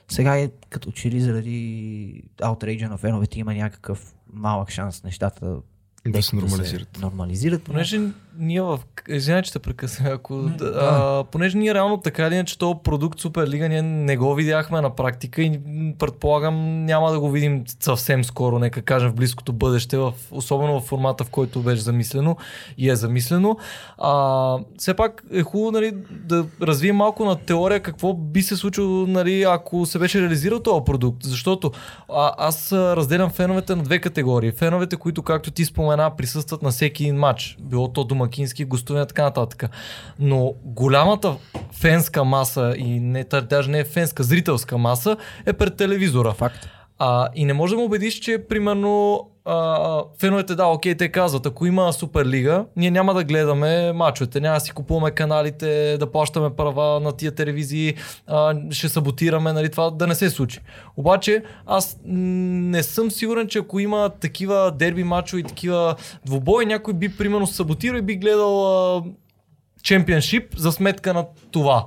Сега 0.09 0.38
е 0.38 0.51
като 0.70 0.92
че 0.92 1.11
ли 1.11 1.20
заради 1.20 2.23
аутрейджа 2.42 2.88
на 2.88 2.97
феновете 2.99 3.38
има 3.38 3.55
някакъв 3.55 4.14
малък 4.33 4.70
шанс 4.70 5.05
нещата 5.05 5.57
Да 6.07 6.23
се 6.23 6.37
нормализират. 6.37 6.99
нормализират. 7.01 7.61
но- 7.61 7.73
Понеже 7.75 8.01
ние 8.38 8.62
в... 8.62 8.79
Извинявай, 9.09 9.42
че 9.42 9.53
те 9.53 9.59
прекъсвам. 9.59 10.12
Ако... 10.12 10.35
Не, 10.35 10.57
да. 10.57 10.73
А, 10.81 11.25
понеже 11.25 11.59
ние 11.59 11.75
реално 11.75 12.01
така 12.01 12.27
или 12.27 12.35
иначе 12.35 12.59
този 12.59 12.79
продукт 12.85 13.20
Суперлига 13.20 13.68
ние 13.68 13.83
не 13.83 14.16
го 14.16 14.35
видяхме 14.35 14.81
на 14.81 14.94
практика 14.94 15.42
и 15.42 15.61
предполагам 15.99 16.85
няма 16.85 17.12
да 17.12 17.20
го 17.20 17.31
видим 17.31 17.64
съвсем 17.81 18.25
скоро, 18.25 18.59
нека 18.59 18.83
кажем 18.83 19.11
в 19.11 19.14
близкото 19.14 19.53
бъдеще, 19.53 19.97
в, 19.99 20.12
особено 20.31 20.81
в 20.81 20.85
формата, 20.85 21.25
в 21.25 21.31
който 21.31 21.61
беше 21.61 21.83
замислено 21.83 22.37
и 22.79 22.90
е 22.90 22.97
замислено. 22.97 23.57
А, 23.99 24.59
все 24.79 24.94
пак 24.94 25.25
е 25.33 25.42
хубаво 25.42 25.70
нали, 25.70 25.92
да 26.11 26.47
развием 26.62 26.97
малко 26.97 27.25
на 27.25 27.37
теория 27.37 27.81
какво 27.81 28.14
би 28.14 28.42
се 28.42 28.57
случило, 28.57 29.07
нали, 29.07 29.42
ако 29.42 29.87
се 29.87 29.99
беше 29.99 30.20
реализирал 30.20 30.61
този 30.61 30.85
продукт. 30.85 31.23
Защото 31.23 31.73
а, 32.12 32.35
аз 32.38 32.73
разделям 32.73 33.31
феновете 33.31 33.77
на 33.77 33.83
две 33.83 33.99
категории. 33.99 34.53
Феновете, 34.53 34.97
които, 34.97 35.23
както 35.23 35.51
ти 35.51 35.64
спомена, 35.64 36.16
присъстват 36.16 36.62
на 36.62 36.70
всеки 36.70 37.03
един 37.05 37.16
матч. 37.16 37.57
Било 37.61 37.88
то 37.88 38.05
домакински, 38.24 38.64
гостуване 38.64 39.04
и 39.04 39.08
така 39.08 39.22
нататък. 39.22 39.64
Но 40.18 40.54
голямата 40.64 41.37
фенска 41.72 42.24
маса 42.24 42.74
и 42.76 43.00
не, 43.00 43.24
даже 43.24 43.70
не 43.70 43.78
е 43.78 43.84
фенска, 43.84 44.22
зрителска 44.22 44.78
маса 44.78 45.16
е 45.46 45.52
пред 45.52 45.76
телевизора. 45.76 46.32
Факт. 46.32 46.68
А, 46.98 47.28
и 47.34 47.44
не 47.44 47.52
може 47.52 47.74
да 47.74 47.78
му 47.78 47.84
убедиш, 47.84 48.14
че 48.14 48.44
примерно 48.48 49.26
а, 49.46 49.54
а, 49.54 50.02
феновете, 50.18 50.54
да, 50.54 50.64
окей, 50.64 50.94
те 50.94 51.09
казват, 51.09 51.46
ако 51.46 51.66
има 51.66 51.92
Суперлига, 51.92 52.64
ние 52.76 52.90
няма 52.90 53.14
да 53.14 53.24
гледаме 53.24 53.92
мачовете, 53.92 54.40
няма 54.40 54.54
да 54.54 54.61
си 54.61 54.72
купуваме 54.72 55.11
каналите, 55.11 55.96
да 55.98 56.12
плащаме 56.12 56.50
права 56.50 57.00
на 57.00 57.12
тия 57.12 57.33
телевизии, 57.33 57.94
а, 58.26 58.54
ще 58.70 58.88
саботираме, 58.88 59.52
нали, 59.52 59.70
това 59.70 59.90
да 59.90 60.07
не 60.07 60.14
се 60.14 60.30
случи. 60.30 60.61
Обаче, 60.96 61.42
аз 61.66 61.98
не 62.04 62.83
съм 62.83 63.11
сигурен, 63.11 63.48
че 63.48 63.59
ако 63.59 63.78
има 63.78 64.11
такива 64.11 64.72
дерби 64.72 65.04
мачове 65.04 65.40
и 65.40 65.44
такива 65.44 65.94
двубои, 66.26 66.66
някой 66.66 66.94
би 66.94 67.16
примерно 67.16 67.46
саботирал 67.46 67.98
и 67.98 68.02
би 68.02 68.16
гледал 68.16 68.66
а, 68.96 69.02
чемпионшип 69.83 70.57
за 70.57 70.72
сметка 70.72 71.14
на 71.14 71.24
това. 71.50 71.85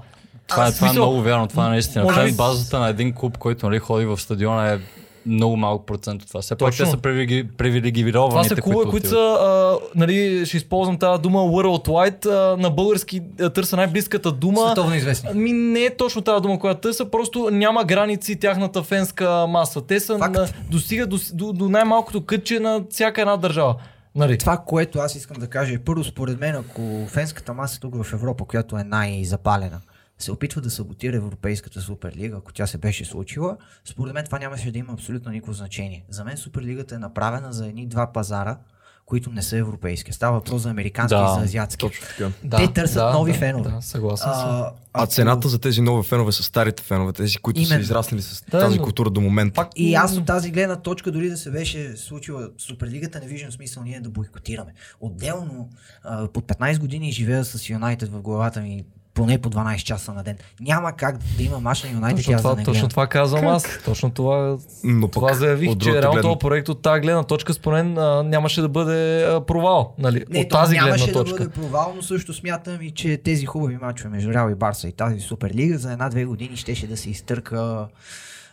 Това, 0.48 0.64
е, 0.64 0.68
Аз 0.68 0.76
това 0.76 0.88
е 0.88 0.90
смисъл- 0.90 1.06
много 1.06 1.22
вярно, 1.22 1.48
това 1.48 1.66
е 1.66 1.70
наистина. 1.70 2.08
Това 2.08 2.24
е 2.24 2.32
базата 2.32 2.80
на 2.80 2.90
един 2.90 3.14
клуб, 3.14 3.38
който 3.38 3.70
нали, 3.70 3.80
ходи 3.80 4.06
в 4.06 4.18
стадиона 4.18 4.72
е 4.74 4.80
много 5.28 5.58
малък 5.58 5.86
процент 5.86 6.22
от 6.22 6.28
това. 6.28 6.42
Все 6.42 6.56
пак 6.56 6.78
те 6.78 6.86
са 6.86 6.98
привилеги- 6.98 7.48
привилегированите, 7.58 8.30
Това 8.30 8.44
са 8.44 8.62
клубове, 8.62 8.90
които 8.90 9.10
са, 9.10 9.38
а, 9.42 9.76
нали, 9.96 10.46
ще 10.46 10.58
използвам 10.58 10.98
тази 10.98 11.22
дума 11.22 11.40
Worldwide, 11.40 12.26
а, 12.26 12.58
на 12.58 12.70
български 12.70 13.22
а, 13.42 13.50
търса 13.50 13.76
най-близката 13.76 14.32
дума. 14.32 14.62
Световно 14.66 14.96
известни. 14.96 15.30
Ми 15.34 15.52
не 15.52 15.80
е 15.80 15.96
точно 15.96 16.22
тази 16.22 16.42
дума, 16.42 16.60
която 16.60 16.82
търса, 16.82 17.06
просто 17.06 17.50
няма 17.52 17.84
граници 17.84 18.36
тяхната 18.36 18.84
фенска 18.84 19.48
маса. 19.48 19.82
Те 19.82 20.00
са 20.00 20.18
Факт. 20.18 20.36
на, 20.36 20.48
достига 20.72 21.08
до, 21.08 21.18
до, 21.34 21.54
до 21.54 21.70
най-малкото 21.70 22.26
кътче 22.26 22.60
на 22.60 22.84
всяка 22.90 23.22
една 23.22 23.38
държава. 23.38 23.76
Нали? 24.16 24.38
Това, 24.38 24.58
което 24.58 25.00
аз 25.00 25.16
искам 25.16 25.38
да 25.40 25.48
кажа 25.48 25.74
е 25.74 25.80
първо, 25.80 26.04
според 26.04 26.40
мен, 26.40 26.56
ако 26.56 26.82
фенската 27.08 27.54
маса 27.54 27.80
тук 27.80 28.04
в 28.04 28.14
Европа, 28.14 28.46
която 28.46 28.78
е 28.78 28.84
най-запалена, 28.84 29.82
се 30.20 30.32
опитва 30.32 30.62
да 30.62 30.70
саботира 30.70 31.16
Европейската 31.18 31.82
суперлига, 31.82 32.38
ако 32.38 32.54
тя 32.54 32.68
се 32.68 32.78
беше 32.78 33.06
случила, 33.06 33.58
според 33.86 34.14
мен 34.14 34.26
това 34.26 34.40
нямаше 34.40 34.72
да 34.72 34.80
има 34.80 34.94
абсолютно 34.94 35.32
никакво 35.32 35.54
значение. 35.54 36.06
За 36.10 36.24
мен 36.24 36.38
суперлигата 36.38 36.96
е 36.96 37.00
направена 37.00 37.54
за 37.54 37.68
едни 37.68 37.88
два 37.88 38.12
пазара, 38.14 38.58
които 39.06 39.32
не 39.32 39.42
са 39.42 39.58
европейски. 39.58 40.14
Става 40.14 40.34
въпрос 40.34 40.62
за 40.62 40.70
американски 40.70 41.16
Да, 41.16 41.32
и 41.32 41.40
за 41.40 41.46
азиатски. 41.46 41.80
Точно 41.80 42.08
така. 42.08 42.32
Да, 42.44 42.58
Те 42.58 42.74
търсят 42.74 43.14
нови 43.14 43.32
да, 43.32 43.38
фенове. 43.38 43.70
Да, 43.72 43.82
съгласен 43.82 44.34
съм. 44.34 44.50
А, 44.52 44.72
А 44.94 45.06
цената 45.06 45.48
за 45.48 45.60
тези 45.60 45.82
нови 45.82 46.08
фенове 46.08 46.32
са 46.32 46.44
старите 46.44 46.84
фенове, 46.84 47.14
тези, 47.14 47.38
които 47.38 47.60
са 47.60 47.66
Именно. 47.66 47.82
израснали 47.82 48.22
с 48.22 48.44
Да, 48.44 48.60
тази 48.60 48.78
но- 48.78 48.84
култура 48.84 49.10
до 49.10 49.22
момента. 49.22 49.54
Пак, 49.56 49.70
И 49.76 49.96
аз 49.96 50.18
от 50.18 50.26
тази 50.26 50.52
гледна 50.52 50.76
точка, 50.76 51.12
дори 51.12 51.30
да 51.30 51.38
се 51.38 51.52
беше 51.52 51.98
случила 51.98 52.50
Суперлигата, 52.58 53.20
не 53.20 53.28
виждам 53.28 53.52
смисъл 53.52 53.84
ние 53.84 54.00
да 54.00 54.10
бойкотираме. 54.10 54.74
Отделно, 55.00 55.70
а, 56.04 56.28
под 56.28 56.46
15 56.46 56.80
години 56.80 57.12
живея 57.12 57.46
с 57.46 57.70
Юнайтед 57.70 58.10
в 58.10 58.22
главата 58.22 58.62
ми 58.62 58.86
поне 59.18 59.38
по 59.38 59.50
12 59.50 59.78
часа 59.84 60.14
на 60.14 60.24
ден. 60.24 60.38
Няма 60.60 60.92
как 60.92 61.18
да 61.38 61.44
има 61.44 61.60
мач 61.60 61.84
на 61.84 61.90
Юнайтед 61.90 62.18
Точно 62.18 62.32
да 62.34 62.38
това, 62.38 62.56
не 62.56 62.64
точно 62.64 62.90
това 62.90 63.08
казвам 63.08 63.48
аз. 63.48 63.66
Точно 63.86 64.10
това, 64.10 64.58
Но 64.84 65.08
пък, 65.08 65.14
това 65.14 65.34
заявих, 65.34 65.70
от 65.70 65.82
че 65.82 66.02
реално 66.02 66.22
този 66.22 66.40
проект 66.40 66.70
от 66.70 66.82
тази 66.82 67.02
гледна 67.02 67.24
точка 67.24 67.54
според 67.54 67.86
мен 67.86 67.94
нямаше 68.30 68.62
да 68.62 68.70
бъде 68.70 69.24
а, 69.24 69.46
провал. 69.46 69.96
Нали? 69.98 70.26
Не, 70.30 70.40
от 70.40 70.50
тази 70.50 70.76
нямаше 70.76 71.06
гледна 71.06 71.20
да 71.20 71.26
точка. 71.26 71.44
бъде 71.44 71.50
провал, 71.50 71.94
но 71.96 72.02
също 72.02 72.34
смятам 72.34 72.82
и, 72.82 72.92
че 72.92 73.18
тези 73.18 73.46
хубави 73.46 73.78
мачове 73.78 74.10
между 74.10 74.34
Реал 74.34 74.50
и 74.50 74.56
Барса 74.56 74.88
и 74.88 74.92
тази 74.92 75.20
Суперлига 75.20 75.78
за 75.78 75.92
една-две 75.92 76.26
години 76.26 76.58
щеше 76.58 76.88
да 76.88 76.98
се 76.98 77.10
изтърка 77.10 77.88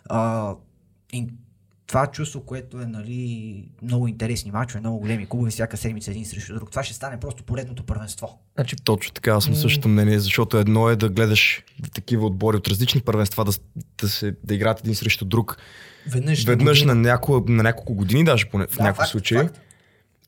а, 0.08 0.52
това 1.86 2.06
чувство, 2.06 2.40
което 2.40 2.80
е 2.80 2.86
нали, 2.86 3.64
много 3.82 4.08
интересни 4.08 4.50
мачове, 4.50 4.80
много 4.80 4.98
големи 4.98 5.26
клубове, 5.26 5.50
всяка 5.50 5.76
седмица 5.76 6.10
един 6.10 6.24
срещу 6.24 6.54
друг. 6.54 6.70
Това 6.70 6.82
ще 6.82 6.94
стане 6.94 7.20
просто 7.20 7.42
поредното 7.42 7.82
първенство. 7.82 8.38
Значи, 8.54 8.76
Точно 8.76 9.12
така, 9.12 9.30
аз 9.30 9.44
съм 9.44 9.54
същото 9.54 9.88
мнение, 9.88 10.18
защото 10.18 10.58
едно 10.58 10.88
е 10.88 10.96
да 10.96 11.08
гледаш 11.08 11.62
такива 11.94 12.26
отбори 12.26 12.56
от 12.56 12.68
различни 12.68 13.00
първенства, 13.00 13.44
да, 13.44 13.52
да, 14.00 14.08
се, 14.08 14.34
да 14.44 14.54
играят 14.54 14.80
един 14.80 14.94
срещу 14.94 15.24
друг. 15.24 15.56
Веднъж, 16.06 16.44
Веднъж 16.44 16.82
на, 16.82 16.94
няколко, 16.94 17.52
на 17.52 17.62
няколко 17.62 17.94
години, 17.94 18.24
даже 18.24 18.46
поне, 18.46 18.66
в 18.66 18.76
Да, 18.76 18.82
някакви 18.82 18.98
факт, 18.98 19.10
случаи. 19.10 19.38
факт. 19.38 19.60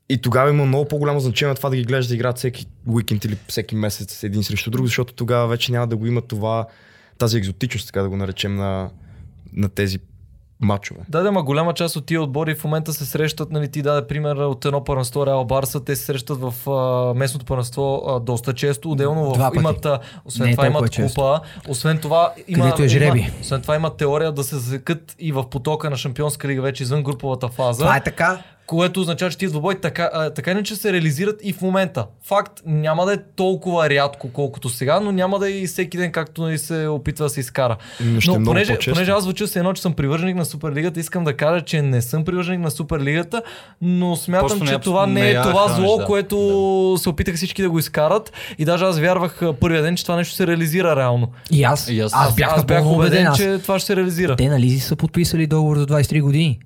И 0.09 0.21
тогава 0.21 0.51
има 0.51 0.65
много 0.65 0.89
по-голямо 0.89 1.21
значение 1.21 1.55
това 1.55 1.71
да 1.71 1.77
ги 1.77 1.85
гледаш 1.85 2.07
да 2.07 2.15
играят 2.15 2.39
всеки 2.39 2.67
уикенд 2.87 3.25
или 3.25 3.37
всеки 3.49 3.75
месец 3.75 4.23
един 4.23 4.45
срещу 4.45 4.71
друг, 4.71 4.87
защото 4.87 5.15
тогава 5.15 5.49
вече 5.49 5.73
няма 5.73 5.87
да 5.87 5.97
го 5.97 6.07
има 6.07 6.23
това, 6.23 6.67
тази 7.19 7.39
екзотичност, 7.39 7.87
така 7.87 8.03
да 8.03 8.09
го 8.09 8.17
наречем, 8.17 8.57
на, 8.57 8.91
на 9.53 9.69
тези 9.69 9.99
матчове. 10.61 11.01
Да, 11.09 11.23
да, 11.23 11.33
ма 11.33 11.43
голяма 11.43 11.75
част 11.75 11.97
от 11.97 12.07
тия 12.07 12.23
отбори 12.23 12.55
в 12.55 12.65
момента 12.65 12.93
се 12.93 13.05
срещат, 13.05 13.51
нали, 13.51 13.69
ти 13.71 13.83
даде 13.83 14.07
пример 14.07 14.37
от 14.37 14.65
едно 14.65 14.85
първенство 14.85 15.27
Реал 15.27 15.45
Барса, 15.45 15.85
те 15.85 15.97
се 15.97 16.05
срещат 16.05 16.39
в 16.41 16.71
а, 16.71 17.15
местното 17.15 17.47
първенство 17.47 18.03
а, 18.07 18.21
доста 18.21 18.53
често, 18.53 18.91
отделно 18.91 19.33
Два 19.33 19.51
в, 19.51 19.57
имат, 19.57 19.87
а, 19.87 19.99
освен 20.25 20.47
Не 20.47 20.53
е 20.53 20.55
това 20.55 20.67
имат 20.67 20.93
често. 20.93 21.21
купа, 21.21 21.41
освен 21.69 21.99
това 21.99 22.33
има, 22.49 22.75
е 22.81 22.89
жреби. 22.89 23.19
има, 23.19 23.29
освен 23.41 23.63
това 23.63 23.77
има 23.77 23.97
теория 23.97 24.33
да 24.33 24.45
се 24.45 24.57
засекат 24.57 25.17
и 25.19 25.33
в 25.33 25.49
потока 25.51 25.91
на 25.91 25.97
Шампионска 25.97 26.49
лига 26.49 26.63
вече 26.63 26.83
извън 26.83 27.03
груповата 27.03 27.49
фаза. 27.49 27.81
Това 27.81 27.97
е 27.97 28.03
така. 28.03 28.43
Което 28.67 29.01
означава, 29.01 29.31
че 29.31 29.39
тия 29.39 29.51
двубой 29.51 29.75
така, 29.75 30.11
а, 30.13 30.31
така 30.31 30.51
иначе 30.51 30.77
се 30.77 30.93
реализират 30.93 31.41
и 31.43 31.53
в 31.53 31.63
момента. 31.63 32.07
Факт, 32.23 32.53
няма 32.67 33.07
да 33.07 33.13
е 33.13 33.19
толкова 33.37 33.91
рядко, 33.91 34.31
колкото 34.31 34.69
сега, 34.69 35.01
но 35.01 35.13
няма 35.13 35.39
да 35.39 35.49
е 35.49 35.53
и 35.53 35.67
всеки 35.67 35.97
ден, 35.99 36.13
както 36.13 36.43
нали, 36.43 36.59
се 36.59 36.87
опитва 36.87 37.25
да 37.25 37.31
се 37.31 37.41
изкара. 37.41 37.77
Но 38.01 38.21
ще 38.21 38.31
е 38.31 38.33
много 38.33 38.45
понеже, 38.45 38.73
по-често. 38.73 38.93
понеже 38.93 39.11
аз 39.11 39.23
звуча 39.23 39.47
се 39.47 39.59
едно, 39.59 39.73
че 39.73 39.83
съм 39.83 39.93
привърженик 39.93 40.37
на 40.37 40.45
Суперлигата, 40.45 41.01
искам 41.01 41.25
да 41.25 41.33
кажа, 41.35 41.61
че 41.61 41.83
не 41.83 42.03
съм 42.03 42.25
привърженик 42.25 42.61
на 42.61 42.71
Суперлигата, 42.71 43.43
но 43.83 44.17
смятам, 44.17 44.49
Просто 44.49 44.65
не 44.65 44.69
че 44.69 44.75
я- 44.75 44.81
това 44.81 45.07
не 45.07 45.13
не 45.13 45.29
е 45.29 45.33
я 45.33 45.43
това 45.43 45.69
храниш, 45.69 45.77
зло, 45.79 45.99
да. 45.99 46.05
което 46.05 46.37
се 46.99 47.09
опитаха 47.09 47.37
всички 47.37 47.63
да 47.63 47.71
го 47.71 47.79
изкарат. 47.79 48.33
И 48.59 48.65
даже 48.65 48.85
аз 48.85 48.99
вярвах 48.99 49.41
първия 49.61 49.83
ден, 49.83 49.97
че 49.97 50.05
това 50.05 50.17
нещо 50.17 50.35
се 50.35 50.47
реализира 50.47 50.97
реално. 50.97 51.29
И 51.51 51.65
аз, 51.65 51.89
И 51.89 52.01
аз- 52.01 52.13
аз, 52.15 52.35
бях, 52.35 52.53
аз 52.53 52.65
бях 52.65 52.87
убеден, 52.87 53.27
аз. 53.27 53.37
че 53.37 53.59
това 53.59 53.79
ще 53.79 53.87
се 53.87 53.97
реализира. 53.97 54.37
Те 54.37 54.49
нали 54.49 54.71
са 54.71 54.97
подписали 54.97 55.47
договор 55.47 55.79
за 55.79 55.87
23 55.87 56.21
години? 56.21 56.59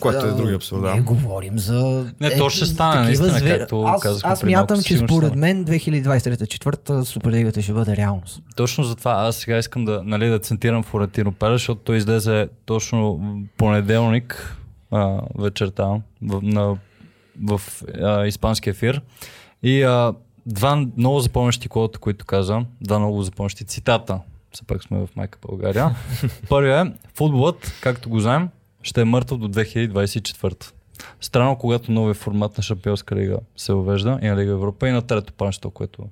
Което 0.00 0.26
е 0.26 0.30
други 0.32 0.54
абсурд. 0.54 0.82
Не 0.82 0.94
Да. 0.96 1.02
говорим 1.02 1.58
за... 1.58 2.06
Не, 2.20 2.36
то 2.36 2.50
ще 2.50 2.66
стане, 2.66 3.06
такива 3.06 3.26
наистина, 3.26 3.58
както 3.58 3.82
аз, 3.82 4.02
казахме 4.02 4.30
аз 4.32 4.40
преди 4.40 4.54
малко, 4.54 4.62
мятам, 4.62 4.76
със 4.76 4.86
че 4.86 4.98
според 4.98 5.28
стане. 5.28 5.40
мен 5.40 5.64
2023-2024 5.64 7.02
Суперлигата 7.02 7.62
ще 7.62 7.72
бъде 7.72 7.96
реалност. 7.96 8.42
Точно 8.56 8.84
за 8.84 8.96
това 8.96 9.12
аз 9.12 9.36
сега 9.36 9.58
искам 9.58 9.84
да, 9.84 10.02
нали, 10.04 10.28
да 10.28 10.38
центирам 10.38 10.82
Флорентино 10.82 11.32
Перес, 11.32 11.54
защото 11.54 11.80
той 11.80 11.96
излезе 11.96 12.48
точно 12.66 13.14
в 13.14 13.20
понеделник 13.56 14.56
а, 14.90 15.20
вечерта 15.38 15.84
в, 16.22 16.40
на, 16.42 16.76
в 17.44 17.60
а, 18.02 18.26
испански 18.26 18.70
ефир. 18.70 19.02
И 19.62 19.82
а, 19.82 20.12
два 20.46 20.86
много 20.96 21.20
запомнящи 21.20 21.68
кода, 21.68 21.98
които 21.98 22.24
каза, 22.26 22.60
два 22.80 22.98
много 22.98 23.22
запомнящи 23.22 23.64
цитата. 23.64 24.20
Все 24.52 24.62
пак 24.64 24.82
сме 24.82 24.98
в 24.98 25.08
майка 25.16 25.38
България. 25.48 25.90
Първият 26.48 26.88
е, 26.88 26.92
футболът, 27.14 27.78
както 27.80 28.08
го 28.08 28.20
знаем, 28.20 28.48
ще 28.88 29.00
е 29.00 29.04
мъртъв 29.04 29.38
до 29.38 29.48
2024. 29.48 30.72
Странно, 31.20 31.56
когато 31.56 31.92
новия 31.92 32.14
формат 32.14 32.56
на 32.56 32.62
Шампионска 32.62 33.16
лига 33.16 33.38
се 33.56 33.72
въвежда 33.72 34.18
и 34.22 34.26
на 34.26 34.36
Лига 34.36 34.52
Европа 34.52 34.88
и 34.88 34.92
на 34.92 35.02
трето 35.02 35.32
панщо, 35.32 35.70
което. 35.70 36.02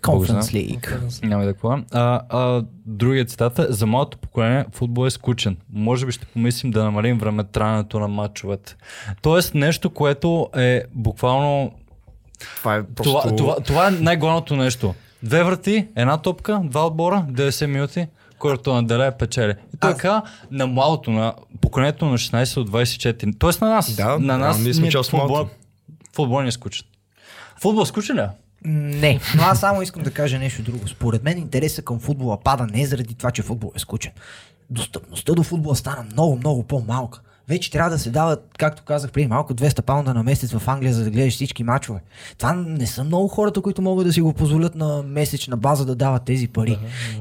Conference 0.00 0.40
League. 0.40 1.22
няма 1.24 1.44
да 1.44 1.52
какво. 1.52 1.78
А, 1.92 2.20
а, 2.28 2.64
другият 2.86 3.30
цитат 3.30 3.58
е, 3.58 3.66
за 3.68 3.86
моето 3.86 4.18
поколение 4.18 4.64
футбол 4.72 5.06
е 5.06 5.10
скучен. 5.10 5.56
Може 5.72 6.06
би 6.06 6.12
ще 6.12 6.26
помислим 6.26 6.70
да 6.70 6.84
намалим 6.84 7.18
времетраенето 7.18 8.00
на 8.00 8.08
матчовете. 8.08 8.76
Тоест 9.22 9.54
нещо, 9.54 9.90
което 9.90 10.48
е 10.56 10.82
буквално... 10.94 11.72
Това 12.56 12.76
е 12.76 12.82
просто... 12.82 13.12
Това, 13.12 13.36
това, 13.36 13.56
това 13.60 13.88
е 13.88 13.90
най-главното 13.90 14.56
нещо. 14.56 14.94
Две 15.22 15.44
врати, 15.44 15.88
една 15.96 16.18
топка, 16.18 16.60
два 16.64 16.86
отбора, 16.86 17.26
90 17.30 17.66
минути, 17.66 18.06
който 18.42 18.74
наделя 18.74 19.12
печели. 19.12 19.50
И 19.50 19.76
Аз- 19.80 19.96
така 19.96 20.22
на 20.50 20.66
младото, 20.66 21.10
на 21.10 21.34
поколението 21.60 22.04
на 22.06 22.18
16 22.18 22.56
от 22.56 22.70
24. 22.70 23.38
Тоест 23.38 23.60
на 23.60 23.68
нас. 23.68 23.94
Да, 23.96 24.18
на 24.18 24.38
нас 24.38 24.56
да, 24.56 24.62
ние 24.62 24.74
сме 24.74 24.88
част 24.88 25.10
футбол, 25.10 25.28
малото. 25.28 25.50
футбол 26.16 26.42
ни 26.42 26.48
е 26.48 26.52
скучен. 26.52 26.86
Футбол 27.60 27.84
скучен 27.86 28.16
ли? 28.16 28.26
Не, 28.64 29.20
но 29.36 29.42
аз 29.42 29.60
само 29.60 29.82
искам 29.82 30.02
да 30.02 30.10
кажа 30.10 30.38
нещо 30.38 30.62
друго. 30.62 30.88
Според 30.88 31.22
мен 31.22 31.38
интереса 31.38 31.82
към 31.82 32.00
футбола 32.00 32.40
пада 32.40 32.66
не 32.66 32.86
заради 32.86 33.14
това, 33.14 33.30
че 33.30 33.42
футбол 33.42 33.72
е 33.76 33.78
скучен. 33.78 34.12
Достъпността 34.70 35.32
до 35.32 35.42
футбола 35.42 35.76
стана 35.76 36.04
много, 36.12 36.36
много 36.36 36.62
по-малка. 36.62 37.20
Вече 37.48 37.70
трябва 37.70 37.90
да 37.90 37.98
се 37.98 38.10
дават, 38.10 38.50
както 38.58 38.82
казах 38.82 39.12
преди 39.12 39.26
малко, 39.26 39.54
200 39.54 39.82
паунда 39.82 40.14
на 40.14 40.22
месец 40.22 40.52
в 40.52 40.68
Англия, 40.68 40.94
за 40.94 41.04
да 41.04 41.10
гледаш 41.10 41.34
всички 41.34 41.64
мачове. 41.64 42.00
Това 42.38 42.52
не 42.52 42.86
са 42.86 43.04
много 43.04 43.28
хората, 43.28 43.62
които 43.62 43.82
могат 43.82 44.06
да 44.06 44.12
си 44.12 44.20
го 44.20 44.32
позволят 44.32 44.74
на 44.74 45.02
месечна 45.02 45.56
база 45.56 45.84
да 45.84 45.94
дават 45.94 46.22
тези 46.24 46.48
пари. 46.48 46.78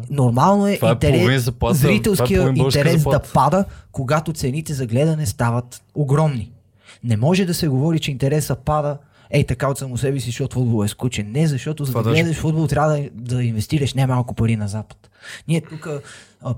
Нормално 0.09 0.67
е, 0.67 0.75
Това 0.75 0.91
е 0.91 0.99
половин 0.99 1.21
интерес, 1.21 1.43
заплата, 1.43 1.73
е 1.73 1.77
зрителския 1.77 2.53
интерес 2.55 3.03
да 3.03 3.19
пада, 3.33 3.65
когато 3.91 4.33
цените 4.33 4.73
за 4.73 4.85
гледане 4.85 5.25
стават 5.25 5.83
огромни. 5.95 6.51
Не 7.03 7.17
може 7.17 7.45
да 7.45 7.53
се 7.53 7.67
говори, 7.67 7.99
че 7.99 8.11
интереса 8.11 8.55
пада 8.55 8.97
ей 9.31 9.45
така 9.45 9.67
от 9.69 9.77
само 9.77 9.97
себе 9.97 10.19
си, 10.19 10.25
защото 10.25 10.53
футбол 10.53 10.85
е 10.85 10.87
скучен. 10.87 11.31
Не, 11.31 11.47
защото 11.47 11.85
за 11.85 11.93
да 11.93 12.03
даже- 12.03 12.21
гледаш 12.21 12.37
футбол 12.37 12.67
трябва 12.67 12.89
да, 12.89 13.09
да 13.13 13.43
инвестираш 13.43 13.93
немалко 13.93 14.33
пари 14.33 14.55
на 14.55 14.67
Запад. 14.67 15.10
Ние 15.47 15.61
тук 15.61 15.87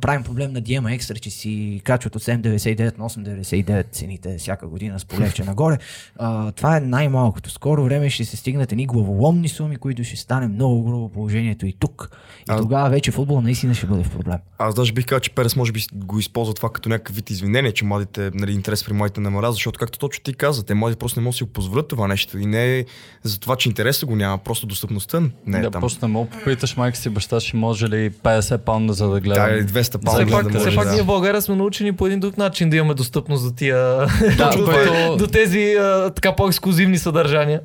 правим 0.02 0.23
проблем 0.23 0.54
на 0.54 0.62
DMA 0.62 0.99
Extra, 0.99 1.19
че 1.19 1.30
си 1.30 1.82
качват 1.84 2.15
от 2.15 2.21
7,99 2.23 2.97
на 2.97 3.10
8,99 3.10 3.91
цените 3.91 4.38
всяка 4.38 4.67
година 4.67 4.99
с 4.99 5.06
полегче 5.06 5.43
нагоре. 5.45 5.78
А, 6.15 6.52
това 6.52 6.78
е 6.78 6.80
най-малкото. 6.80 7.49
Скоро 7.49 7.84
време 7.84 8.10
ще 8.10 8.26
се 8.26 8.38
стигнат 8.38 8.71
едни 8.71 8.86
главоломни 8.86 9.49
суми, 9.49 9.76
които 9.76 10.04
ще 10.04 10.15
стане 10.15 10.47
много 10.47 10.84
грубо 10.84 11.10
положението 11.10 11.65
и 11.65 11.73
тук. 11.80 12.10
И 12.39 12.43
А- 12.47 12.58
тогава 12.58 12.89
вече 12.89 13.12
футбол 13.12 13.41
наистина 13.41 13.74
ще 13.74 13.86
бъде 13.86 14.03
в 14.03 14.09
проблем. 14.09 14.38
Аз 14.57 14.76
даже 14.76 14.93
бих 14.93 15.05
казал, 15.05 15.20
че 15.20 15.32
Перес 15.32 15.55
може 15.55 15.72
би 15.72 15.86
го 15.93 16.20
използва 16.20 16.53
това 16.53 16.70
като 16.70 16.89
някакъв 16.89 17.16
вид 17.16 17.30
извинение, 17.30 17.72
че 17.72 17.86
младите, 17.86 18.32
нали, 18.34 18.51
интерес 18.51 18.86
при 18.86 18.93
младите 18.93 19.22
намаля, 19.22 19.51
защото 19.51 19.80
както 19.80 19.99
точно 19.99 20.24
ти 20.24 20.34
каза, 20.34 20.66
те 20.66 20.74
младите 20.74 20.99
просто 20.99 21.20
не 21.20 21.24
могат 21.24 21.34
да 21.34 21.38
си 21.38 21.43
го 21.43 21.49
позволят 21.49 21.88
това 21.88 22.07
нещо. 22.07 22.38
И 22.38 22.45
не 22.45 22.80
е 22.80 22.86
за 23.24 23.39
това, 23.39 23.55
че 23.55 23.70
интереса 23.70 24.05
го 24.05 24.16
няма, 24.16 24.38
просто 24.38 24.66
достъпността 24.66 25.22
не 25.45 25.57
е 25.57 25.61
да, 25.61 25.72
там. 25.72 25.80
просто 25.80 26.07
не 26.07 26.14
мога 26.14 26.30
попиташ 26.30 26.78
майка 26.78 26.97
си, 26.97 27.09
баща 27.09 27.39
си 27.39 27.55
може 27.55 27.89
ли 27.89 28.11
50 28.11 28.53
паунда 28.58 28.93
за 28.93 29.08
да 29.08 29.20
гледам. 29.20 29.45
Да, 29.45 29.51
или 29.51 29.64
200 29.64 29.82
За 29.84 29.99
паунда, 29.99 30.12
Все 30.16 30.26
да 30.26 30.32
пак, 30.34 30.43
да 30.43 30.49
все 30.51 30.66
може, 30.66 30.76
пак 30.76 30.86
да. 30.86 30.93
ние 30.93 31.01
в 31.01 31.06
България 31.06 31.41
сме 31.41 31.56
научени 31.56 31.91
по 31.91 32.08
един 32.08 32.20
друг 32.20 32.38
начин 32.38 32.70
да 32.70 32.76
имаме 32.76 32.93
достъпност 32.93 33.43
до 33.43 33.51
тия 33.51 33.78
Да, 34.38 34.49
до, 34.49 34.66
което- 34.66 35.18
до 35.18 35.28
тези 35.28 35.74
а, 35.74 36.10
така 36.10 36.32
по-ексклюзивни 36.32 36.97
съдържания. 36.97 37.62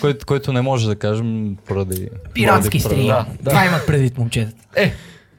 който, 0.00 0.26
който 0.26 0.52
не 0.52 0.60
може 0.62 0.86
да 0.86 0.96
кажем 0.96 1.56
поради... 1.66 2.08
Пиратски 2.34 2.82
права. 2.82 2.96
Да, 2.96 3.26
да. 3.42 3.50
Това 3.50 3.66
имат 3.66 3.86
предвид 3.86 4.18
момчета. 4.18 4.52
Е, 4.76 4.92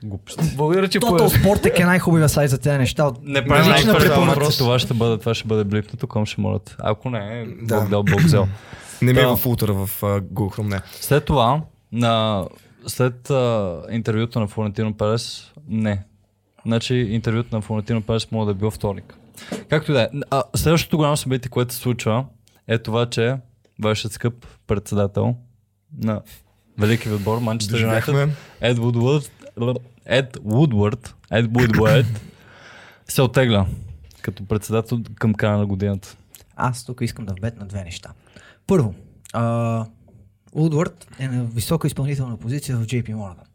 Глупости. 0.04 0.56
благодаря, 0.56 0.88
че 0.88 0.99
Total 0.99 1.43
Sportek 1.43 1.80
е 1.80 1.86
най-хубавия 1.86 2.30
сайт 2.30 2.49
за 2.49 2.58
тези 2.58 2.78
неща. 2.78 3.12
Не 3.24 3.45
правим 3.45 3.74
Лична 3.74 3.93
препоръка. 3.93 4.26
препоръка. 4.26 4.51
Това 4.51 4.80
ще 4.80 4.93
бъде, 4.93 5.18
това 5.18 5.34
ще 5.34 5.47
бъде 5.47 5.64
блипнато, 5.64 6.08
ком 6.08 6.26
ще 6.26 6.41
молят. 6.41 6.76
Ако 6.80 7.10
не, 7.10 7.47
Да. 7.62 7.76
Бог 7.76 7.89
дал, 7.89 8.04
Бог 8.04 8.22
взел. 8.22 8.47
Не 9.01 9.14
ми 9.14 9.20
е 9.20 9.26
в 9.26 9.39
утра 9.45 9.74
в 9.74 9.89
Google 10.01 10.58
Chrome, 10.58 10.70
не. 10.70 10.80
След 10.93 11.26
това, 11.26 11.62
на, 11.91 12.43
след 12.88 13.29
а, 13.29 13.81
интервюто 13.91 14.39
на 14.39 14.47
Флорентино 14.47 14.93
Перес, 14.93 15.51
не. 15.67 16.03
Значи 16.65 16.95
интервюто 16.95 17.55
на 17.55 17.61
Флорентино 17.61 18.01
Перес 18.01 18.31
мога 18.31 18.45
да 18.45 18.51
е 18.51 18.55
било 18.55 18.71
вторник. 18.71 19.17
Както 19.69 19.91
и 19.91 19.93
да 19.93 20.01
е. 20.01 20.07
А, 20.29 20.43
Следващото 20.55 20.97
голямо 20.97 21.17
събитие, 21.17 21.49
което 21.49 21.73
се 21.73 21.79
случва, 21.79 22.25
е 22.67 22.77
това, 22.77 23.09
че 23.09 23.38
вашият 23.81 24.13
скъп 24.13 24.47
председател 24.67 25.36
на 26.03 26.21
велики 26.77 27.09
отбор 27.09 27.39
Манчестър 27.39 27.81
Юнайтед. 27.81 28.29
Ед 28.61 28.77
Вудвард, 28.77 29.31
Ед 30.05 30.38
Вудвард, 30.43 31.15
Ед 31.31 31.45
Вудвард, 31.53 32.21
се 33.07 33.21
отегля 33.21 33.65
като 34.21 34.45
председател 34.45 34.99
към 35.15 35.34
края 35.34 35.57
на 35.57 35.65
годината. 35.65 36.17
Аз 36.55 36.86
тук 36.86 37.01
искам 37.01 37.25
да 37.25 37.34
вбет 37.34 37.57
на 37.57 37.65
две 37.65 37.84
неща. 37.84 38.13
Първо, 38.67 38.95
а, 39.34 39.86
Удвард 40.56 41.08
е 41.20 41.28
на 41.28 41.43
висока 41.43 41.88
изпълнителна 41.88 42.38
позиция 42.38 42.78
в 42.78 42.86
JP 42.86 43.10
Morgan, 43.10 43.45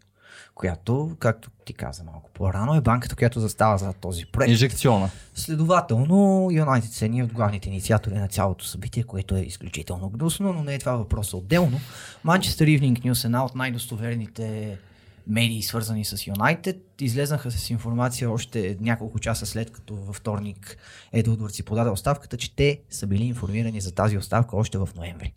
която, 0.55 1.17
както 1.19 1.51
ти 1.65 1.73
каза 1.73 2.05
малко 2.05 2.31
по-рано, 2.35 2.75
е 2.75 2.81
банката, 2.81 3.17
която 3.17 3.41
застава 3.41 3.79
за 3.79 3.93
този 3.93 4.27
проект. 4.27 4.51
Инжекциона. 4.51 5.11
Следователно, 5.35 6.49
Юнайтед 6.53 6.93
са 6.93 7.05
едни 7.05 7.23
от 7.23 7.33
главните 7.33 7.69
инициатори 7.69 8.15
на 8.15 8.29
цялото 8.29 8.65
събитие, 8.65 9.03
което 9.03 9.37
е 9.37 9.41
изключително 9.41 10.11
гнусно, 10.11 10.53
но 10.53 10.65
не 10.65 10.75
е 10.75 10.79
това 10.79 10.97
въпроса 10.97 11.37
отделно. 11.37 11.81
Manchester 12.27 12.81
Evening 12.81 13.05
News, 13.05 13.25
една 13.25 13.45
от 13.45 13.55
най-достоверните 13.55 14.79
медии, 15.27 15.63
свързани 15.63 16.05
с 16.05 16.27
Юнайтед, 16.27 16.77
излезнаха 17.01 17.51
с 17.51 17.71
информация 17.71 18.31
още 18.31 18.77
няколко 18.81 19.19
часа 19.19 19.47
след 19.47 19.71
като 19.71 19.95
във 19.95 20.17
вторник 20.17 20.77
Едуард 21.13 21.55
си 21.55 21.63
подаде 21.63 21.91
оставката, 21.91 22.37
че 22.37 22.57
те 22.57 22.81
са 22.91 23.07
били 23.07 23.25
информирани 23.25 23.81
за 23.81 23.93
тази 23.93 24.19
оставка 24.19 24.57
още 24.57 24.79
в 24.79 24.89
ноември. 24.97 25.33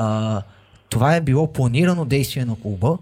А, 0.00 0.42
това 0.90 1.16
е 1.16 1.20
било 1.20 1.52
планирано 1.52 2.04
действие 2.04 2.44
на 2.44 2.56
клуба 2.56 2.98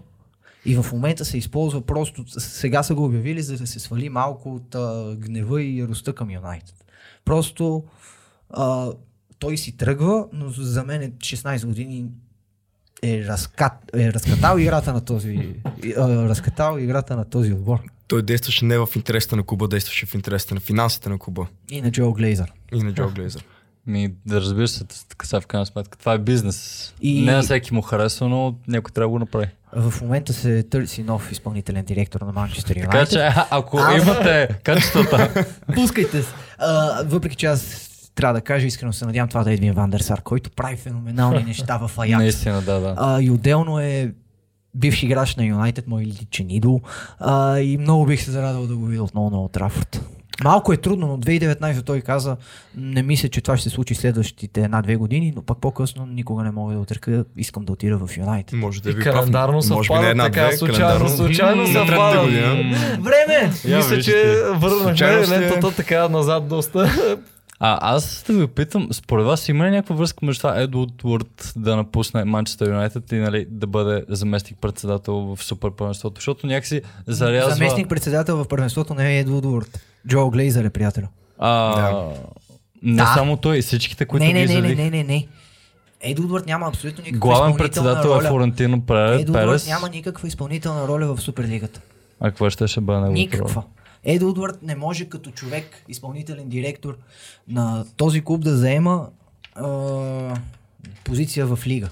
и 0.65 0.75
в 0.75 0.91
момента 0.91 1.25
се 1.25 1.37
използва 1.37 1.81
просто, 1.81 2.23
сега 2.39 2.83
са 2.83 2.95
го 2.95 3.05
обявили, 3.05 3.41
за 3.41 3.57
да 3.57 3.67
се 3.67 3.79
свали 3.79 4.09
малко 4.09 4.55
от 4.55 4.75
а, 4.75 5.15
гнева 5.17 5.61
и 5.61 5.79
яростта 5.79 6.13
към 6.13 6.31
Юнайтед. 6.31 6.85
Просто 7.25 7.83
а, 8.49 8.91
той 9.39 9.57
си 9.57 9.77
тръгва, 9.77 10.27
но 10.33 10.49
за 10.49 10.83
мен 10.83 11.01
е 11.01 11.11
16 11.11 11.65
години 11.65 12.05
е, 13.03 13.25
разкат, 13.25 13.73
е 13.95 14.13
разкатал 14.13 14.57
играта 14.57 14.93
на 14.93 15.05
този 15.05 15.55
а, 15.97 16.29
разкатал 16.29 16.79
играта 16.79 17.15
на 17.15 17.25
този 17.25 17.53
отбор. 17.53 17.79
Той 18.07 18.23
действаше 18.23 18.65
не 18.65 18.77
в 18.77 18.89
интересите 18.95 19.35
на 19.35 19.43
клуба, 19.43 19.67
действаше 19.67 20.05
в 20.05 20.15
интересите 20.15 20.53
на 20.53 20.59
финансите 20.59 21.09
на 21.09 21.17
клуба 21.19 21.47
И 21.69 21.81
на 21.81 21.91
Джо 21.91 22.13
Глейзър. 22.13 22.53
и 22.73 22.83
на 22.83 22.93
Джо 22.93 23.09
Глейзър. 23.15 23.45
Ми, 23.87 24.09
да 24.25 24.41
разбира 24.41 24.67
се, 24.67 24.83
така 25.09 25.25
сега 25.25 25.41
в 25.41 25.47
крайна 25.47 25.65
сметка. 25.65 25.97
Това 25.97 26.13
е 26.13 26.17
бизнес. 26.17 26.93
И-. 27.01 27.21
Не 27.21 27.31
на 27.31 27.41
всеки 27.41 27.73
му 27.73 27.81
харесва, 27.81 28.29
но 28.29 28.55
някой 28.67 28.91
трябва 28.91 29.05
да 29.05 29.11
го 29.11 29.19
направи. 29.19 29.47
В 29.73 30.01
момента 30.01 30.33
се 30.33 30.63
търси 30.63 31.03
нов 31.03 31.31
изпълнителен 31.31 31.85
директор 31.85 32.21
на 32.21 32.31
Манчестър 32.31 32.75
Така 32.75 32.85
Юнайтед. 32.87 33.09
че, 33.09 33.19
а- 33.19 33.47
ако 33.51 33.77
А, 33.79 33.97
имате 33.97 34.49
качествата, 34.63 35.45
Пускайте 35.75 36.23
се. 36.23 36.29
А, 36.57 37.03
въпреки 37.03 37.35
че 37.35 37.45
аз 37.45 37.83
трябва 38.15 38.33
да 38.33 38.41
кажа, 38.41 38.67
искрено 38.67 38.93
се 38.93 39.05
надявам 39.05 39.29
това 39.29 39.43
да 39.43 39.51
е 39.51 39.53
Едвин 39.53 39.73
Вандерсар, 39.73 40.21
който 40.21 40.51
прави 40.51 40.75
феноменални 40.75 41.43
неща 41.47 41.77
в 41.77 41.91
Аякс. 41.97 42.17
наистина, 42.17 42.61
да, 42.61 42.79
да. 42.79 42.95
А, 42.97 43.21
и 43.21 43.29
отделно 43.29 43.79
е 43.79 44.11
бивш 44.75 45.03
играч 45.03 45.35
на 45.35 45.45
Юнайтед, 45.45 45.87
мой 45.87 46.01
личен 46.03 46.49
идол. 46.49 46.81
А, 47.19 47.59
и 47.59 47.77
много 47.77 48.05
бих 48.05 48.23
се 48.23 48.31
зарадвал 48.31 48.67
да 48.67 48.75
го 48.75 48.85
видя 48.85 49.03
отново 49.03 49.29
на 49.29 49.43
Отрафорд. 49.43 50.01
Малко 50.43 50.73
е 50.73 50.77
трудно, 50.77 51.07
но 51.07 51.17
2019 51.17 51.85
той 51.85 52.01
каза, 52.01 52.37
не 52.75 53.03
мисля, 53.03 53.29
че 53.29 53.41
това 53.41 53.57
ще 53.57 53.69
се 53.69 53.75
случи 53.75 53.95
следващите 53.95 54.61
една-две 54.61 54.95
години, 54.95 55.33
но 55.35 55.41
пък 55.41 55.57
по-късно 55.57 56.05
никога 56.05 56.43
не 56.43 56.51
мога 56.51 56.73
да 56.73 56.79
отрека, 56.79 57.25
искам 57.37 57.65
да 57.65 57.73
отида 57.73 57.97
в 57.97 58.17
Юнайтед. 58.17 58.59
Може 58.59 58.81
да 58.81 58.89
И 58.89 58.93
ви 58.93 59.03
прав. 59.03 59.13
календарно 59.13 59.61
Може 59.69 59.93
би 59.93 59.99
не 59.99 60.09
една, 60.09 60.23
така 60.23 60.47
две, 60.47 60.57
случайно, 60.57 61.09
случайно 61.09 61.67
съвпадат. 61.67 62.25
година. 62.25 62.77
Време! 62.99 63.51
Мисля, 63.65 64.01
че 64.01 64.35
върнахме 64.53 65.27
лентата 65.27 65.71
така 65.75 66.09
назад 66.09 66.47
доста. 66.47 66.89
А 67.59 67.95
аз 67.95 68.23
да 68.27 68.33
ви 68.33 68.47
питам, 68.47 68.89
според 68.91 69.25
вас 69.25 69.49
има 69.49 69.65
ли 69.65 69.71
някаква 69.71 69.95
връзка 69.95 70.25
между 70.25 70.39
това 70.39 70.57
Едуард 70.57 71.03
Уорд 71.03 71.53
да 71.55 71.75
напусне 71.75 72.25
Манчестър 72.25 72.67
Юнайтед 72.67 73.11
и 73.11 73.15
нали, 73.15 73.45
да 73.49 73.67
бъде 73.67 74.03
заместник 74.09 74.57
председател 74.59 75.13
в 75.15 75.43
супер 75.43 75.71
първенството? 75.71 76.15
Защото 76.15 76.47
някакси 76.47 76.81
зарязва... 77.07 77.51
Заместник 77.51 77.89
председател 77.89 78.37
в 78.37 78.47
първенството 78.47 78.93
не 78.93 79.09
е 79.09 79.19
Едвуд 79.19 79.45
Уорд. 79.45 79.79
Джо 80.07 80.29
Глейзър 80.29 80.63
е 80.63 80.69
приятел. 80.69 81.03
А, 81.39 81.75
Да. 81.75 82.13
Не 82.83 82.95
Да. 82.95 83.13
само 83.15 83.37
той, 83.37 83.61
всичките, 83.61 84.05
които 84.05 84.25
Не, 84.25 84.33
не, 84.33 84.45
ги 84.45 84.53
не, 84.53 84.61
не, 84.61 84.75
не, 84.75 84.89
не, 84.89 85.03
не. 85.03 85.27
Едуард 86.01 86.45
няма 86.45 86.67
абсолютно 86.67 87.03
никаква 87.03 87.19
Главен 87.29 87.57
председател 87.57 88.07
е 88.07 88.11
роля. 88.11 88.21
Флорентино 88.21 88.81
Пре- 88.81 89.21
Едуард 89.21 89.47
Перес. 89.47 89.67
няма 89.67 89.89
никаква 89.89 90.27
изпълнителна 90.27 90.87
роля 90.87 91.15
в 91.15 91.21
Суперлигата. 91.21 91.81
А 92.19 92.29
какво 92.29 92.49
ще 92.49 92.67
ще 92.67 92.81
бъде 92.81 92.99
неговата 92.99 93.19
Никаква. 93.19 93.55
роля? 93.55 93.63
Едуард 94.07 94.63
не 94.63 94.75
може 94.75 95.05
като 95.05 95.31
човек, 95.31 95.83
изпълнителен 95.87 96.49
директор 96.49 96.97
на 97.47 97.85
този 97.97 98.21
клуб 98.21 98.43
да 98.43 98.57
заема 98.57 99.09
а, 99.55 100.37
позиция 101.03 101.45
в 101.45 101.67
лига. 101.67 101.89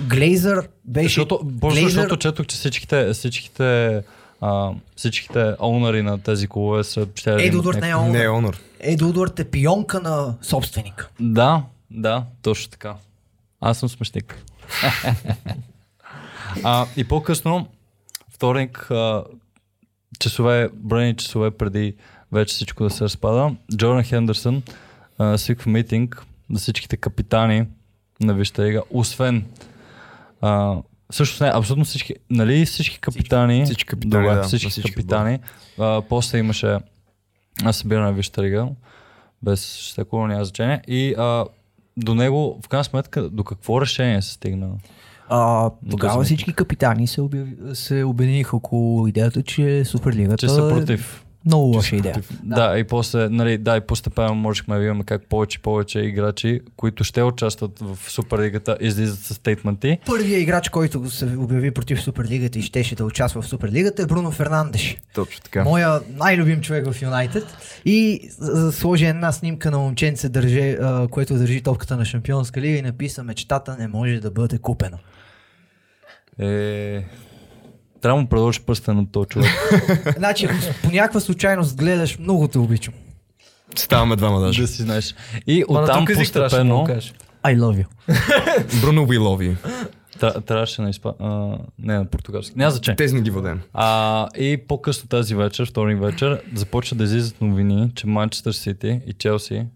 Глейзър 0.00 0.68
беше... 0.84 1.08
Защото, 1.08 1.40
Боже, 1.44 1.80
защото 1.80 2.16
четох, 2.16 2.46
че 2.46 2.56
всичките, 2.56 3.12
всичките, 3.12 4.02
а, 4.40 4.70
всичките 4.96 5.54
оунари 5.60 6.02
на 6.02 6.22
тези 6.22 6.48
клубове 6.48 6.84
са 6.84 7.06
ще 7.14 7.30
имат 7.30 7.42
Едуард 7.42 7.80
не 7.80 7.90
е 7.90 7.94
Не 7.96 8.22
е 8.22 8.28
онор. 8.28 8.58
Едуард 8.80 9.40
е 9.40 9.44
пионка 9.44 10.00
на 10.00 10.34
собственика. 10.42 11.08
Да, 11.20 11.62
да, 11.90 12.24
точно 12.42 12.70
така. 12.70 12.94
Аз 13.60 13.78
съм 13.78 13.88
смешник. 13.88 14.42
а, 16.64 16.86
и 16.96 17.04
по-късно, 17.04 17.68
вторник, 18.38 18.90
а, 18.90 19.24
часове, 20.18 20.68
броени 20.74 21.16
часове 21.16 21.50
преди 21.50 21.94
вече 22.32 22.54
всичко 22.54 22.84
да 22.84 22.90
се 22.90 23.04
разпада, 23.04 23.54
Джордан 23.76 24.04
Хендерсън 24.04 24.62
а, 25.18 25.38
свиква 25.38 25.70
митинг 25.70 26.26
за 26.50 26.58
всичките 26.58 26.96
капитани 26.96 27.66
на 28.20 28.34
Висшата 28.34 28.64
лига, 28.64 28.82
освен 28.90 29.44
а, 30.40 30.76
всъщност 31.10 31.40
не, 31.40 31.50
абсолютно 31.54 31.84
всички, 31.84 32.14
нали 32.30 32.66
всички 32.66 32.98
капитани, 32.98 33.64
Всички 33.64 33.84
капитани, 33.84 34.24
добре, 34.26 34.34
да, 34.34 34.42
всички, 34.42 34.70
всички 34.70 34.92
капитани, 34.92 35.38
а, 35.78 36.02
после 36.08 36.38
имаше 36.38 36.78
събиране 37.72 38.06
на 38.06 38.12
Висшата 38.12 38.42
лига, 38.42 38.68
без 39.42 39.92
такова 39.96 40.28
няма 40.28 40.44
значение. 40.44 40.82
И 40.88 41.14
а, 41.18 41.44
до 41.96 42.14
него, 42.14 42.60
в 42.64 42.68
крайна 42.68 42.84
сметка, 42.84 43.28
до 43.28 43.44
какво 43.44 43.80
решение 43.80 44.22
се 44.22 44.32
стигна? 44.32 44.70
А, 45.28 45.62
да 45.62 45.90
тогава 45.90 46.24
всички 46.24 46.52
капитани 46.52 47.06
се, 47.06 47.20
обяви, 47.20 47.56
се 47.74 48.04
обединиха 48.04 48.56
около 48.56 49.06
идеята, 49.06 49.42
че 49.42 49.84
Суперлигата 49.84 50.36
Че 50.36 50.48
са 50.48 50.68
против. 50.68 51.24
много 51.44 51.64
лоша 51.64 51.96
идея. 51.96 52.22
Да. 52.42 52.78
и 52.78 52.84
после, 52.84 53.28
нали, 53.28 53.58
да, 53.58 53.76
и 53.76 53.80
постепенно 53.80 54.34
можехме 54.34 54.74
да 54.74 54.80
видим 54.80 55.02
как 55.02 55.26
повече 55.28 55.58
и 55.58 55.62
повече 55.62 56.00
играчи, 56.00 56.60
които 56.76 57.04
ще 57.04 57.22
участват 57.22 57.78
в 57.78 57.98
Суперлигата, 58.10 58.76
излизат 58.80 59.18
с 59.18 59.34
стейтменти. 59.34 59.98
Първият 60.06 60.42
играч, 60.42 60.68
който 60.68 61.10
се 61.10 61.24
обяви 61.24 61.70
против 61.70 62.02
Суперлигата 62.02 62.58
и 62.58 62.62
щеше 62.62 62.94
да 62.94 63.04
участва 63.04 63.42
в 63.42 63.46
Суперлигата 63.46 64.02
е 64.02 64.06
Бруно 64.06 64.30
Фернандеш. 64.30 64.96
Точно 65.14 65.42
така. 65.42 65.64
Моя 65.64 66.00
най-любим 66.16 66.60
човек 66.60 66.92
в 66.92 67.02
Юнайтед. 67.02 67.46
И 67.84 68.28
сложи 68.72 69.04
една 69.04 69.32
снимка 69.32 69.70
на 69.70 69.78
момченце, 69.78 70.28
държе, 70.28 70.78
което 71.10 71.34
държи 71.34 71.62
топката 71.62 71.96
на 71.96 72.04
Шампионска 72.04 72.60
лига 72.60 72.78
и 72.78 72.82
написа 72.82 73.24
мечтата 73.24 73.76
не 73.78 73.88
може 73.88 74.20
да 74.20 74.30
бъде 74.30 74.58
купена. 74.58 74.98
Е... 76.38 77.04
Трябва 78.00 78.18
да 78.18 78.22
му 78.22 78.28
предложиш 78.28 78.60
пръстен 78.60 78.96
на 78.96 79.10
този 79.10 79.28
човек. 79.28 79.50
Значи, 80.16 80.46
ако 80.46 80.56
по 80.82 80.90
някаква 80.90 81.20
случайност 81.20 81.76
гледаш, 81.76 82.18
много 82.18 82.48
те 82.48 82.58
обичам. 82.58 82.94
Ставаме 83.76 84.16
двама 84.16 84.40
даже. 84.40 84.62
да 84.62 84.68
си 84.68 84.82
знаеш. 84.82 85.14
И 85.46 85.64
оттам 85.68 86.04
постепенно... 86.04 86.84
кажеш. 86.84 87.14
I 87.44 87.58
love 87.58 87.84
you. 87.84 87.86
Бруно 88.80 89.06
We 89.06 89.18
Love 89.18 89.50
You. 89.50 89.56
Тра- 90.20 90.40
Трябваше 90.46 90.82
на 90.82 90.90
изпа... 90.90 91.14
а, 91.20 91.28
Не, 91.78 91.98
на 91.98 92.04
португалски. 92.04 92.58
Няма 92.58 92.70
значение. 92.70 92.96
Тези 92.96 93.14
не 93.14 93.20
ги 93.20 93.30
водем. 93.30 93.60
А, 93.72 94.28
и 94.36 94.56
по-късно 94.68 95.08
тази 95.08 95.34
вечер, 95.34 95.66
вторник 95.70 96.00
вечер, 96.00 96.42
започва 96.54 96.96
да 96.96 97.04
излизат 97.04 97.40
новини, 97.40 97.92
че 97.94 98.06
Манчестър 98.06 98.52
Сити 98.52 99.00
и 99.06 99.12
Челси 99.12 99.66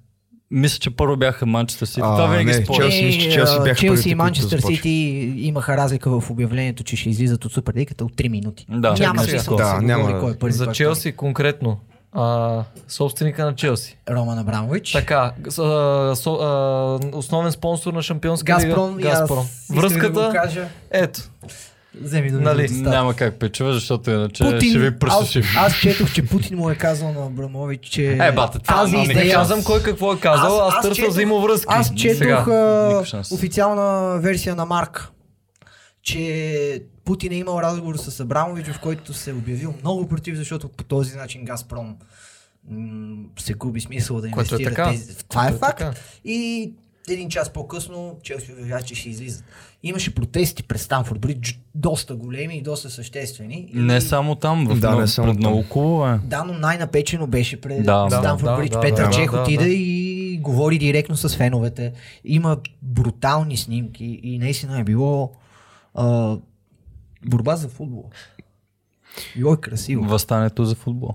мисля, 0.52 0.78
че 0.78 0.90
първо 0.90 1.16
бяха 1.16 1.46
Манчестър 1.46 1.86
Сити. 1.86 2.00
Това 2.00 2.26
винаги 2.26 2.64
споря. 2.64 2.82
Челси, 2.82 3.04
мисля, 3.04 3.20
че 3.20 3.30
Челси 3.30 3.58
бяха 3.64 3.74
Челси 3.74 4.10
и 4.10 4.14
Манчестър. 4.14 4.60
Сити 4.60 4.90
имаха 5.36 5.76
разлика 5.76 6.20
в 6.20 6.30
обявлението, 6.30 6.84
че 6.84 6.96
ще 6.96 7.10
излизат 7.10 7.44
от 7.44 7.52
Суперлигата 7.52 8.04
от 8.04 8.12
3 8.12 8.28
минути. 8.28 8.66
Да, 8.68 8.92
няма 8.92 9.22
смисъл 9.22 9.56
да, 9.56 9.64
Да, 9.64 9.80
няма 9.80 10.20
кой 10.20 10.32
е 10.32 10.34
първи. 10.34 10.52
За 10.52 10.64
кой 10.64 10.70
е 10.70 10.74
Челси 10.74 11.12
конкретно. 11.12 11.78
А, 12.12 12.64
собственика 12.88 13.44
на 13.44 13.54
Челси. 13.54 13.98
Роман 14.10 14.38
Абрамович. 14.38 14.92
Така, 14.92 15.32
а, 15.58 16.14
со, 16.16 16.34
а, 16.34 17.16
основен 17.16 17.52
спонсор 17.52 17.92
на 17.92 18.02
Шампионска 18.02 18.52
Газпром. 18.52 18.98
лига. 18.98 19.08
Газпром. 19.08 19.44
исках 19.62 19.74
Да 19.74 19.80
Връзката, 19.80 20.26
го 20.26 20.32
кажа. 20.32 20.68
ето. 20.90 21.20
Вземи 21.94 22.30
да 22.30 22.40
Нали? 22.40 22.62
нали? 22.62 22.82
Няма 22.82 23.14
как 23.14 23.34
печува, 23.34 23.72
защото 23.72 24.10
иначе 24.10 24.44
Путин, 24.44 24.70
ще 24.70 24.78
ви 24.80 24.86
аз, 24.86 24.98
пресушим. 25.00 25.42
аз 25.56 25.74
четох, 25.74 26.12
че 26.12 26.26
Путин 26.26 26.58
му 26.58 26.70
е 26.70 26.74
казал 26.74 27.12
на 27.12 27.26
Абрамович, 27.26 27.80
че 27.82 28.12
Е, 28.12 28.32
бата, 28.32 28.58
тази 28.58 28.96
ама 28.96 29.06
Не 29.06 29.30
казвам 29.30 29.64
кой 29.64 29.82
какво 29.82 30.12
е 30.12 30.20
казал, 30.20 30.60
аз, 30.60 30.74
аз 30.74 30.82
търся 30.82 30.94
четох- 30.96 31.08
взаимовръзки. 31.08 31.66
Аз 31.68 31.94
четох 31.94 32.18
Сега. 32.18 32.44
а, 32.48 33.24
официална 33.32 33.82
версия 34.18 34.56
на 34.56 34.66
Марк, 34.66 35.08
че 36.02 36.82
Путин 37.04 37.32
е 37.32 37.36
имал 37.36 37.60
разговор 37.60 37.96
с 37.96 38.20
Абрамович, 38.20 38.66
в 38.66 38.80
който 38.80 39.14
се 39.14 39.30
е 39.30 39.34
обявил 39.34 39.74
много 39.80 40.08
против, 40.08 40.36
защото 40.36 40.68
по 40.68 40.84
този 40.84 41.16
начин 41.16 41.44
Газпром 41.44 41.96
м- 42.70 43.16
се 43.38 43.54
губи 43.54 43.80
смисъл 43.80 44.20
да 44.20 44.26
е 44.26 44.30
инвестира 44.30 44.64
така. 44.64 44.90
тези. 44.90 45.16
Това 45.28 45.46
е 45.46 45.48
е 45.48 45.52
факт. 45.52 45.78
така. 45.78 45.92
И 46.24 46.72
един 47.08 47.28
час 47.28 47.50
по-късно 47.50 48.16
Челси 48.22 48.52
обявява, 48.52 48.82
че 48.82 48.94
ще 48.94 49.08
излизат. 49.08 49.44
Имаше 49.82 50.14
протести 50.14 50.62
през 50.62 50.82
Станфорд 50.82 51.20
Бридж, 51.20 51.60
доста 51.74 52.14
големи 52.14 52.56
и 52.56 52.62
доста 52.62 52.90
съществени. 52.90 53.70
Не 53.74 53.96
И- 53.96 54.00
само 54.00 54.34
там, 54.34 54.66
в 54.66 54.80
Да, 54.80 54.88
много, 54.88 55.00
не 55.00 55.06
само 55.06 55.28
пред 55.28 55.38
много 55.38 55.68
клубове. 55.68 56.20
Да, 56.24 56.44
но 56.44 56.52
най-напечено 56.52 57.26
беше 57.26 57.60
пред 57.60 57.84
Да, 57.84 58.06
Станфорд 58.10 58.44
да, 58.44 58.56
Бридж. 58.56 58.70
да, 58.70 58.80
Петър 58.80 59.04
да, 59.04 59.10
Чех 59.10 59.30
да, 59.30 59.40
отиде 59.40 59.64
да. 59.64 59.70
и 59.70 60.38
говори 60.38 60.78
директно 60.78 61.16
с 61.16 61.28
феновете. 61.28 61.92
Има 62.24 62.56
брутални 62.82 63.56
снимки 63.56 64.20
и 64.22 64.38
наистина 64.38 64.80
е 64.80 64.84
било 64.84 65.32
а, 65.94 66.36
борба 67.26 67.56
за 67.56 67.68
футбол. 67.68 68.10
Било 69.36 69.52
е 69.52 69.60
красиво. 69.60 70.04
Възстането 70.04 70.64
за 70.64 70.74
футбол. 70.74 71.10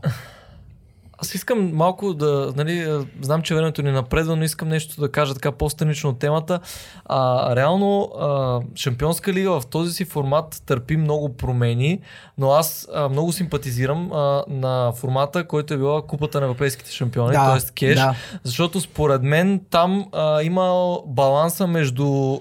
Аз 1.17 1.35
искам 1.35 1.75
малко 1.75 2.13
да, 2.13 2.53
нали, 2.55 3.03
знам, 3.21 3.41
че 3.41 3.55
времето 3.55 3.81
ни 3.81 3.91
напредва, 3.91 4.35
но 4.35 4.43
искам 4.43 4.69
нещо 4.69 5.01
да 5.01 5.11
кажа 5.11 5.33
така 5.33 5.51
по-странично 5.51 6.09
от 6.09 6.19
темата. 6.19 6.59
А, 7.05 7.55
реално, 7.55 8.11
а, 8.19 8.59
Шампионска 8.75 9.33
лига 9.33 9.59
в 9.59 9.65
този 9.65 9.93
си 9.93 10.05
формат 10.05 10.61
търпи 10.65 10.97
много 10.97 11.33
промени, 11.33 11.99
но 12.37 12.51
аз 12.51 12.87
а, 12.93 13.09
много 13.09 13.31
симпатизирам 13.31 14.11
а, 14.13 14.43
на 14.47 14.91
формата, 14.91 15.47
който 15.47 15.73
е 15.73 15.77
била 15.77 16.01
Купата 16.01 16.39
на 16.39 16.45
европейските 16.45 16.91
шампиони, 16.91 17.31
Да, 17.31 17.59
т.е. 17.59 17.73
кеш, 17.73 17.95
да. 17.95 18.15
защото 18.43 18.81
според 18.81 19.23
мен 19.23 19.61
там 19.69 20.05
а, 20.11 20.41
има 20.41 20.97
баланса 21.07 21.67
между 21.67 22.39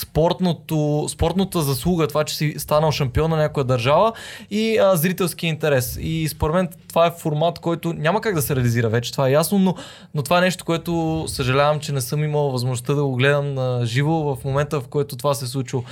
спортното, 0.00 1.06
спортната 1.08 1.62
заслуга, 1.62 2.06
това, 2.06 2.24
че 2.24 2.36
си 2.36 2.54
станал 2.58 2.92
шампион 2.92 3.30
на 3.30 3.36
някоя 3.36 3.64
държава 3.64 4.12
и 4.50 4.78
а, 4.78 4.96
зрителски 4.96 5.46
интерес. 5.46 5.98
И 6.00 6.28
според 6.28 6.54
мен 6.54 6.68
това 6.88 7.06
е 7.06 7.10
формат, 7.10 7.58
който 7.58 7.92
няма 7.92 8.20
как 8.20 8.34
да 8.34 8.42
се 8.42 8.56
реализира 8.56 8.88
вече, 8.88 9.12
това 9.12 9.28
е 9.28 9.32
ясно, 9.32 9.58
но, 9.58 9.74
но 10.14 10.22
това 10.22 10.38
е 10.38 10.40
нещо, 10.40 10.64
което 10.64 11.24
съжалявам, 11.28 11.80
че 11.80 11.92
не 11.92 12.00
съм 12.00 12.24
имал 12.24 12.50
възможността 12.50 12.94
да 12.94 13.04
го 13.04 13.16
гледам 13.16 13.54
на 13.54 13.86
живо 13.86 14.12
в 14.12 14.44
момента, 14.44 14.80
в 14.80 14.88
който 14.88 15.16
това 15.16 15.34
се 15.34 15.44
е 15.44 15.48
случило. 15.48 15.84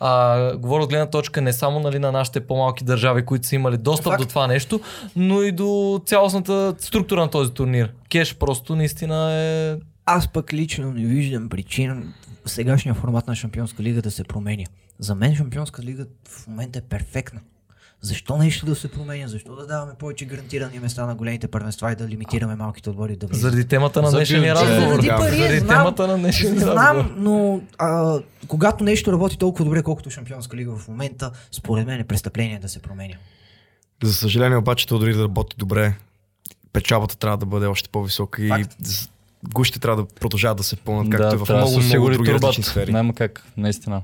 А, 0.00 0.56
говоря 0.56 0.82
от 0.82 0.90
гледна 0.90 1.06
точка 1.06 1.40
не 1.40 1.52
само 1.52 1.80
нали, 1.80 1.98
на 1.98 2.12
нашите 2.12 2.40
по-малки 2.40 2.84
държави, 2.84 3.24
които 3.24 3.46
са 3.46 3.54
имали 3.54 3.76
достъп 3.76 4.12
Факт. 4.12 4.22
до 4.22 4.28
това 4.28 4.46
нещо, 4.46 4.80
но 5.16 5.42
и 5.42 5.52
до 5.52 6.00
цялостната 6.06 6.74
структура 6.78 7.20
на 7.20 7.30
този 7.30 7.52
турнир. 7.52 7.92
Кеш 8.10 8.34
просто 8.34 8.76
наистина 8.76 9.32
е 9.32 9.76
Аз 10.06 10.28
пък 10.28 10.52
лично 10.52 10.92
не 10.92 11.04
виждам 11.04 11.48
причина 11.48 12.02
сегашния 12.46 12.94
формат 12.94 13.26
на 13.26 13.34
Шампионска 13.36 13.82
лига 13.82 14.02
да 14.02 14.10
се 14.10 14.24
променя. 14.24 14.64
За 14.98 15.14
мен 15.14 15.36
Шампионска 15.36 15.82
лига 15.82 16.06
в 16.28 16.46
момента 16.46 16.78
е 16.78 16.82
перфектна. 16.82 17.40
Защо 18.00 18.36
нещо 18.36 18.66
да 18.66 18.74
се 18.74 18.88
променя? 18.88 19.28
Защо 19.28 19.56
да 19.56 19.66
даваме 19.66 19.92
повече 19.94 20.24
гарантирани 20.24 20.78
места 20.78 21.06
на 21.06 21.14
големите 21.14 21.48
първенства 21.48 21.92
и 21.92 21.96
да 21.96 22.08
лимитираме 22.08 22.54
малките 22.54 22.90
отбори 22.90 23.16
да 23.16 23.26
влизат? 23.26 23.42
заради 23.42 23.68
темата 23.68 24.02
на 24.02 24.10
днешния 24.10 24.54
разговор. 24.54 24.90
Заради 24.92 25.08
пари, 25.08 25.36
Заради 25.36 25.58
знам, 25.58 25.68
темата 25.68 26.06
на 26.06 26.18
днешния 26.18 26.52
разговор. 26.52 26.72
Знам, 26.72 27.14
но 27.16 27.60
а, 27.78 28.18
когато 28.48 28.84
нещо 28.84 29.12
работи 29.12 29.38
толкова 29.38 29.64
добре, 29.64 29.82
колкото 29.82 30.10
Шампионска 30.10 30.56
лига 30.56 30.76
в 30.76 30.88
момента, 30.88 31.30
според 31.52 31.86
мен 31.86 32.00
е 32.00 32.04
престъпление 32.04 32.58
да 32.58 32.68
се 32.68 32.78
променя. 32.78 33.14
За 34.02 34.14
съжаление 34.14 34.56
обаче, 34.56 34.86
то 34.86 34.98
дори 34.98 35.14
да 35.14 35.22
работи 35.22 35.56
добре, 35.58 35.94
печалбата 36.72 37.16
трябва 37.16 37.36
да 37.36 37.46
бъде 37.46 37.66
още 37.66 37.88
по-висока 37.88 38.42
и 38.44 38.48
Факт. 38.48 38.76
з- 38.80 39.08
гущите 39.52 39.78
трябва 39.80 40.02
да 40.02 40.08
продължават 40.08 40.56
да 40.58 40.64
се 40.64 40.76
пълнат, 40.76 41.10
както 41.10 41.34
е 41.34 41.38
в 41.38 41.44
трябва 41.44 41.64
да 41.64 41.70
много, 41.70 41.86
много 41.86 42.10
други 42.10 42.16
турбата. 42.26 42.46
различни 42.46 42.64
сфери. 42.64 42.92
Няма 42.92 43.14
как, 43.14 43.44
наистина. 43.56 44.02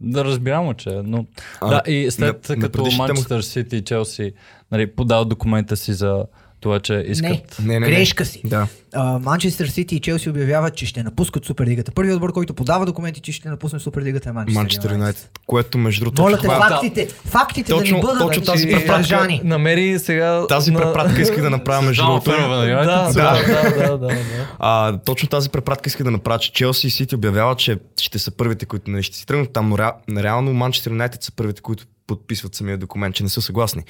Да 0.00 0.24
разбирам, 0.24 0.74
че, 0.74 0.90
но... 1.04 1.26
А, 1.60 1.68
да, 1.68 1.92
и 1.92 2.10
след 2.10 2.48
на- 2.48 2.58
като 2.58 2.86
Манчестър 2.98 3.40
Сити 3.40 3.76
и 3.76 3.82
Челси 3.82 4.32
нали, 4.72 4.86
подават 4.86 5.28
документа 5.28 5.76
си 5.76 5.92
за 5.92 6.24
това, 6.60 6.80
че 6.80 7.04
искат... 7.08 7.56
Не, 7.62 7.80
не, 7.80 7.80
не. 7.80 7.86
Грешка 7.86 8.24
си. 8.24 8.40
Да. 8.44 8.66
Манчестър 9.20 9.66
Сити 9.66 9.96
и 9.96 10.00
Челси 10.00 10.30
обявяват, 10.30 10.76
че 10.76 10.86
ще 10.86 11.02
напускат 11.02 11.44
Суперлигата. 11.44 11.92
Първият 11.92 12.16
отбор, 12.16 12.32
който 12.32 12.54
подава 12.54 12.86
документи, 12.86 13.20
че 13.20 13.32
ще 13.32 13.48
напусне 13.48 13.78
Суперлигата 13.78 14.28
е 14.28 14.32
Манчестър 14.32 14.92
Юнайтед, 14.92 15.30
което 15.46 15.78
между 15.78 16.04
другото... 16.04 16.22
Моля 16.22 16.36
те, 16.36 16.42
това- 16.42 16.68
фактите, 16.68 17.08
фактите 17.24 17.70
Точно- 17.70 17.90
да 17.90 17.94
ни 17.94 18.00
бъдат 18.00 18.18
точно 18.18 18.44
тази 18.44 18.62
значи, 18.62 18.86
препратка-. 18.86 19.40
Намери 19.44 19.98
сега... 19.98 20.46
Тази 20.46 20.70
на... 20.70 20.80
препратка 20.80 21.20
исках 21.20 21.42
да 21.42 21.50
направя 21.50 21.82
между 21.82 22.02
другото. 22.04 22.30
Да, 22.30 22.46
да, 22.48 23.12
да, 23.12 23.78
да, 23.78 23.98
да, 23.98 23.98
да. 23.98 24.16
А, 24.58 24.98
точно 24.98 25.28
тази 25.28 25.50
препратка 25.50 25.88
иска 25.88 26.04
да 26.04 26.10
направя, 26.10 26.38
че 26.38 26.52
Челси 26.52 26.86
и 26.86 26.90
Сити 26.90 27.14
обявяват, 27.14 27.58
че 27.58 27.78
ще 28.00 28.18
са 28.18 28.30
първите, 28.30 28.66
които 28.66 28.90
нали, 28.90 29.02
ще 29.02 29.16
си 29.16 29.26
тръгнат 29.26 29.52
там, 29.52 29.68
но 29.68 29.78
ре, 29.78 29.90
реално 30.16 30.52
Манчестър 30.52 30.90
Юнайтед 30.90 31.22
са 31.22 31.32
първите, 31.32 31.62
които 31.62 31.84
подписват 32.10 32.54
самия 32.54 32.78
документ, 32.78 33.14
че 33.14 33.22
не 33.22 33.28
са 33.28 33.42
съгласни. 33.42 33.84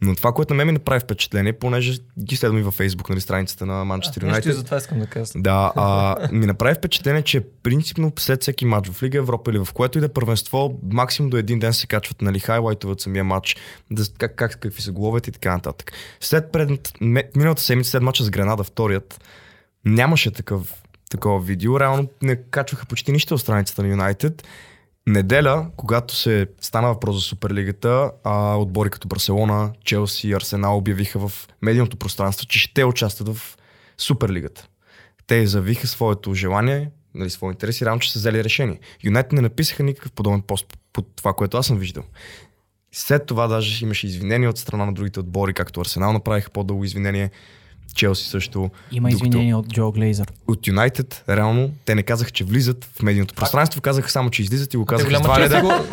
Но 0.00 0.14
това, 0.14 0.32
което 0.32 0.54
на 0.54 0.56
мен 0.56 0.66
ми 0.66 0.72
направи 0.72 1.00
впечатление, 1.00 1.52
понеже 1.52 1.98
ги 2.18 2.36
следвам 2.36 2.60
и 2.60 2.62
във 2.62 2.74
Фейсбук, 2.74 3.08
нали, 3.08 3.20
страницата 3.20 3.66
на 3.66 3.84
Манчестър 3.84 4.22
Юнайтед. 4.22 4.54
за 4.54 4.64
това 4.64 4.76
искам 4.76 4.98
да 4.98 5.06
кажа. 5.06 5.32
Да, 5.36 5.72
а, 5.76 6.16
ми 6.32 6.46
направи 6.46 6.74
впечатление, 6.74 7.22
че 7.22 7.40
принципно 7.62 8.12
след 8.18 8.42
всеки 8.42 8.64
матч 8.64 8.88
в 8.88 9.02
Лига 9.02 9.18
Европа 9.18 9.50
или 9.50 9.58
в 9.58 9.68
което 9.74 9.98
и 9.98 10.00
да 10.00 10.06
е 10.06 10.08
първенство, 10.08 10.78
максимум 10.92 11.30
до 11.30 11.36
един 11.36 11.58
ден 11.58 11.72
се 11.72 11.86
качват 11.86 12.22
нали, 12.22 12.38
хайлайтове 12.38 12.92
от 12.92 13.00
самия 13.00 13.24
матч, 13.24 13.56
да, 13.90 14.04
как, 14.18 14.34
как, 14.34 14.60
какви 14.60 14.82
са 14.82 14.92
головете 14.92 15.30
и 15.30 15.32
така 15.32 15.52
нататък. 15.52 15.92
След 16.20 16.52
пред, 16.52 16.92
миналата 17.36 17.62
седмица, 17.62 17.90
след 17.90 18.02
матча 18.02 18.24
с 18.24 18.30
Гренада, 18.30 18.64
вторият, 18.64 19.24
нямаше 19.84 20.30
такъв, 20.30 20.74
такова 21.10 21.40
видео. 21.40 21.80
Реално 21.80 22.08
не 22.22 22.36
качваха 22.36 22.86
почти 22.86 23.12
нищо 23.12 23.34
от 23.34 23.40
страницата 23.40 23.82
на 23.82 23.88
Юнайтед. 23.88 24.44
Неделя, 25.06 25.70
когато 25.76 26.16
се 26.16 26.46
стана 26.60 26.88
въпрос 26.88 27.16
за 27.16 27.22
Суперлигата, 27.22 28.10
а, 28.24 28.56
отбори 28.56 28.90
като 28.90 29.08
Барселона, 29.08 29.72
Челси 29.84 30.28
и 30.28 30.32
Арсенал 30.32 30.76
обявиха 30.76 31.28
в 31.28 31.48
медийното 31.62 31.96
пространство, 31.96 32.46
че 32.46 32.58
ще 32.58 32.84
участват 32.84 33.36
в 33.36 33.56
Суперлигата. 33.98 34.68
Те 35.26 35.46
завиха 35.46 35.86
своето 35.86 36.34
желание, 36.34 36.90
нали, 37.14 37.30
свои 37.30 37.52
интереси, 37.52 37.86
рано 37.86 38.00
че 38.00 38.12
са 38.12 38.18
взели 38.18 38.44
решение. 38.44 38.80
Юнайтед 39.04 39.32
не 39.32 39.40
написаха 39.40 39.82
никакъв 39.82 40.12
подобен 40.12 40.42
пост 40.42 40.78
под 40.92 41.06
това, 41.16 41.32
което 41.32 41.56
аз 41.56 41.66
съм 41.66 41.78
виждал. 41.78 42.04
След 42.92 43.26
това 43.26 43.46
даже 43.46 43.84
имаше 43.84 44.06
извинения 44.06 44.50
от 44.50 44.58
страна 44.58 44.86
на 44.86 44.92
другите 44.92 45.20
отбори, 45.20 45.54
както 45.54 45.80
Арсенал 45.80 46.12
направиха 46.12 46.50
по-дълго 46.50 46.84
извинение, 46.84 47.30
Челси 47.94 48.24
също. 48.24 48.70
Има 48.92 49.08
Докато- 49.08 49.26
извинения 49.26 49.58
от 49.58 49.68
Джо 49.68 49.92
Глейзър. 49.92 50.32
От 50.48 50.66
Юнайтед, 50.66 51.24
реално, 51.28 51.70
те 51.84 51.94
не 51.94 52.02
казаха, 52.02 52.30
че 52.30 52.44
влизат 52.44 52.84
в 52.86 53.02
медийното 53.02 53.34
пространство, 53.34 53.80
казаха 53.80 54.10
само, 54.10 54.30
че 54.30 54.42
излизат 54.42 54.74
и 54.74 54.76
го 54.76 54.84
казаха 54.86 55.20
два 55.20 55.40
реда. 55.40 55.84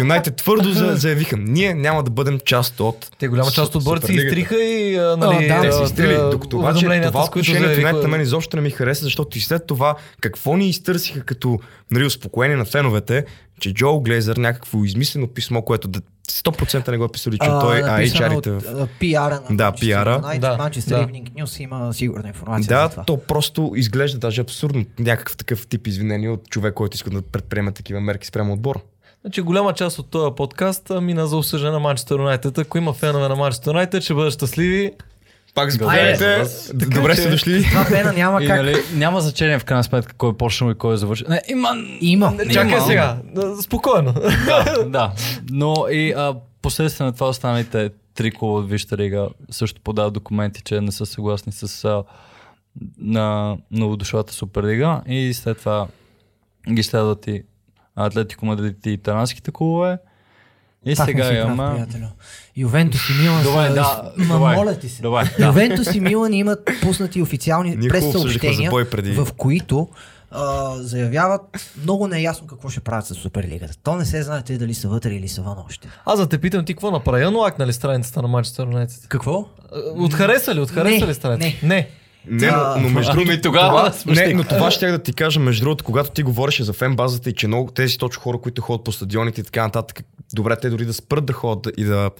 Юнайтед 0.00 0.36
твърдо 0.36 0.70
за- 0.70 0.96
заявиха, 0.96 1.36
ние 1.36 1.74
няма 1.74 2.02
да 2.02 2.10
бъдем 2.10 2.40
част 2.40 2.80
от 2.80 3.10
Те 3.18 3.28
голяма 3.28 3.50
част 3.50 3.74
от 3.74 3.82
се 3.82 3.88
Суперлигата. 3.88 4.26
изтриха 4.26 4.56
и 4.56 4.96
а, 4.96 5.16
нали, 5.16 5.44
А, 5.44 5.54
да. 5.56 5.62
Те 5.62 5.72
се 5.72 5.80
а, 5.80 5.84
изтрили, 5.84 6.16
докато 6.30 6.58
обаче 6.58 7.00
това 7.02 7.24
отношение 7.24 7.68
от 7.68 7.76
Юнайтед 7.76 8.02
на 8.02 8.08
мен 8.08 8.20
изобщо 8.20 8.56
не 8.56 8.62
ми 8.62 8.70
хареса, 8.70 9.04
защото 9.04 9.38
и 9.38 9.40
след 9.40 9.66
това 9.66 9.94
какво 10.20 10.56
ни 10.56 10.68
изтърсиха 10.68 11.20
като 11.20 11.58
нали, 11.90 12.04
успокоение 12.04 12.56
на 12.56 12.64
феновете, 12.64 13.24
че 13.60 13.74
Джо 13.74 14.00
Глейзър 14.00 14.36
някакво 14.36 14.84
измислено 14.84 15.28
писмо, 15.28 15.62
което 15.62 15.88
да 15.88 16.00
100% 16.28 16.88
не 16.90 16.98
го 16.98 17.04
е 17.04 17.08
писал 17.08 17.32
че 17.32 17.38
той, 17.38 17.82
а 17.82 17.86
написано 17.86 18.26
HR-ите 18.26 18.50
от, 18.50 18.62
в... 18.62 18.88
PR-а 19.00 19.42
на 19.50 19.56
Да, 19.56 19.72
PR-а. 19.72 20.38
Да, 20.38 20.58
Manchester 20.58 20.88
да. 20.88 21.06
Evening 21.06 21.30
News 21.30 21.60
има 21.62 21.94
сигурна 21.94 22.28
информация 22.28 22.62
за 22.62 22.68
Да, 22.82 22.88
това. 22.88 23.04
то 23.04 23.16
просто 23.16 23.72
изглежда 23.76 24.18
даже 24.18 24.40
абсурдно 24.40 24.84
някакъв 24.98 25.36
такъв 25.36 25.66
тип 25.66 25.86
извинение 25.86 26.30
от 26.30 26.48
човек, 26.50 26.74
който 26.74 26.94
иска 26.94 27.10
да 27.10 27.22
предприеме 27.22 27.72
такива 27.72 28.00
мерки 28.00 28.26
спрямо 28.26 28.52
отбора. 28.52 28.80
Значи 29.20 29.40
голяма 29.40 29.72
част 29.72 29.98
от 29.98 30.10
този 30.10 30.34
подкаст 30.36 30.92
мина 31.02 31.26
за 31.26 31.36
осъждане 31.36 31.72
на 31.72 31.80
Манчестър 31.80 32.18
Юнайтед. 32.18 32.58
Ако 32.58 32.78
има 32.78 32.92
фенове 32.92 33.28
на 33.28 33.36
Манчестър 33.36 33.70
Юнайтед, 33.70 34.02
ще 34.02 34.14
бъдат 34.14 34.32
щастливи. 34.32 34.92
Пак 35.54 35.70
заповядайте. 35.70 36.44
Добре 36.74 37.16
сте 37.16 37.30
дошли. 37.30 37.64
Това 37.64 37.84
пена 37.84 38.12
няма 38.12 38.42
И, 38.44 38.46
как. 38.46 38.56
нали, 38.56 38.76
няма 38.94 39.20
значение 39.20 39.58
в 39.58 39.64
крайна 39.64 39.84
сметка 39.84 40.14
кой 40.14 40.30
е 40.30 40.32
почнал 40.32 40.70
и 40.70 40.74
кой 40.74 40.94
е 40.94 40.96
завършил. 40.96 41.26
Не, 41.28 41.42
има. 41.48 41.70
Има. 42.00 42.32
Чакай 42.52 42.76
има. 42.76 42.86
сега, 42.86 43.16
спокойно. 43.62 44.12
да, 44.46 44.84
да. 44.86 45.12
Но 45.50 45.74
и 45.90 46.12
а, 46.12 46.34
последствие 46.62 47.06
на 47.06 47.12
това 47.12 47.28
останалите 47.28 47.90
три 48.14 48.30
клуба 48.30 48.58
от 48.58 48.70
Висшата 48.70 48.96
лига 48.96 49.28
също 49.50 49.80
подават 49.80 50.14
документи, 50.14 50.62
че 50.62 50.80
не 50.80 50.92
са 50.92 51.06
съгласни 51.06 51.52
с 51.52 51.84
а, 51.84 52.02
на 52.98 53.56
новодошлата 53.70 54.32
Суперлига 54.32 55.00
и 55.06 55.34
след 55.34 55.58
това 55.58 55.86
ги 56.72 56.82
следват 56.82 57.26
и 57.26 57.42
Атлетико 57.96 58.46
Мадрид 58.46 58.86
и 58.86 58.90
италянските 58.90 59.50
клубове. 59.50 59.98
И 60.86 60.96
Пак 60.96 61.06
сега 61.06 61.32
имаме... 61.32 61.86
Ювентус 62.56 63.00
и 63.10 63.22
Милан 63.22 63.42
Добре, 63.42 63.68
са... 63.68 63.74
да, 63.74 64.12
Ма, 64.16 64.34
добре. 64.34 64.56
моля 64.56 64.78
ти 64.78 64.88
се. 64.88 65.02
Добре, 65.02 65.30
да. 65.38 65.46
Ювентус 65.46 65.94
и 65.94 66.00
Милан 66.00 66.32
имат 66.32 66.70
пуснати 66.82 67.22
официални 67.22 67.76
преди. 68.90 69.12
в 69.12 69.28
които 69.36 69.88
а, 70.30 70.74
заявяват 70.76 71.70
много 71.82 72.06
неясно 72.06 72.46
какво 72.46 72.68
ще 72.68 72.80
правят 72.80 73.06
с 73.06 73.14
Суперлигата. 73.14 73.74
То 73.82 73.96
не 73.96 74.04
се 74.04 74.22
знаете 74.22 74.58
дали 74.58 74.74
са 74.74 74.88
вътре 74.88 75.10
или 75.10 75.28
са 75.28 75.42
вън 75.42 75.56
още. 75.66 75.88
Аз 76.06 76.18
да 76.18 76.28
те 76.28 76.38
питам 76.38 76.64
ти 76.64 76.74
какво 76.74 76.90
направи? 76.90 77.22
Яно 77.22 77.38
лакна 77.38 77.66
ли 77.66 77.72
страницата 77.72 78.22
на 78.22 78.28
Манчестър 78.28 78.66
Юнайтед? 78.66 79.08
Какво? 79.08 79.44
Отхареса 79.96 80.54
ли? 80.54 80.60
Отхареса 80.60 81.04
Не, 81.04 81.10
ли 81.10 81.14
страницата? 81.14 81.66
не. 81.66 81.74
не. 81.74 81.88
Не, 82.26 82.50
но, 82.50 82.76
но 82.80 82.88
между 82.88 83.12
Ами 83.12 83.24
другото, 83.24 83.42
тогава 83.42 83.90
това, 83.90 84.14
не, 84.14 84.34
но 84.34 84.44
това 84.44 84.70
ще 84.70 84.90
да 84.90 85.02
ти 85.02 85.12
кажа, 85.12 85.40
между 85.40 85.64
другото, 85.64 85.84
когато 85.84 86.10
ти 86.10 86.22
говореше 86.22 86.64
за 86.64 86.72
фен 86.72 86.96
базата 86.96 87.30
и 87.30 87.34
че 87.34 87.46
много 87.46 87.70
тези 87.70 87.98
точно 87.98 88.22
хора, 88.22 88.38
които 88.38 88.62
ходят 88.62 88.84
по 88.84 88.92
стадионите 88.92 89.40
и 89.40 89.44
така 89.44 89.62
нататък, 89.62 90.00
добре, 90.34 90.56
те 90.56 90.70
дори 90.70 90.84
да 90.84 90.94
спрат 90.94 91.24
да 91.26 91.32
ходят 91.32 91.74
и 91.76 91.84
да 91.84 92.10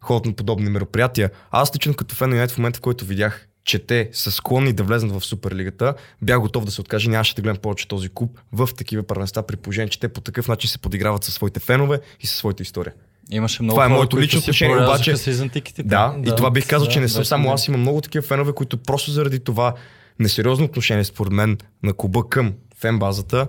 ходят 0.00 0.26
на 0.26 0.32
подобни 0.32 0.70
мероприятия. 0.70 1.30
Аз 1.50 1.76
лично 1.76 1.94
като 1.94 2.14
фен 2.14 2.30
на 2.30 2.48
в 2.48 2.58
момента, 2.58 2.78
в 2.78 2.80
който 2.80 3.04
видях, 3.04 3.48
че 3.64 3.78
те 3.78 4.08
са 4.12 4.32
склонни 4.32 4.72
да 4.72 4.82
влезнат 4.82 5.12
в 5.12 5.24
Суперлигата, 5.24 5.94
бях 6.22 6.40
готов 6.40 6.64
да 6.64 6.70
се 6.70 6.80
откажа, 6.80 7.10
нямаше 7.10 7.34
да 7.34 7.42
гледам 7.42 7.56
повече 7.56 7.88
този 7.88 8.08
клуб 8.08 8.38
в 8.52 8.68
такива 8.76 9.02
първенства, 9.02 9.42
при 9.42 9.56
положение, 9.56 9.88
че 9.88 10.00
те 10.00 10.08
по 10.08 10.20
такъв 10.20 10.48
начин 10.48 10.70
се 10.70 10.78
подиграват 10.78 11.24
със 11.24 11.34
своите 11.34 11.60
фенове 11.60 12.00
и 12.20 12.26
със 12.26 12.36
своята 12.36 12.62
история. 12.62 12.92
Имаше 13.30 13.62
много 13.62 13.76
Това 13.76 13.84
е 13.84 13.88
моето 13.88 14.20
лично 14.20 14.38
отношение, 14.38 14.76
обаче- 14.76 15.14
тикетите. 15.52 15.82
Да, 15.82 16.14
Да, 16.18 16.30
и 16.30 16.36
това 16.36 16.50
бих 16.50 16.68
казал, 16.68 16.86
да, 16.86 16.92
че 16.92 17.00
не 17.00 17.08
съм 17.08 17.24
само 17.24 17.52
аз, 17.52 17.68
има 17.68 17.78
много 17.78 18.00
такива 18.00 18.22
фенове, 18.22 18.52
които 18.52 18.78
просто 18.78 19.10
заради 19.10 19.40
това 19.40 19.74
несериозно 20.18 20.64
отношение, 20.64 21.04
според 21.04 21.32
мен, 21.32 21.58
на 21.82 21.92
клуба 21.92 22.28
към 22.28 22.54
фен 22.76 22.98
базата, 22.98 23.46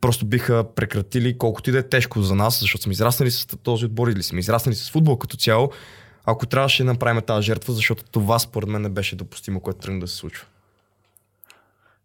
просто 0.00 0.26
биха 0.26 0.64
прекратили 0.74 1.38
колкото 1.38 1.70
и 1.70 1.72
да 1.72 1.78
е 1.78 1.88
тежко 1.88 2.22
за 2.22 2.34
нас, 2.34 2.60
защото 2.60 2.82
сме 2.82 2.92
израснали 2.92 3.30
с 3.30 3.46
този 3.46 3.84
отбор 3.84 4.08
или 4.08 4.22
сме 4.22 4.38
израснали 4.38 4.76
с 4.76 4.90
футбол 4.90 5.16
като 5.16 5.36
цяло, 5.36 5.70
ако 6.24 6.46
трябваше 6.46 6.84
да 6.84 6.92
направим 6.92 7.22
тази 7.22 7.46
жертва, 7.46 7.72
защото 7.72 8.04
това 8.04 8.38
според 8.38 8.68
мен 8.68 8.82
не 8.82 8.88
беше 8.88 9.16
допустимо, 9.16 9.60
което 9.60 9.78
тръгна 9.78 10.00
да 10.00 10.08
се 10.08 10.16
случва. 10.16 10.46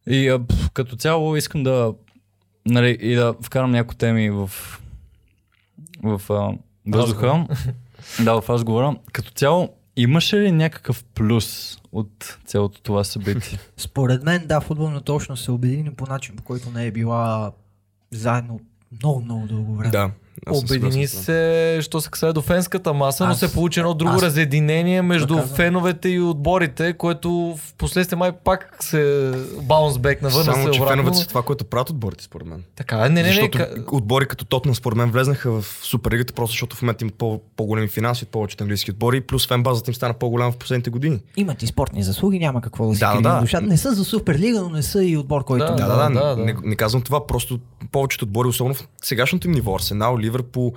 И 0.08 0.30
а, 0.30 0.40
като 0.74 0.96
цяло 0.96 1.36
искам 1.36 1.64
да, 1.64 1.94
нали, 2.66 2.98
и 3.02 3.16
да 3.16 3.36
вкарам 3.42 3.72
някои 3.72 3.98
теми 3.98 4.30
в, 4.30 4.52
в 6.04 6.22
а, 6.30 6.52
въздуха. 6.88 7.48
да, 8.24 8.42
в 8.42 8.50
разговора. 8.50 8.96
Като 9.12 9.32
цяло, 9.32 9.70
имаше 9.96 10.40
ли 10.40 10.52
някакъв 10.52 11.04
плюс 11.04 11.78
от 11.92 12.38
цялото 12.46 12.82
това 12.82 13.04
събитие? 13.04 13.60
Според 13.78 14.24
мен, 14.24 14.48
да, 14.48 14.62
футболната 14.62 15.14
общност 15.14 15.44
се 15.44 15.52
обедини 15.52 15.92
по 15.92 16.06
начин, 16.06 16.36
по 16.36 16.44
който 16.44 16.70
не 16.70 16.86
е 16.86 16.92
била 16.92 17.52
заедно 18.12 18.60
много, 18.92 19.22
много 19.22 19.48
дълго 19.48 19.76
време. 19.76 19.92
Да. 19.92 20.12
Обедини 20.50 21.08
се, 21.08 21.42
що 21.82 22.02
се 22.02 22.10
касае 22.10 22.34
до 22.34 22.42
фенската 22.42 22.94
маса, 22.94 23.26
но 23.26 23.32
Аз- 23.32 23.40
се 23.40 23.54
получи 23.54 23.80
едно 23.80 23.94
друго 23.94 24.12
аз- 24.12 24.24
разединение 24.24 25.02
между 25.02 25.36
Да 25.36 25.42
феновете 25.44 26.10
и 26.10 26.20
отборите, 26.22 26.94
което 26.94 27.30
в 27.58 27.74
последствие 27.74 28.18
май 28.18 28.32
пак 28.34 28.78
се 28.80 29.32
баунсбек 29.62 30.22
навърна 30.22 30.44
Само, 30.46 30.58
се 30.58 30.72
че 30.72 30.80
обратно. 30.80 30.88
феновете 30.94 31.18
са 31.18 31.28
това, 31.28 31.42
което 31.42 31.66
правят 31.66 31.90
отборите, 31.90 32.24
според 32.24 32.48
мен. 32.48 32.64
Така, 32.76 32.96
е, 32.96 33.02
не, 33.02 33.10
не, 33.10 33.22
не, 33.22 33.28
защото 33.28 33.58
ка- 33.58 33.70
отбори 33.88 34.26
като 34.26 34.46
Тотнам 34.46 34.76
според 34.76 34.98
мен 34.98 35.12
влезнаха 35.12 35.52
в 35.52 35.80
Суперлигата, 35.82 36.34
просто 36.34 36.52
защото 36.52 36.76
в 36.76 36.82
момента 36.82 37.04
имат 37.04 37.14
по- 37.14 37.42
по-големи 37.56 37.88
финанси 37.88 38.24
от 38.24 38.30
повечето 38.30 38.64
английски 38.64 38.92
отбори, 38.92 39.22
плюс 39.22 39.48
фен 39.48 39.64
базата 39.64 39.92
им 39.92 39.96
стана 39.96 40.14
по-голяма 40.14 40.52
в 40.52 40.58
последните 40.58 40.90
години. 40.90 41.20
Имат 41.38 41.64
и 41.64 41.68
спортни 41.68 42.04
заслуги, 42.04 42.40
няма 42.40 42.62
какво 42.62 42.88
да 42.88 42.94
си 42.94 43.00
Да, 43.00 43.10
крием 43.10 43.22
да. 43.22 43.40
душата. 43.40 43.66
Не 43.66 43.78
са 43.78 43.92
за 43.92 44.06
Суперлига, 44.06 44.62
но 44.62 44.70
не 44.70 44.82
са 44.84 45.04
и 45.04 45.18
отбор, 45.18 45.44
който... 45.44 45.66
Да, 45.66 45.72
Да, 45.72 45.88
да, 45.88 46.10
да, 46.10 46.36
да, 46.36 46.38
не, 46.38 46.56
не, 46.64 46.76
казвам 46.76 47.02
това, 47.02 47.28
просто 47.28 47.60
повечето 47.92 48.26
отбори, 48.26 48.48
особено 48.48 48.74
в 48.74 48.88
сегашното 49.04 49.48
им 49.48 49.54
ниво, 49.54 49.76
Арсенал, 49.76 50.18
Ливърпул, 50.32 50.74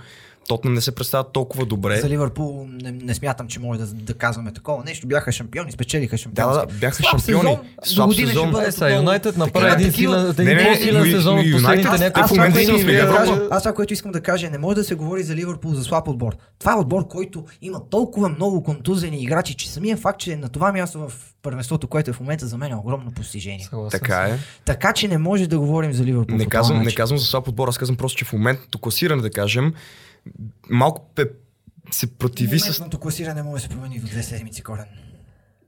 Тотнам 0.48 0.74
не 0.74 0.80
се 0.80 0.92
представят 0.92 1.32
толкова 1.32 1.66
добре. 1.66 1.96
За 1.96 2.08
Ливърпул 2.08 2.66
не, 2.72 2.92
не 2.92 3.14
смятам, 3.14 3.48
че 3.48 3.60
може 3.60 3.80
да, 3.80 3.86
да 3.86 4.14
казваме 4.14 4.52
такова 4.52 4.84
нещо. 4.84 5.06
Бяха 5.06 5.32
шампиони, 5.32 5.72
спечелиха 5.72 6.12
Да, 6.12 6.18
шампионски. 6.18 6.60
да, 6.60 6.66
да, 6.66 6.74
бяха 6.74 6.94
Слаб 6.96 7.10
шампиони. 7.10 7.40
сезон, 7.42 7.58
Слаб 7.84 8.06
година 8.08 8.26
ще 8.26 8.32
сезон. 8.32 8.50
бъдат 8.50 8.66
Е, 8.66 8.70
отново- 8.74 8.96
Юнайтед 8.96 9.36
направи 9.36 9.72
един 9.72 9.92
силен, 9.92 10.34
Не, 10.38 10.54
не, 10.54 10.76
сезон 11.04 11.38
от 11.38 11.46
последните 11.52 11.88
няколко 11.90 12.20
аз 12.20 12.30
момента 12.30 12.60
години. 12.60 12.82
са 12.82 13.60
това, 13.60 13.72
което 13.74 13.92
искам 13.92 14.12
да 14.12 14.20
кажа, 14.20 14.50
не 14.50 14.58
може 14.58 14.74
да 14.74 14.84
се 14.84 14.94
говори 14.94 15.22
за 15.22 15.34
Ливърпул 15.34 15.74
за 15.74 15.84
слаб 15.84 16.08
отбор. 16.08 16.36
Това 16.58 16.72
е 16.72 16.76
отбор, 16.76 17.08
който 17.08 17.44
има 17.62 17.80
толкова 17.90 18.28
много 18.28 18.62
контузени 18.62 19.22
играчи, 19.22 19.54
че 19.54 19.70
самия 19.70 19.96
факт, 19.96 20.20
че 20.20 20.32
е 20.32 20.36
на 20.36 20.48
това 20.48 20.72
място 20.72 20.98
в 20.98 21.12
първенството, 21.42 21.86
което 21.86 22.10
е 22.10 22.14
в 22.14 22.20
момента 22.20 22.46
за 22.46 22.58
мен 22.58 22.72
е 22.72 22.76
огромно 22.76 23.10
постижение. 23.10 23.64
Съгласен 23.64 24.00
Така 24.00 24.16
е. 24.16 24.38
Така 24.64 24.92
че 24.92 25.08
не 25.08 25.18
може 25.18 25.46
да 25.46 25.58
говорим 25.58 25.92
за 25.92 26.04
Ливърпул. 26.04 26.36
Не 26.36 26.46
казвам, 26.46 26.82
не 26.82 26.94
казвам 26.94 27.18
за 27.18 27.24
слаб 27.24 27.48
отбор, 27.48 27.68
аз 27.68 27.78
казвам 27.78 27.96
просто, 27.96 28.18
че 28.18 28.24
в 28.24 28.32
моментното 28.32 28.78
класиране, 28.78 29.22
да 29.22 29.30
кажем, 29.30 29.72
малко 30.70 31.10
пе, 31.14 31.24
се 31.90 32.06
противи 32.08 32.58
с 32.60 32.64
Моментното 32.64 32.98
класиране 32.98 33.42
може 33.42 33.54
да 33.54 33.60
се 33.62 33.68
промени 33.68 33.98
до 34.00 34.06
две 34.06 34.22
седмици 34.22 34.62
корен. 34.62 34.84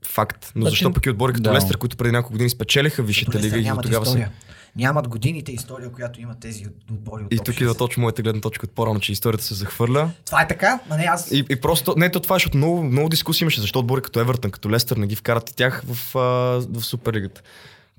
факт. 0.05 0.51
Но 0.55 0.61
Значи- 0.61 0.71
защо 0.71 0.93
пък 0.93 1.05
и 1.05 1.09
отбори 1.09 1.33
като 1.33 1.43
Да. 1.43 1.53
Лестър, 1.53 1.77
които 1.77 1.97
преди 1.97 2.11
няколко 2.11 2.31
години 2.31 2.49
спечелиха 2.49 3.03
Висшата 3.03 3.39
лига 3.39 3.57
и 3.57 3.63
нямат 3.63 3.77
от 3.77 3.83
тогава 3.83 4.05
са... 4.05 4.09
история. 4.09 4.31
Нямат 4.75 5.07
годините 5.07 5.51
история, 5.51 5.91
която 5.91 6.21
имат 6.21 6.39
тези 6.39 6.63
от- 6.63 6.91
отбори 6.91 7.23
от 7.23 7.33
И 7.33 7.37
тук 7.37 7.45
6. 7.47 7.61
идва 7.61 7.75
точно 7.75 8.01
моята 8.01 8.21
гледна 8.21 8.41
точка 8.41 8.65
от 8.65 8.71
по-рано, 8.71 8.99
че 8.99 9.11
историята 9.11 9.43
се 9.43 9.53
захвърля. 9.53 10.11
Това 10.25 10.41
е 10.41 10.47
така, 10.47 10.79
но 10.89 10.97
не 10.97 11.03
аз. 11.03 11.31
И, 11.31 11.45
и 11.49 11.55
просто, 11.55 11.93
не 11.97 12.11
то 12.11 12.19
това, 12.19 12.35
е, 12.35 12.37
защото 12.37 12.57
много, 12.57 12.83
много 12.83 13.09
дискусии 13.09 13.43
имаше, 13.43 13.61
защо 13.61 13.79
отбори 13.79 14.01
като 14.01 14.19
Евертън, 14.19 14.51
като 14.51 14.71
Лестър 14.71 14.97
не 14.97 15.07
ги 15.07 15.15
вкарат 15.15 15.49
и 15.49 15.55
тях 15.55 15.83
в, 15.85 16.15
а, 16.15 16.19
в 16.71 16.81
Суперлигата. 16.81 17.41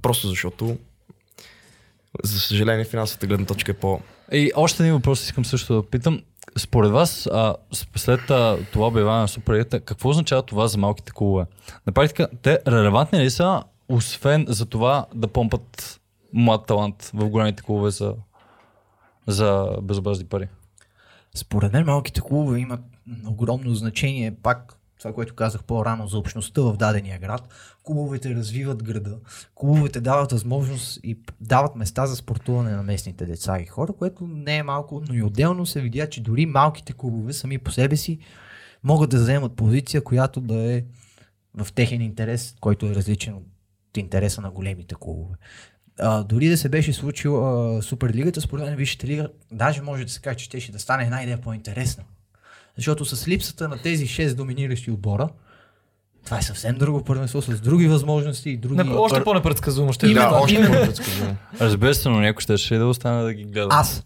Просто 0.02 0.28
защото, 0.28 0.78
за 2.24 2.40
съжаление, 2.40 2.84
финансовата 2.84 3.26
гледна 3.26 3.46
точка 3.46 3.72
е 3.72 3.74
по... 3.74 4.00
И 4.32 4.52
още 4.56 4.82
един 4.82 4.92
въпрос 4.94 5.24
искам 5.24 5.44
също 5.44 5.74
да 5.74 5.82
питам. 5.82 6.22
Според 6.56 6.90
вас, 6.90 7.26
а, 7.26 7.54
след 7.96 8.30
а, 8.30 8.58
това 8.72 8.86
обявяване 8.86 9.20
на 9.20 9.28
Суперлигата, 9.28 9.80
какво 9.80 10.08
означава 10.08 10.42
това 10.42 10.68
за 10.68 10.78
малките 10.78 11.12
клубове? 11.12 11.46
На 11.86 11.92
практика, 11.92 12.28
те 12.42 12.58
релевантни 12.66 13.20
ли 13.20 13.30
са, 13.30 13.62
освен 13.88 14.46
за 14.48 14.66
това 14.66 15.06
да 15.14 15.28
помпат 15.28 16.00
млад 16.32 16.66
талант 16.66 17.10
в 17.14 17.28
големите 17.28 17.62
клубове 17.62 17.90
за, 17.90 18.14
за 19.26 19.68
безобразни 19.82 20.24
пари? 20.24 20.48
Според 21.34 21.72
мен 21.72 21.86
малките 21.86 22.20
клубове 22.20 22.58
имат 22.58 22.80
огромно 23.26 23.74
значение, 23.74 24.34
пак 24.42 24.77
това, 24.98 25.12
което 25.12 25.34
казах 25.34 25.64
по-рано 25.64 26.06
за 26.06 26.18
общността 26.18 26.62
в 26.62 26.76
дадения 26.76 27.18
град. 27.18 27.48
Клубовете 27.82 28.34
развиват 28.34 28.82
града, 28.82 29.18
клубовете 29.54 30.00
дават 30.00 30.32
възможност 30.32 31.00
и 31.02 31.18
дават 31.40 31.76
места 31.76 32.06
за 32.06 32.16
спортуване 32.16 32.70
на 32.70 32.82
местните 32.82 33.26
деца 33.26 33.60
и 33.60 33.66
хора, 33.66 33.92
което 33.92 34.26
не 34.26 34.56
е 34.56 34.62
малко, 34.62 35.02
но 35.08 35.14
и 35.14 35.22
отделно 35.22 35.66
се 35.66 35.80
видя, 35.80 36.08
че 36.08 36.22
дори 36.22 36.46
малките 36.46 36.92
клубове 36.92 37.32
сами 37.32 37.58
по 37.58 37.70
себе 37.70 37.96
си 37.96 38.18
могат 38.84 39.10
да 39.10 39.18
заемат 39.18 39.56
позиция, 39.56 40.04
която 40.04 40.40
да 40.40 40.74
е 40.74 40.84
в 41.54 41.72
техен 41.72 42.00
интерес, 42.00 42.54
който 42.60 42.86
е 42.86 42.94
различен 42.94 43.34
от 43.34 43.46
интереса 43.96 44.40
на 44.40 44.50
големите 44.50 44.94
клубове. 45.00 45.36
А, 45.98 46.22
дори 46.22 46.48
да 46.48 46.56
се 46.56 46.68
беше 46.68 46.92
случил 46.92 47.82
Суперлигата, 47.82 48.40
според 48.40 48.64
мен 48.64 48.76
Висшата 48.76 49.06
лига, 49.06 49.28
даже 49.52 49.82
може 49.82 50.04
да 50.04 50.10
се 50.10 50.20
каже, 50.20 50.36
че 50.36 50.60
ще 50.60 50.72
да 50.72 50.78
стане 50.78 51.04
една 51.04 51.22
идея 51.22 51.40
по-интересна. 51.40 52.04
Защото 52.78 53.04
с 53.04 53.28
липсата 53.28 53.68
на 53.68 53.78
тези 53.78 54.06
6 54.06 54.34
доминиращи 54.34 54.90
отбора, 54.90 55.28
това 56.24 56.38
е 56.38 56.42
съвсем 56.42 56.74
друго 56.74 57.04
първенство, 57.04 57.42
с 57.42 57.60
други 57.60 57.86
възможности 57.86 58.50
и 58.50 58.56
други... 58.56 58.74
Не, 58.76 58.94
още 58.94 59.24
по-непредсказуемо 59.24 59.92
ще 59.92 60.06
Именно, 60.06 60.30
да, 60.30 60.36
още 60.36 60.54
именно. 60.54 60.74
по-предсказуемо. 60.74 61.36
Разбира 61.60 61.94
се, 61.94 62.08
но 62.08 62.20
някой 62.20 62.40
ще, 62.40 62.56
ще 62.56 62.78
да 62.78 62.86
остане 62.86 63.22
да 63.22 63.34
ги 63.34 63.44
гледа. 63.44 63.68
Аз. 63.70 64.04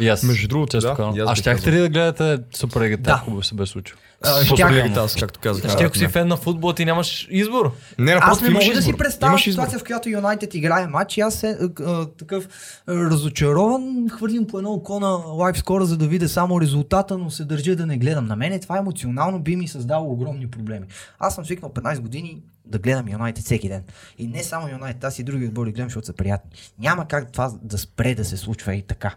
И 0.00 0.08
аз. 0.08 0.22
Между 0.22 0.48
другото, 0.48 0.70
често 0.70 1.12
да, 1.12 1.22
аз 1.22 1.30
А 1.30 1.34
щяхте 1.34 1.72
ли 1.72 1.78
да 1.78 1.88
гледате 1.88 2.38
Суперлигата, 2.54 3.02
Да. 3.02 3.22
ако 3.28 3.42
се 3.42 3.54
бе 3.54 3.66
случило? 3.66 3.98
Щях. 4.44 4.96
Аз, 4.96 5.14
както 5.14 5.40
казах. 5.40 5.72
Ще 5.72 5.84
ако 5.84 5.96
си 5.96 6.08
фен 6.08 6.28
на 6.28 6.36
футбол, 6.36 6.72
ти 6.72 6.84
нямаш 6.84 7.28
избор. 7.30 7.72
Не, 7.98 8.12
Аз 8.20 8.40
не 8.40 8.50
мога 8.50 8.64
да 8.74 8.82
си 8.82 8.92
представя 8.92 9.38
ситуация, 9.38 9.78
в 9.78 9.84
която 9.84 10.08
Юнайтед 10.08 10.54
играе 10.54 10.86
матч 10.86 11.16
и 11.16 11.20
аз 11.20 11.44
а, 11.44 12.06
такъв 12.18 12.48
разочарован, 12.88 14.08
хвърлим 14.10 14.46
по 14.46 14.58
едно 14.58 14.70
око 14.70 15.00
на 15.00 15.08
лайв 15.08 15.58
скора, 15.58 15.84
за 15.84 15.96
да 15.96 16.06
видя 16.08 16.28
само 16.28 16.60
резултата, 16.60 17.18
но 17.18 17.30
се 17.30 17.44
държа 17.44 17.76
да 17.76 17.86
не 17.86 17.98
гледам. 17.98 18.26
На 18.26 18.36
мене 18.36 18.60
това 18.60 18.78
емоционално 18.78 19.38
би 19.38 19.56
ми 19.56 19.68
създало 19.68 20.12
огромни 20.12 20.50
проблеми. 20.50 20.86
Аз 21.18 21.34
съм 21.34 21.44
свикнал 21.44 21.70
15 21.70 22.00
години 22.00 22.42
да 22.66 22.78
гледам 22.78 23.08
Юнайтед 23.08 23.44
всеки 23.44 23.68
ден. 23.68 23.82
И 24.18 24.26
не 24.26 24.42
само 24.42 24.68
Юнайтед, 24.68 25.04
аз 25.04 25.18
и 25.18 25.22
други 25.22 25.46
отбори 25.46 25.72
гледам, 25.72 25.86
защото 25.86 26.06
са 26.06 26.12
приятни. 26.12 26.50
Няма 26.78 27.08
как 27.08 27.32
това 27.32 27.52
да 27.62 27.78
спре 27.78 28.14
да 28.14 28.24
се 28.24 28.36
случва 28.36 28.74
и 28.74 28.82
така. 28.82 29.14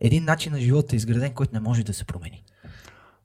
Един 0.00 0.24
начин 0.24 0.52
на 0.52 0.60
живота 0.60 0.94
е 0.94 0.96
изграден, 0.96 1.32
който 1.32 1.54
не 1.54 1.60
може 1.60 1.82
да 1.82 1.94
се 1.94 2.04
промени. 2.04 2.42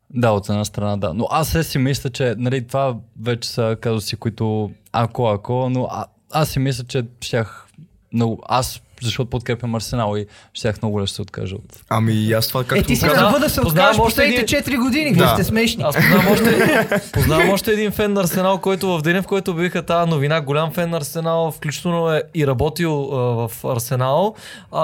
Да, 0.10 0.32
от 0.32 0.49
една 0.49 0.66
страна, 0.66 0.97
да. 0.97 1.14
Но 1.14 1.28
аз 1.32 1.49
се 1.49 1.64
си 1.64 1.78
мисля, 1.78 2.10
че 2.10 2.36
нали, 2.38 2.68
това 2.68 2.97
вече 3.22 3.49
са 3.49 3.78
казуси, 3.82 4.16
които 4.16 4.72
ако, 4.91 5.28
ако, 5.28 5.70
но 5.70 5.88
а, 5.91 6.06
аз 6.32 6.49
си 6.49 6.60
мисля, 6.60 6.84
че 6.84 7.06
щях 7.22 7.68
много, 8.14 8.41
аз 8.47 8.82
защото 9.04 9.30
подкрепям 9.30 9.76
Арсенал 9.76 10.18
и 10.18 10.26
щях 10.54 10.82
много 10.82 11.01
лесно 11.01 11.16
се 11.16 11.22
откажа 11.22 11.56
от... 11.56 11.64
Ами 11.89 12.14
и 12.14 12.34
аз 12.34 12.47
това, 12.47 12.64
както 12.64 12.76
Е, 12.76 12.84
ти 12.84 12.95
си 12.95 13.08
казах, 13.08 13.39
да 13.39 13.49
се 13.49 13.62
откажеш 13.62 13.97
последните 13.97 14.56
един- 14.58 14.76
4 14.76 14.78
години. 14.78 15.14
Да. 15.14 15.24
Вие 15.26 15.34
сте 15.34 15.43
смешни. 15.43 15.84
Аз 15.84 15.95
познавам 15.95 16.28
още, 16.28 16.88
познавам 17.14 17.49
още 17.49 17.72
един 17.72 17.91
фен 17.91 18.14
на 18.14 18.22
Арсенал, 18.22 18.58
който 18.58 18.88
в 18.89 19.01
деня, 19.01 19.22
в 19.22 19.28
който 19.28 19.54
бяха 19.54 19.84
тази 19.84 20.10
новина, 20.10 20.41
голям 20.41 20.72
фен 20.72 20.89
на 20.89 20.97
Арсенал, 20.97 21.51
включително 21.51 22.10
е 22.10 22.24
и 22.36 22.47
работил 22.47 22.91
а, 23.04 23.16
в 23.47 23.66
Арсенал, 23.66 24.36
а, 24.72 24.82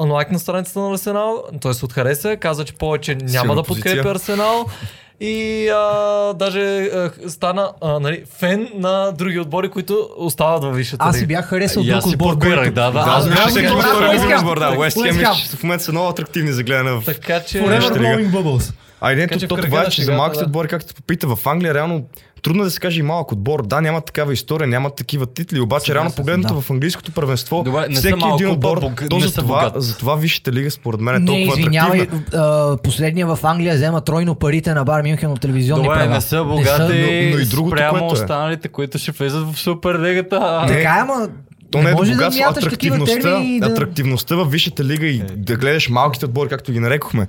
лайк 0.00 0.30
на 0.30 0.38
страницата 0.38 0.80
на 0.80 0.90
Арсенал, 0.90 1.42
т.е. 1.60 1.84
от 1.84 1.92
хареса, 1.92 2.36
каза, 2.36 2.64
че 2.64 2.72
повече 2.74 3.14
няма 3.14 3.28
Силна 3.30 3.54
да 3.54 3.62
позиция. 3.62 3.92
подкрепя 3.92 4.10
Арсенал. 4.10 4.66
И 5.20 5.68
а, 5.68 6.34
даже 6.34 6.60
а, 6.60 7.10
стана 7.28 7.70
а, 7.80 8.00
нали, 8.00 8.24
фен 8.38 8.68
на 8.74 9.12
други 9.12 9.38
отбори, 9.38 9.68
които 9.68 10.08
остават 10.16 10.64
във 10.64 10.76
висшата 10.76 11.04
Аз 11.08 11.18
си 11.18 11.26
бях 11.26 11.44
харесал 11.44 11.82
друг 11.82 12.06
отбор, 12.06 12.38
който... 12.38 12.72
да, 12.72 12.90
да. 12.90 13.04
Аз 13.06 13.28
мисля, 13.28 13.60
че 13.60 14.34
избор, 14.34 14.58
да. 14.58 14.74
Уест 14.78 14.96
West 14.96 15.24
Ham. 15.24 15.56
в 15.56 15.62
момента 15.62 15.84
са 15.84 15.92
много 15.92 16.08
атрактивни 16.08 16.52
за 16.52 16.62
гледане 16.62 16.90
в 16.90 17.02
Така 17.06 17.40
че... 17.40 17.62
Forever 17.62 17.90
blowing 17.90 18.30
bubbles. 18.30 18.72
А 19.00 19.12
и 19.12 19.16
не, 19.16 19.26
то, 19.28 19.56
това 19.56 19.82
е, 19.82 19.88
че 19.88 20.02
за 20.02 20.12
малките 20.12 20.38
да. 20.38 20.46
отбори, 20.46 20.68
както 20.68 20.86
те 20.86 20.94
попита, 20.94 21.26
в 21.26 21.46
Англия 21.46 21.74
реално 21.74 22.04
трудно 22.42 22.62
е 22.62 22.64
да 22.64 22.70
се 22.70 22.80
каже 22.80 23.00
и 23.00 23.02
малък 23.02 23.32
отбор. 23.32 23.62
Да, 23.62 23.80
няма 23.80 24.00
такава 24.00 24.32
история, 24.32 24.68
няма 24.68 24.90
такива 24.90 25.26
титли, 25.26 25.60
обаче 25.60 25.94
реално 25.94 26.12
погледнато 26.12 26.54
да. 26.54 26.60
в 26.60 26.70
английското 26.70 27.12
първенство, 27.12 27.62
Добре, 27.62 27.86
не 27.88 27.94
са 27.94 28.00
всеки 28.00 28.14
малко 28.14 28.36
един 28.36 28.50
отбор, 28.50 28.80
бог- 28.80 29.08
то 29.10 29.16
не 29.16 29.22
за 29.22 29.28
са 29.28 29.40
това, 29.40 29.72
за 29.76 29.96
това 29.96 30.16
висшата 30.16 30.52
лига 30.52 30.70
според 30.70 31.00
мен 31.00 31.14
е 31.14 31.18
Не, 31.18 31.26
толкова 31.26 31.60
извинявай, 31.60 32.00
атрактивна. 32.00 32.44
а, 32.72 32.76
последния 32.76 33.26
в 33.26 33.38
Англия 33.42 33.74
взема 33.74 34.00
тройно 34.00 34.34
парите 34.34 34.74
на 34.74 34.84
Бар 34.84 35.02
Мюнхен 35.02 35.30
от 35.30 35.40
телевизионни 35.40 35.84
Добре, 35.84 35.96
права. 35.96 36.10
не 36.10 36.20
са 36.20 36.36
Не 36.36 36.44
богати, 36.44 36.82
но- 36.82 37.36
но 37.36 37.38
и 37.38 37.46
другото, 37.46 37.76
спрямо 37.76 37.98
което 37.98 38.04
е. 38.06 38.12
останалите, 38.14 38.68
които 38.68 38.98
ще 38.98 39.10
влезат 39.12 39.44
в 39.44 39.58
Суперлигата. 39.58 40.60
Не, 40.62 40.68
Така, 40.68 40.96
ама 41.00 41.28
То 41.70 41.78
не, 41.78 41.90
е 41.90 41.92
може 41.92 42.10
до 42.10 42.16
да 42.16 42.16
богатство, 42.16 42.44
мяташ 42.44 42.64
такива 42.64 42.96
атрактивността, 42.96 43.30
да... 43.60 43.72
атрактивността 43.72 44.36
в 44.36 44.44
висшата 44.44 44.84
лига 44.84 45.06
и 45.06 45.22
да 45.36 45.56
гледаш 45.56 45.88
малките 45.88 46.24
отбори, 46.24 46.48
както 46.48 46.72
ги 46.72 46.80
нарекохме. 46.80 47.26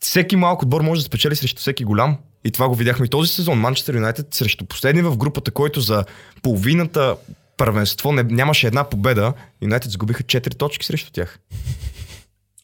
Всеки 0.00 0.36
малък 0.36 0.62
отбор 0.62 0.80
може 0.80 1.00
да 1.00 1.04
спечели 1.04 1.36
срещу 1.36 1.60
всеки 1.60 1.84
голям. 1.84 2.16
И 2.44 2.50
това 2.50 2.68
го 2.68 2.74
видяхме 2.74 3.06
и 3.06 3.08
този 3.08 3.32
сезон. 3.32 3.58
Манчестър 3.58 3.94
Юнайтед 3.94 4.34
срещу 4.34 4.64
последния 4.64 5.04
в 5.04 5.16
групата, 5.16 5.50
който 5.50 5.80
за 5.80 6.04
половината 6.42 7.16
първенство 7.56 8.12
не, 8.12 8.22
нямаше 8.22 8.66
една 8.66 8.84
победа. 8.84 9.32
Юнайтед 9.62 9.90
загубиха 9.90 10.22
4 10.22 10.54
точки 10.54 10.86
срещу 10.86 11.10
тях. 11.12 11.38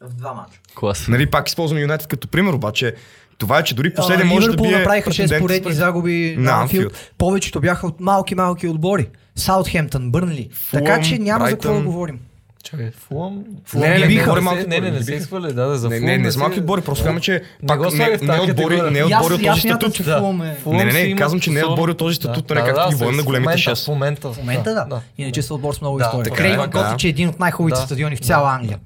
В 0.01 0.14
два 0.14 0.35
мача. 0.35 0.61
Клас. 0.74 1.09
Нали, 1.09 1.26
пак 1.26 1.49
използвам 1.49 1.80
Юнайтед 1.80 2.07
като 2.07 2.28
пример, 2.28 2.53
обаче 2.53 2.95
това 3.39 3.59
е, 3.59 3.64
че 3.64 3.74
дори 3.74 3.95
последния 3.95 4.26
може 4.26 4.49
да 4.49 4.57
бие 4.57 4.78
направиха 4.78 5.11
6 5.11 5.14
претендент 5.14 5.43
поредни 5.43 5.72
загуби 5.72 6.35
на 6.39 6.53
на 6.53 6.62
Анфилд. 6.62 7.12
Повечето 7.18 7.61
бяха 7.61 7.87
от 7.87 8.01
малки-малки 8.01 8.68
отбори. 8.68 9.09
Саутхемптън, 9.37 10.11
Бърнли. 10.11 10.51
Така 10.72 10.85
Фулъм, 10.87 11.05
че 11.05 11.18
няма 11.18 11.47
за 11.47 11.53
какво 11.53 11.68
да 11.68 11.74
Брайтън. 11.74 11.93
говорим. 11.93 12.20
Чакай, 12.62 12.90
Фулъм? 12.90 13.44
Не, 13.74 13.88
не, 13.88 13.98
не, 13.98 14.06
биха. 14.06 14.24
говорим 14.24 14.44
Не, 14.44 14.50
малки 14.50 14.66
не, 14.68 14.80
не, 14.80 14.90
не 14.90 15.02
се 15.02 15.14
изхвърля, 15.14 15.52
да, 15.52 15.66
да, 15.66 15.78
за 15.78 15.88
Не, 15.88 16.00
не, 16.00 16.18
не 16.18 16.30
с 16.30 16.36
малки 16.36 16.60
отбори, 16.60 16.80
просто 16.80 17.04
казвам, 17.04 17.20
че 17.20 17.32
Не 17.62 17.66
пак 17.66 17.80
не, 17.92 18.18
не, 18.22 18.40
отбори, 18.40 18.90
не 18.90 19.04
отбори 19.04 19.34
от 19.34 19.42
и 19.42 19.46
аз 19.46 19.62
този 19.62 19.68
статут. 19.68 20.00
е... 20.00 20.56
Не, 20.66 20.84
не, 20.84 20.92
не, 20.92 21.16
казвам, 21.16 21.40
че 21.40 21.50
не 21.50 21.60
е 21.60 21.64
отбори 21.64 21.90
от 21.90 21.98
този 21.98 22.14
статут, 22.14 22.50
нали, 22.50 22.60
както 22.60 22.88
ги 22.88 22.94
в 22.94 22.98
водим 22.98 23.16
на 23.16 23.22
големите 23.22 23.48
момента, 23.48 23.62
шест. 23.62 23.84
В 23.84 23.88
момента. 23.88 24.32
В 24.32 24.38
момента 24.38 24.74
да. 24.74 25.00
Иначе 25.18 25.42
са 25.42 25.54
отбор 25.54 25.74
с 25.74 25.80
много 25.80 26.00
история. 26.00 26.32
Крейвън 26.32 26.68
е, 26.68 26.72
Коти, 26.72 26.90
да. 26.90 26.96
че 26.96 27.06
е 27.06 27.10
един 27.10 27.28
от 27.28 27.40
най-хубавите 27.40 27.80
стадиони 27.80 28.16
в 28.16 28.20
цяла 28.20 28.54
Англия. 28.54 28.78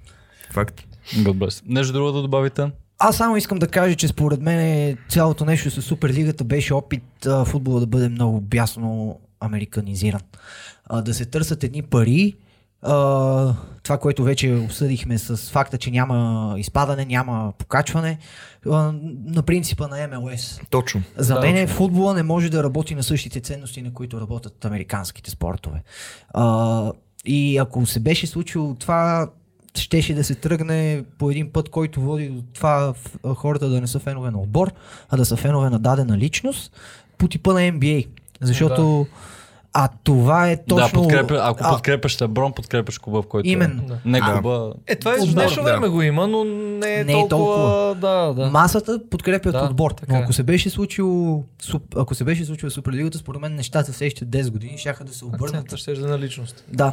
Факт. 0.51 0.83
God 1.15 1.33
bless. 1.33 1.63
Нещо 1.67 1.93
друго 1.93 2.13
да 2.13 2.23
добавите? 2.23 2.71
Аз 2.99 3.17
само 3.17 3.37
искам 3.37 3.59
да 3.59 3.69
кажа, 3.69 3.95
че 3.95 4.09
според 4.09 4.41
мен 4.41 4.97
цялото 5.09 5.45
нещо 5.45 5.71
с 5.71 5.83
Суперлигата 5.83 6.45
беше 6.45 6.75
опит 6.75 7.03
футбола 7.45 7.81
да 7.81 7.87
бъде 7.87 8.09
много 8.09 8.41
бясно 8.41 9.19
американизиран. 9.41 10.21
Да 11.03 11.15
се 11.15 11.25
търсят 11.25 11.65
едни 11.65 11.83
пари, 11.83 12.35
това, 13.83 13.99
което 14.01 14.25
вече 14.25 14.55
обсъдихме 14.55 15.19
с 15.19 15.37
факта, 15.51 15.79
че 15.79 15.91
няма 15.91 16.55
изпадане, 16.59 17.05
няма 17.05 17.53
покачване, 17.59 18.19
на 19.25 19.43
принципа 19.43 19.89
на 19.89 20.09
МЛС. 20.09 20.61
Точно. 20.71 21.03
За 21.17 21.35
Да, 21.35 21.41
мен 21.41 21.69
футбола 21.69 22.15
не 22.15 22.23
може 22.23 22.51
да 22.51 22.63
работи 22.63 22.95
на 22.95 23.03
същите 23.03 23.41
ценности, 23.41 23.83
на 23.83 23.93
които 23.93 24.21
работят 24.21 24.65
американските 24.65 25.31
спортове. 25.31 25.83
А, 26.31 26.93
и 27.25 27.59
ако 27.59 27.87
се 27.87 28.01
беше 28.01 28.27
случило 28.27 28.75
това, 28.75 29.31
щеше 29.75 30.15
да 30.15 30.25
се 30.25 30.35
тръгне 30.35 31.05
по 31.19 31.31
един 31.31 31.53
път, 31.53 31.69
който 31.69 32.01
води 32.01 32.29
до 32.29 32.43
това 32.55 32.95
в- 33.25 33.35
хората 33.35 33.69
да 33.69 33.81
не 33.81 33.87
са 33.87 33.99
фенове 33.99 34.31
на 34.31 34.41
отбор, 34.41 34.73
а 35.09 35.17
да 35.17 35.25
са 35.25 35.37
фенове 35.37 35.71
на 35.71 35.79
дадена 35.79 36.19
личност, 36.19 36.73
по 37.19 37.29
типа 37.29 37.53
на 37.53 37.61
NBA. 37.61 38.07
Защото 38.41 39.07
а 39.79 39.89
това 40.05 40.51
е 40.51 40.65
точно... 40.65 40.87
да, 40.87 40.93
подкрепя, 40.93 41.41
ако 41.43 41.61
а, 41.63 41.71
подкрепяш 41.71 42.23
Леброн, 42.23 42.53
подкрепяш 42.53 42.99
клуба, 42.99 43.23
в 43.23 43.27
който 43.27 43.49
Именно. 43.49 43.83
е. 43.83 43.87
Да. 43.87 43.99
Не 44.05 44.21
клуба. 44.21 44.73
Е, 44.87 44.97
това 44.97 45.13
Отбор, 45.13 45.33
днешно 45.33 45.63
да. 45.63 45.71
време 45.73 45.89
го 45.89 46.03
има, 46.03 46.29
но 46.29 46.45
не 46.45 46.95
е, 46.95 47.05
Не 47.05 47.21
е 47.21 47.29
толкова... 47.29 47.95
Да, 47.95 48.35
да. 48.35 48.51
Масата 48.51 49.01
подкрепят 49.11 49.53
Да, 49.53 49.65
отбор. 49.65 49.91
така 49.91 50.13
Но 50.13 50.19
е. 50.19 50.23
ако 50.23 50.33
се 50.33 50.43
беше 50.43 50.71
случило, 50.71 51.45
суп- 51.63 51.97
ако 51.97 52.15
се 52.15 52.25
беше 52.25 52.45
случило 52.45 52.71
Суперлигата, 52.71 53.19
според 53.19 53.41
мен 53.41 53.55
нещата 53.55 53.93
в 53.93 53.97
следващите 53.97 54.43
10 54.43 54.51
години 54.51 54.79
ще 54.79 54.95
да 55.05 55.15
се 55.15 55.25
обърнат. 55.25 55.55
Акцентът 55.55 55.79
ще 55.79 55.93
е 55.93 55.95
на 55.95 56.19
личност. 56.19 56.65
Да, 56.69 56.93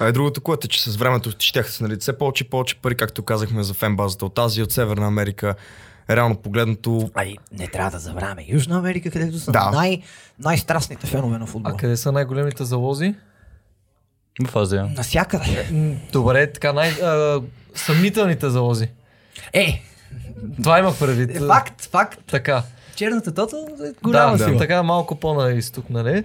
А 0.00 0.08
и 0.08 0.12
другото, 0.12 0.40
което 0.40 0.66
е, 0.66 0.68
че 0.68 0.90
с 0.90 0.96
времето 0.96 1.30
ще 1.38 1.62
се 1.62 1.82
нали, 1.82 1.96
все 1.96 2.18
повече 2.18 2.44
и 2.44 2.48
повече 2.48 2.74
пари, 2.74 2.94
както 2.94 3.22
казахме 3.22 3.62
за 3.62 3.74
фенбазата 3.74 4.26
от 4.26 4.38
Азия, 4.38 4.64
от 4.64 4.72
Северна 4.72 5.06
Америка. 5.06 5.54
Реално 6.10 6.36
погледнато, 6.36 7.10
Ай, 7.14 7.36
не 7.52 7.68
трябва 7.68 7.90
да 7.90 7.98
забравяме. 7.98 8.44
Южна 8.48 8.78
Америка, 8.78 9.10
където 9.10 9.38
са 9.38 9.52
Да. 9.52 9.70
най- 9.70 10.02
най-страстните 10.38 11.06
фенове 11.06 11.38
на 11.38 11.46
футбола. 11.46 11.74
А 11.74 11.80
къде 11.80 11.96
са 11.96 12.12
най-големите 12.12 12.64
залози? 12.64 13.14
В 14.42 14.56
Азия. 14.56 14.84
Насякъде. 14.86 15.66
Добре, 16.12 16.52
така 16.52 16.72
най... 16.72 16.90
а, 16.90 17.40
съмнителните 17.74 18.50
залози. 18.50 18.88
Е, 19.52 19.82
Това 20.62 20.78
имах 20.78 20.98
предвид. 20.98 21.30
е 21.30 21.40
факт, 21.40 21.82
факт. 21.82 22.18
Така. 22.26 22.62
Черната 22.94 23.34
тота 23.34 23.56
е 23.56 23.92
голяма 24.02 24.36
да, 24.36 24.44
сила. 24.44 24.58
така 24.58 24.82
малко 24.82 25.14
по-на 25.14 25.52
изток, 25.52 25.90
нали? 25.90 26.24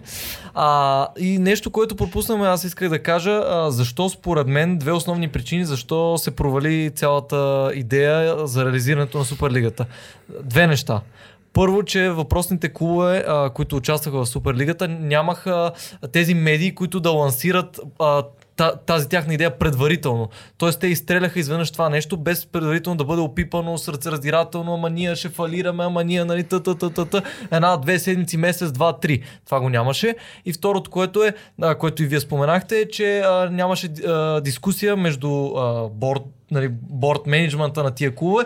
А, 0.53 1.07
и 1.19 1.39
нещо, 1.39 1.71
което 1.71 1.95
пропуснахме, 1.95 2.47
аз 2.47 2.63
исках 2.63 2.89
да 2.89 3.03
кажа, 3.03 3.43
а, 3.47 3.71
защо 3.71 4.09
според 4.09 4.47
мен, 4.47 4.77
две 4.77 4.91
основни 4.91 5.27
причини, 5.27 5.65
защо 5.65 6.17
се 6.17 6.31
провали 6.31 6.91
цялата 6.95 7.71
идея 7.75 8.47
за 8.47 8.65
реализирането 8.65 9.17
на 9.17 9.25
Суперлигата. 9.25 9.85
Две 10.43 10.67
неща. 10.67 11.01
Първо, 11.53 11.83
че 11.83 12.09
въпросните 12.09 12.73
клубове, 12.73 13.25
а, 13.27 13.49
които 13.49 13.75
участваха 13.75 14.17
в 14.17 14.29
Суперлигата, 14.29 14.87
нямаха 14.87 15.71
тези 16.11 16.33
медии, 16.33 16.75
които 16.75 16.99
да 16.99 17.09
лансират 17.09 17.79
а, 17.99 18.23
тази 18.85 19.09
тяхна 19.09 19.33
идея 19.33 19.59
предварително. 19.59 20.29
Тоест 20.57 20.79
те 20.79 20.87
изстреляха 20.87 21.39
изведнъж 21.39 21.71
това 21.71 21.89
нещо, 21.89 22.17
без 22.17 22.45
предварително 22.45 22.97
да 22.97 23.05
бъде 23.05 23.21
опипано 23.21 23.77
сърцераздирателно, 23.77 24.73
ама 24.73 24.89
ние 24.89 25.15
ще 25.15 25.29
фалираме, 25.29 25.83
ама 25.83 26.03
ние, 26.03 26.25
нали, 26.25 26.43
та, 26.43 26.59
та, 26.59 26.75
та, 26.75 26.89
та, 26.89 27.05
та. 27.05 27.21
една, 27.51 27.77
две 27.77 27.99
седмици, 27.99 28.37
месец, 28.37 28.71
два, 28.71 28.99
три. 28.99 29.23
Това 29.45 29.59
го 29.59 29.69
нямаше. 29.69 30.15
И 30.45 30.53
второто, 30.53 30.91
което 30.91 31.23
е, 31.23 31.33
което 31.79 32.03
и 32.03 32.05
вие 32.05 32.19
споменахте, 32.19 32.79
е, 32.79 32.89
че 32.89 33.19
а, 33.19 33.49
нямаше 33.51 33.87
а, 34.07 34.41
дискусия 34.41 34.97
между 34.97 35.45
а, 35.45 35.89
борд, 35.89 36.21
нали, 36.51 36.69
борд 36.71 37.27
менеджмента 37.27 37.83
на 37.83 37.91
тия 37.91 38.15
клубове, 38.15 38.45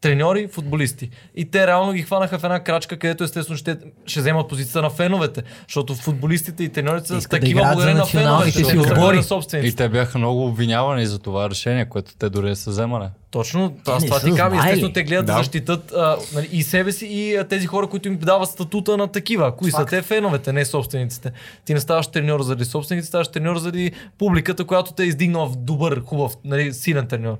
треньори, 0.00 0.48
футболисти. 0.52 1.10
И 1.34 1.50
те 1.50 1.66
реално 1.66 1.92
ги 1.92 2.02
хванаха 2.02 2.38
в 2.38 2.44
една 2.44 2.60
крачка, 2.60 2.98
където 2.98 3.24
естествено 3.24 3.56
ще, 3.56 3.76
ще 4.06 4.20
вземат 4.20 4.48
позицията 4.48 4.82
на 4.82 4.90
феновете. 4.90 5.42
Защото 5.68 5.94
футболистите 5.94 6.64
и 6.64 6.68
треньорите 6.68 7.06
са 7.06 7.16
Искат 7.16 7.40
да 7.40 7.44
такива 7.44 7.60
благодарение 7.62 7.94
за 7.94 7.98
на 7.98 8.06
феновете. 8.06 8.50
си 8.52 8.64
са 8.64 8.78
отбори. 8.78 9.20
на 9.52 9.66
И 9.66 9.72
те 9.72 9.88
бяха 9.88 10.18
много 10.18 10.46
обвинявани 10.46 11.06
за 11.06 11.18
това 11.18 11.50
решение, 11.50 11.84
което 11.84 12.16
те 12.18 12.28
дори 12.28 12.48
не 12.48 12.56
са 12.56 12.70
вземали. 12.70 13.04
Точно, 13.30 13.76
аз 13.86 14.02
не 14.02 14.08
това 14.08 14.20
са 14.20 14.26
ти 14.30 14.34
казвам. 14.36 14.58
Естествено, 14.58 14.92
те 14.92 15.02
гледат 15.02 15.26
да, 15.26 15.32
Да. 15.32 15.38
защитат 15.38 15.92
а, 15.92 16.16
нали, 16.34 16.48
и 16.52 16.62
себе 16.62 16.92
си, 16.92 17.06
и 17.06 17.36
а, 17.36 17.44
тези 17.44 17.66
хора, 17.66 17.86
които 17.86 18.08
им 18.08 18.18
дават 18.18 18.48
статута 18.48 18.96
на 18.96 19.08
такива. 19.08 19.56
Кои 19.56 19.70
са 19.70 19.76
Факт. 19.76 19.90
те 19.90 20.02
феновете, 20.02 20.52
не 20.52 20.64
собствениците. 20.64 21.32
Ти 21.64 21.74
не 21.74 21.80
ставаш 21.80 22.06
треньор 22.06 22.42
заради 22.42 22.64
собствениците, 22.64 23.08
ставаш 23.08 23.28
треньор 23.28 23.58
заради 23.58 23.92
публиката, 24.18 24.64
която 24.64 24.92
те 24.92 25.02
е 25.02 25.06
издигнала 25.06 25.46
в 25.46 25.56
добър, 25.56 26.02
хубав, 26.04 26.32
нали, 26.44 26.72
силен 26.72 27.06
треньор. 27.06 27.36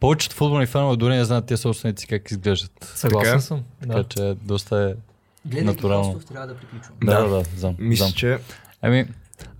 Повечето 0.00 0.36
футболни 0.36 0.66
фенове 0.66 0.96
дори 0.96 1.14
не 1.14 1.24
знаят 1.24 1.46
тия 1.46 1.58
собственици 1.58 2.06
как 2.06 2.30
изглеждат. 2.30 2.92
Съгласен 2.94 3.30
Така 3.30 3.38
е. 3.38 3.40
съм. 3.40 3.62
Така 3.80 3.94
Да. 3.94 4.04
че 4.04 4.36
доста 4.42 4.76
е... 4.76 4.94
Гледайки 5.48 5.66
Натурално. 5.66 6.12
Костов, 6.12 6.24
трябва 6.24 6.46
да 6.46 6.54
приключвам. 6.54 6.96
Да, 7.04 7.22
Да. 7.22 7.28
да, 7.28 7.44
знам. 7.56 7.74
мисля, 7.78 8.04
знам. 8.04 8.12
че 8.12 8.38
Еми, 8.82 9.06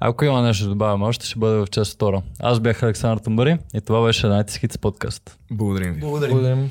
ако 0.01 0.24
има 0.24 0.43
нещо 0.43 0.64
да 0.64 0.70
добавим 0.70 1.03
още, 1.03 1.26
ще 1.26 1.39
бъде 1.39 1.57
в 1.57 1.66
част 1.66 1.93
втора. 1.95 2.22
Аз 2.41 2.61
бях 2.61 2.82
Александър 2.82 3.18
Тамбари 3.18 3.59
и 3.74 3.80
това 3.80 4.05
беше 4.07 4.26
Hits 4.26 4.78
подкаст. 4.78 5.39
благодарим 5.51 5.95
ви. 5.95 6.01
Благодарим. 6.01 6.70